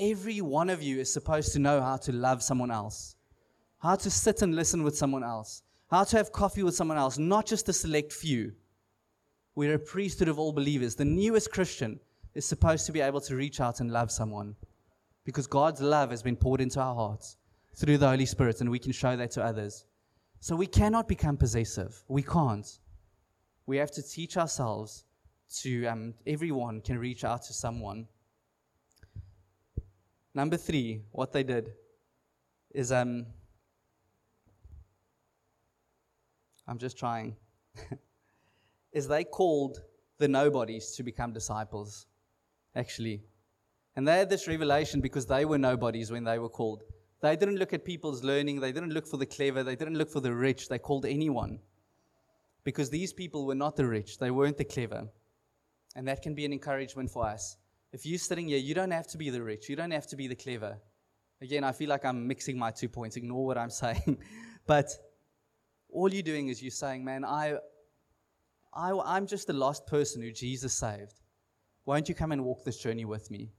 Every 0.01 0.41
one 0.41 0.69
of 0.69 0.83
you 0.83 0.99
is 0.99 1.13
supposed 1.13 1.53
to 1.53 1.61
know 1.61 1.81
how 1.81 1.97
to 1.99 2.13
love 2.13 2.43
someone 2.43 2.73
else, 2.73 3.15
how 3.79 3.95
to 3.95 4.11
sit 4.11 4.43
and 4.43 4.57
listen 4.57 4.83
with 4.83 4.99
someone 4.99 5.23
else, 5.23 5.63
how 5.91 6.03
to 6.03 6.17
have 6.17 6.33
coffee 6.33 6.65
with 6.65 6.75
someone 6.75 6.99
else, 6.99 7.19
not 7.19 7.47
just 7.47 7.69
a 7.69 7.73
select 7.73 8.13
few. 8.13 8.53
We're 9.55 9.75
a 9.75 9.79
priesthood 9.79 10.29
of 10.29 10.41
all 10.41 10.53
believers. 10.53 10.97
The 10.97 11.05
newest 11.05 11.53
Christian 11.53 12.01
is 12.35 12.45
supposed 12.45 12.85
to 12.87 12.93
be 12.93 13.01
able 13.01 13.21
to 13.23 13.37
reach 13.37 13.61
out 13.61 13.79
and 13.79 13.93
love 13.93 14.11
someone 14.11 14.57
because 15.29 15.47
God's 15.47 15.83
love 15.83 16.11
has 16.11 16.23
been 16.23 16.37
poured 16.37 16.63
into 16.63 16.81
our 16.81 16.95
hearts 16.95 17.37
through 17.75 17.99
the 17.99 18.09
Holy 18.09 18.25
Spirit, 18.25 18.63
and 18.63 18.71
we 18.71 18.79
can 18.79 18.93
show 18.93 19.15
that 19.15 19.31
to 19.33 19.45
others. 19.45 19.85
So 20.41 20.57
we 20.57 20.67
cannot 20.67 21.07
become 21.07 21.37
possessive. 21.37 22.03
We 22.09 22.23
can't. 22.23 22.67
We 23.67 23.77
have 23.77 23.91
to 23.91 24.03
teach 24.03 24.39
ourselves 24.39 25.05
to, 25.61 25.85
um, 25.85 26.15
everyone 26.27 26.81
can 26.81 26.99
reach 26.99 27.25
out 27.25 27.43
to 27.43 27.53
someone. 27.53 28.09
Number 30.33 30.57
three, 30.57 31.03
what 31.13 31.31
they 31.35 31.43
did 31.43 31.75
is, 32.71 32.91
um, 32.91 33.27
I'm 36.67 36.79
just 36.79 36.97
trying, 36.97 37.37
is 38.93 39.07
they 39.07 39.25
called 39.25 39.83
the 40.17 40.27
nobodies 40.27 40.93
to 40.93 41.03
become 41.03 41.35
disciples, 41.35 42.07
actually. 42.75 43.21
And 43.99 44.07
they 44.07 44.17
had 44.17 44.31
this 44.31 44.47
revelation 44.47 45.01
because 45.01 45.27
they 45.27 45.45
were 45.45 45.59
nobodies 45.59 46.13
when 46.13 46.23
they 46.23 46.39
were 46.39 46.49
called. 46.49 46.85
They 47.21 47.35
didn't 47.35 47.57
look 47.57 47.73
at 47.73 47.85
people's 47.85 48.23
learning. 48.23 48.61
They 48.61 48.71
didn't 48.71 48.95
look 48.95 49.09
for 49.09 49.17
the 49.17 49.27
clever. 49.27 49.65
They 49.65 49.75
didn't 49.75 49.99
look 49.99 50.09
for 50.09 50.21
the 50.21 50.33
rich. 50.33 50.69
They 50.69 50.79
called 50.79 51.05
anyone. 51.05 51.59
Because 52.63 52.91
these 52.91 53.13
people 53.13 53.45
were 53.45 53.57
not 53.57 53.75
the 53.75 53.89
rich. 53.89 54.19
They 54.19 54.31
weren't 54.31 54.57
the 54.57 54.63
clever. 54.63 55.09
And 55.97 56.07
that 56.07 56.23
can 56.23 56.37
be 56.37 56.45
an 56.45 56.53
encouragement 56.53 57.11
for 57.11 57.27
us. 57.27 57.57
If 57.93 58.07
you're 58.07 58.21
sitting 58.21 58.47
here, 58.47 58.59
you 58.59 58.73
don't 58.73 58.93
have 58.93 59.09
to 59.09 59.19
be 59.19 59.31
the 59.31 59.43
rich. 59.43 59.69
You 59.69 59.75
don't 59.75 59.91
have 59.91 60.07
to 60.07 60.15
be 60.15 60.29
the 60.29 60.37
clever. 60.37 60.79
Again, 61.43 61.65
I 61.65 61.73
feel 61.73 61.89
like 61.89 62.05
I'm 62.05 62.25
mixing 62.25 62.57
my 62.57 62.71
two 62.71 62.89
points. 62.89 63.17
Ignore 63.17 63.47
what 63.47 63.59
I'm 63.59 63.71
saying. 63.85 64.19
but 64.69 64.93
all 65.89 66.15
you're 66.15 66.23
doing 66.23 66.51
is 66.51 66.63
you're 66.63 66.71
saying, 66.71 67.05
man, 67.05 67.25
I, 67.25 67.57
I, 68.73 68.93
I'm 69.05 69.27
just 69.27 69.49
the 69.49 69.55
lost 69.55 69.89
person 69.89 70.23
who 70.23 70.31
Jesus 70.31 70.73
saved. 70.73 71.15
Won't 71.85 72.09
you 72.09 72.15
come 72.15 72.31
and 72.31 72.45
walk 72.45 72.63
this 72.63 72.79
journey 72.79 73.05
with 73.05 73.29
me? 73.29 73.51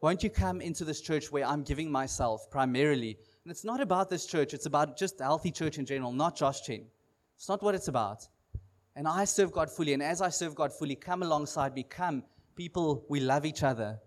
Won't 0.00 0.22
you 0.22 0.30
come 0.30 0.60
into 0.60 0.84
this 0.84 1.00
church 1.00 1.32
where 1.32 1.44
I'm 1.44 1.62
giving 1.62 1.90
myself 1.90 2.48
primarily? 2.50 3.18
And 3.44 3.50
it's 3.50 3.64
not 3.64 3.80
about 3.80 4.10
this 4.10 4.26
church, 4.26 4.54
it's 4.54 4.66
about 4.66 4.96
just 4.96 5.18
healthy 5.18 5.50
church 5.50 5.78
in 5.78 5.86
general, 5.86 6.12
not 6.12 6.36
Josh 6.36 6.60
Gen. 6.60 6.86
It's 7.36 7.48
not 7.48 7.62
what 7.62 7.74
it's 7.74 7.88
about. 7.88 8.28
And 8.94 9.08
I 9.08 9.24
serve 9.24 9.52
God 9.52 9.70
fully. 9.70 9.92
And 9.92 10.02
as 10.02 10.20
I 10.20 10.28
serve 10.28 10.54
God 10.54 10.72
fully, 10.72 10.96
come 10.96 11.22
alongside 11.22 11.74
me. 11.74 11.84
Come, 11.84 12.24
people, 12.56 13.04
we 13.08 13.20
love 13.20 13.46
each 13.46 13.62
other. 13.62 13.98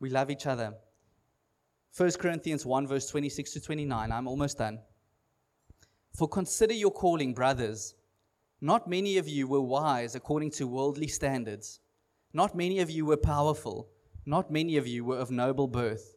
We 0.00 0.10
love 0.10 0.30
each 0.30 0.46
other. 0.46 0.74
1 1.96 2.12
Corinthians 2.12 2.66
1, 2.66 2.86
verse 2.86 3.08
26 3.08 3.52
to 3.52 3.60
29. 3.60 4.12
I'm 4.12 4.28
almost 4.28 4.58
done. 4.58 4.80
For 6.16 6.28
consider 6.28 6.74
your 6.74 6.90
calling, 6.90 7.34
brothers. 7.34 7.94
Not 8.60 8.88
many 8.88 9.18
of 9.18 9.28
you 9.28 9.46
were 9.46 9.60
wise 9.60 10.14
according 10.14 10.52
to 10.52 10.66
worldly 10.66 11.08
standards. 11.08 11.80
Not 12.32 12.56
many 12.56 12.80
of 12.80 12.90
you 12.90 13.04
were 13.04 13.16
powerful. 13.16 13.88
Not 14.26 14.50
many 14.50 14.76
of 14.76 14.86
you 14.86 15.04
were 15.04 15.18
of 15.18 15.30
noble 15.30 15.68
birth. 15.68 16.16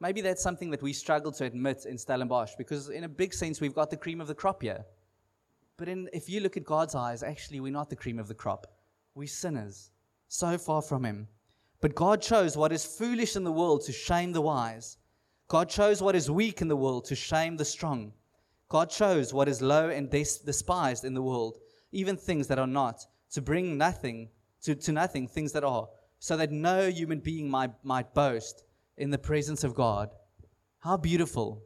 Maybe 0.00 0.20
that's 0.20 0.42
something 0.42 0.70
that 0.70 0.82
we 0.82 0.92
struggle 0.92 1.32
to 1.32 1.44
admit 1.44 1.86
in 1.86 1.96
Stellenbosch 1.96 2.52
because, 2.56 2.88
in 2.88 3.04
a 3.04 3.08
big 3.08 3.32
sense, 3.32 3.60
we've 3.60 3.74
got 3.74 3.90
the 3.90 3.96
cream 3.96 4.20
of 4.20 4.26
the 4.26 4.34
crop 4.34 4.62
here. 4.62 4.84
But 5.76 5.88
in, 5.88 6.08
if 6.12 6.28
you 6.28 6.40
look 6.40 6.56
at 6.56 6.64
God's 6.64 6.94
eyes, 6.94 7.22
actually, 7.22 7.60
we're 7.60 7.72
not 7.72 7.90
the 7.90 7.96
cream 7.96 8.18
of 8.18 8.28
the 8.28 8.34
crop. 8.34 8.66
We're 9.14 9.28
sinners, 9.28 9.90
so 10.28 10.58
far 10.58 10.82
from 10.82 11.04
Him. 11.04 11.28
But 11.80 11.94
God 11.94 12.22
chose 12.22 12.56
what 12.56 12.72
is 12.72 12.84
foolish 12.84 13.36
in 13.36 13.44
the 13.44 13.52
world 13.52 13.84
to 13.84 13.92
shame 13.92 14.32
the 14.32 14.40
wise. 14.40 14.98
God 15.48 15.68
chose 15.68 16.02
what 16.02 16.16
is 16.16 16.30
weak 16.30 16.60
in 16.60 16.68
the 16.68 16.76
world 16.76 17.04
to 17.06 17.14
shame 17.14 17.56
the 17.56 17.64
strong. 17.64 18.12
God 18.68 18.90
chose 18.90 19.32
what 19.32 19.48
is 19.48 19.62
low 19.62 19.90
and 19.90 20.10
des- 20.10 20.44
despised 20.44 21.04
in 21.04 21.14
the 21.14 21.22
world, 21.22 21.58
even 21.92 22.16
things 22.16 22.48
that 22.48 22.58
are 22.58 22.66
not, 22.66 23.06
to 23.30 23.40
bring 23.40 23.78
nothing 23.78 24.30
to, 24.62 24.74
to 24.74 24.92
nothing 24.92 25.28
things 25.28 25.52
that 25.52 25.64
are, 25.64 25.88
so 26.18 26.36
that 26.36 26.50
no 26.50 26.88
human 26.88 27.20
being 27.20 27.48
might, 27.50 27.72
might 27.84 28.14
boast 28.14 28.64
in 28.96 29.10
the 29.10 29.18
presence 29.18 29.64
of 29.64 29.74
God. 29.74 30.10
How 30.78 30.96
beautiful. 30.96 31.62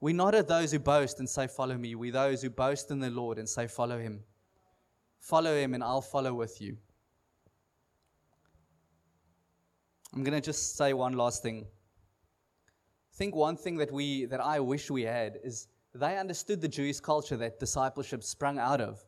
We're 0.00 0.14
not 0.14 0.34
of 0.34 0.46
those 0.46 0.72
who 0.72 0.78
boast 0.78 1.18
and 1.18 1.28
say, 1.28 1.46
Follow 1.46 1.76
me. 1.76 1.94
We're 1.94 2.12
those 2.12 2.42
who 2.42 2.50
boast 2.50 2.90
in 2.90 3.00
the 3.00 3.10
Lord 3.10 3.38
and 3.38 3.48
say, 3.48 3.66
Follow 3.66 3.98
him. 3.98 4.20
Follow 5.18 5.56
him, 5.56 5.72
and 5.72 5.82
I'll 5.82 6.02
follow 6.02 6.34
with 6.34 6.60
you. 6.60 6.76
I'm 10.14 10.22
going 10.22 10.34
to 10.34 10.40
just 10.40 10.76
say 10.76 10.92
one 10.92 11.14
last 11.14 11.42
thing. 11.42 11.64
I 11.64 13.16
think 13.16 13.34
one 13.34 13.56
thing 13.56 13.76
that, 13.78 13.90
we, 13.90 14.26
that 14.26 14.40
I 14.40 14.60
wish 14.60 14.90
we 14.90 15.02
had 15.02 15.38
is 15.42 15.68
they 15.94 16.18
understood 16.18 16.60
the 16.60 16.68
Jewish 16.68 17.00
culture 17.00 17.36
that 17.38 17.58
discipleship 17.58 18.22
sprung 18.22 18.58
out 18.58 18.80
of. 18.80 19.02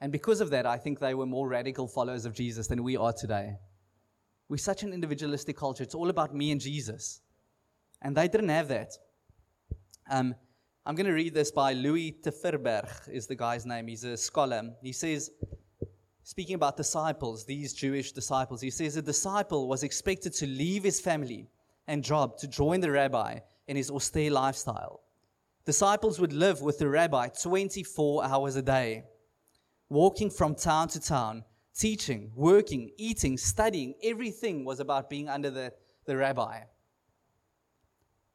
And 0.00 0.12
because 0.12 0.40
of 0.40 0.50
that, 0.50 0.66
I 0.66 0.76
think 0.76 0.98
they 0.98 1.14
were 1.14 1.26
more 1.26 1.48
radical 1.48 1.88
followers 1.88 2.24
of 2.26 2.34
Jesus 2.34 2.66
than 2.66 2.82
we 2.82 2.96
are 2.96 3.12
today. 3.12 3.56
We're 4.48 4.56
such 4.58 4.82
an 4.82 4.92
individualistic 4.92 5.56
culture. 5.56 5.82
It's 5.82 5.94
all 5.94 6.10
about 6.10 6.34
me 6.34 6.50
and 6.50 6.60
Jesus. 6.60 7.20
And 8.02 8.16
they 8.16 8.28
didn't 8.28 8.50
have 8.50 8.68
that. 8.68 8.92
Um, 10.10 10.34
I'm 10.86 10.94
going 10.94 11.06
to 11.06 11.12
read 11.12 11.32
this 11.32 11.50
by 11.50 11.72
Louis 11.72 12.18
Tverberg, 12.22 13.08
is 13.08 13.26
the 13.26 13.34
guy's 13.34 13.64
name. 13.64 13.88
He's 13.88 14.04
a 14.04 14.18
scholar. 14.18 14.62
He 14.82 14.92
says, 14.92 15.30
speaking 16.22 16.56
about 16.56 16.76
disciples, 16.76 17.46
these 17.46 17.72
Jewish 17.72 18.12
disciples, 18.12 18.60
he 18.60 18.68
says 18.68 18.96
a 18.96 19.02
disciple 19.02 19.66
was 19.66 19.82
expected 19.82 20.34
to 20.34 20.46
leave 20.46 20.84
his 20.84 21.00
family 21.00 21.48
and 21.86 22.04
job 22.04 22.36
to 22.38 22.46
join 22.46 22.80
the 22.80 22.90
rabbi 22.90 23.38
in 23.66 23.76
his 23.76 23.90
austere 23.90 24.30
lifestyle. 24.30 25.00
Disciples 25.64 26.20
would 26.20 26.34
live 26.34 26.60
with 26.60 26.78
the 26.78 26.88
rabbi 26.88 27.28
24 27.28 28.24
hours 28.24 28.56
a 28.56 28.62
day, 28.62 29.04
walking 29.88 30.28
from 30.28 30.54
town 30.54 30.88
to 30.88 31.00
town, 31.00 31.44
teaching, 31.76 32.30
working, 32.34 32.90
eating, 32.96 33.36
studying, 33.36 33.94
everything 34.02 34.64
was 34.64 34.80
about 34.80 35.10
being 35.10 35.28
under 35.28 35.50
the, 35.50 35.72
the 36.06 36.16
rabbi. 36.16 36.60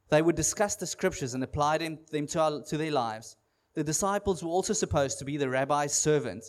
They 0.10 0.22
would 0.22 0.36
discuss 0.36 0.76
the 0.76 0.88
scriptures 0.88 1.34
and 1.34 1.44
apply 1.44 1.78
them, 1.78 2.00
them 2.12 2.28
to, 2.28 2.40
our, 2.40 2.62
to 2.64 2.78
their 2.78 2.92
lives. 2.92 3.38
The 3.76 3.84
disciples 3.84 4.44
were 4.44 4.50
also 4.50 4.74
supposed 4.74 5.20
to 5.20 5.26
be 5.26 5.38
the 5.38 5.50
rabbi's 5.50 5.94
servant. 5.94 6.44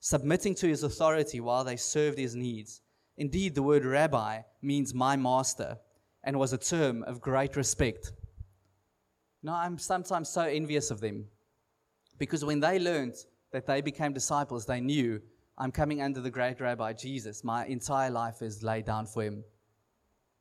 submitting 0.00 0.54
to 0.54 0.68
his 0.68 0.82
authority 0.82 1.40
while 1.40 1.64
they 1.64 1.76
served 1.76 2.18
his 2.18 2.36
needs. 2.36 2.80
Indeed, 3.16 3.54
the 3.54 3.62
word 3.62 3.84
rabbi 3.84 4.42
means 4.62 4.94
my 4.94 5.16
master 5.16 5.78
and 6.22 6.38
was 6.38 6.52
a 6.52 6.58
term 6.58 7.02
of 7.04 7.20
great 7.20 7.56
respect. 7.56 8.12
Now, 9.42 9.54
I'm 9.54 9.78
sometimes 9.78 10.28
so 10.28 10.42
envious 10.42 10.90
of 10.90 11.00
them 11.00 11.26
because 12.18 12.44
when 12.44 12.60
they 12.60 12.78
learned 12.78 13.14
that 13.52 13.66
they 13.66 13.80
became 13.80 14.12
disciples, 14.12 14.66
they 14.66 14.80
knew 14.80 15.20
I'm 15.58 15.72
coming 15.72 16.02
under 16.02 16.20
the 16.20 16.30
great 16.30 16.60
rabbi 16.60 16.92
Jesus. 16.92 17.42
My 17.42 17.66
entire 17.66 18.10
life 18.10 18.42
is 18.42 18.62
laid 18.62 18.84
down 18.84 19.06
for 19.06 19.22
him. 19.22 19.42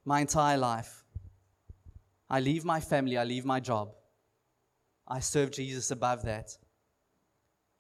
My 0.04 0.20
entire 0.20 0.58
life. 0.58 1.04
I 2.30 2.40
leave 2.40 2.66
my 2.66 2.80
family, 2.80 3.18
I 3.18 3.24
leave 3.24 3.46
my 3.46 3.60
job. 3.60 3.94
I 5.08 5.20
serve 5.20 5.52
Jesus 5.52 5.92
above 5.92 6.24
that. 6.24 6.58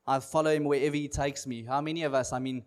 I 0.08 0.20
follow 0.20 0.52
him 0.52 0.66
wherever 0.66 0.96
he 0.96 1.08
takes 1.08 1.48
me. 1.48 1.64
How 1.64 1.82
many 1.82 2.04
of 2.04 2.14
us, 2.14 2.32
I 2.32 2.38
mean, 2.40 2.64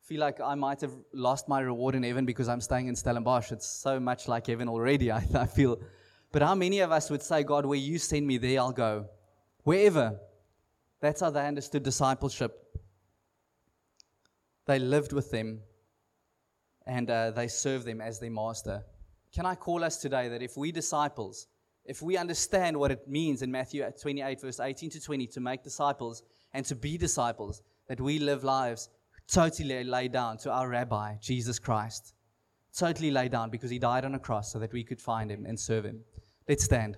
feel 0.00 0.20
like 0.20 0.40
I 0.40 0.54
might 0.54 0.80
have 0.80 0.94
lost 1.12 1.46
my 1.46 1.60
reward 1.60 1.94
in 1.94 2.02
heaven 2.02 2.24
because 2.24 2.48
I'm 2.48 2.62
staying 2.62 2.88
in 2.88 2.96
Stellenbosch? 2.96 3.52
It's 3.52 3.66
so 3.66 4.00
much 4.00 4.28
like 4.28 4.46
heaven 4.46 4.68
already, 4.68 5.12
I, 5.20 5.26
I 5.34 5.46
feel. 5.46 5.78
But 6.32 6.42
how 6.42 6.54
many 6.54 6.80
of 6.80 6.90
us 6.90 7.10
would 7.10 7.22
say, 7.22 7.42
God, 7.42 7.66
where 7.66 7.78
you 7.78 7.98
send 7.98 8.26
me, 8.26 8.38
there 8.38 8.58
I'll 8.60 8.72
go? 8.72 9.06
Wherever. 9.62 10.18
That's 11.00 11.20
how 11.20 11.30
they 11.30 11.46
understood 11.46 11.82
discipleship. 11.82 12.63
They 14.66 14.78
lived 14.78 15.12
with 15.12 15.30
them 15.30 15.60
and 16.86 17.10
uh, 17.10 17.30
they 17.30 17.48
served 17.48 17.86
them 17.86 18.00
as 18.00 18.18
their 18.18 18.30
master. 18.30 18.84
Can 19.34 19.46
I 19.46 19.54
call 19.54 19.82
us 19.82 19.96
today 19.96 20.28
that 20.28 20.42
if 20.42 20.56
we 20.56 20.72
disciples, 20.72 21.48
if 21.84 22.02
we 22.02 22.16
understand 22.16 22.76
what 22.76 22.90
it 22.90 23.08
means 23.08 23.42
in 23.42 23.50
Matthew 23.50 23.84
28, 24.00 24.40
verse 24.40 24.60
18 24.60 24.90
to 24.90 25.00
20, 25.00 25.26
to 25.28 25.40
make 25.40 25.62
disciples 25.62 26.22
and 26.52 26.64
to 26.66 26.74
be 26.74 26.96
disciples, 26.96 27.62
that 27.88 28.00
we 28.00 28.18
live 28.18 28.44
lives 28.44 28.88
totally 29.28 29.84
laid 29.84 30.12
down 30.12 30.38
to 30.38 30.50
our 30.50 30.68
rabbi, 30.68 31.16
Jesus 31.20 31.58
Christ. 31.58 32.14
Totally 32.76 33.10
laid 33.10 33.32
down 33.32 33.50
because 33.50 33.70
he 33.70 33.78
died 33.78 34.04
on 34.04 34.14
a 34.14 34.18
cross 34.18 34.52
so 34.52 34.58
that 34.58 34.72
we 34.72 34.84
could 34.84 35.00
find 35.00 35.30
him 35.30 35.46
and 35.46 35.58
serve 35.58 35.84
him. 35.84 36.00
Let's 36.48 36.64
stand. 36.64 36.96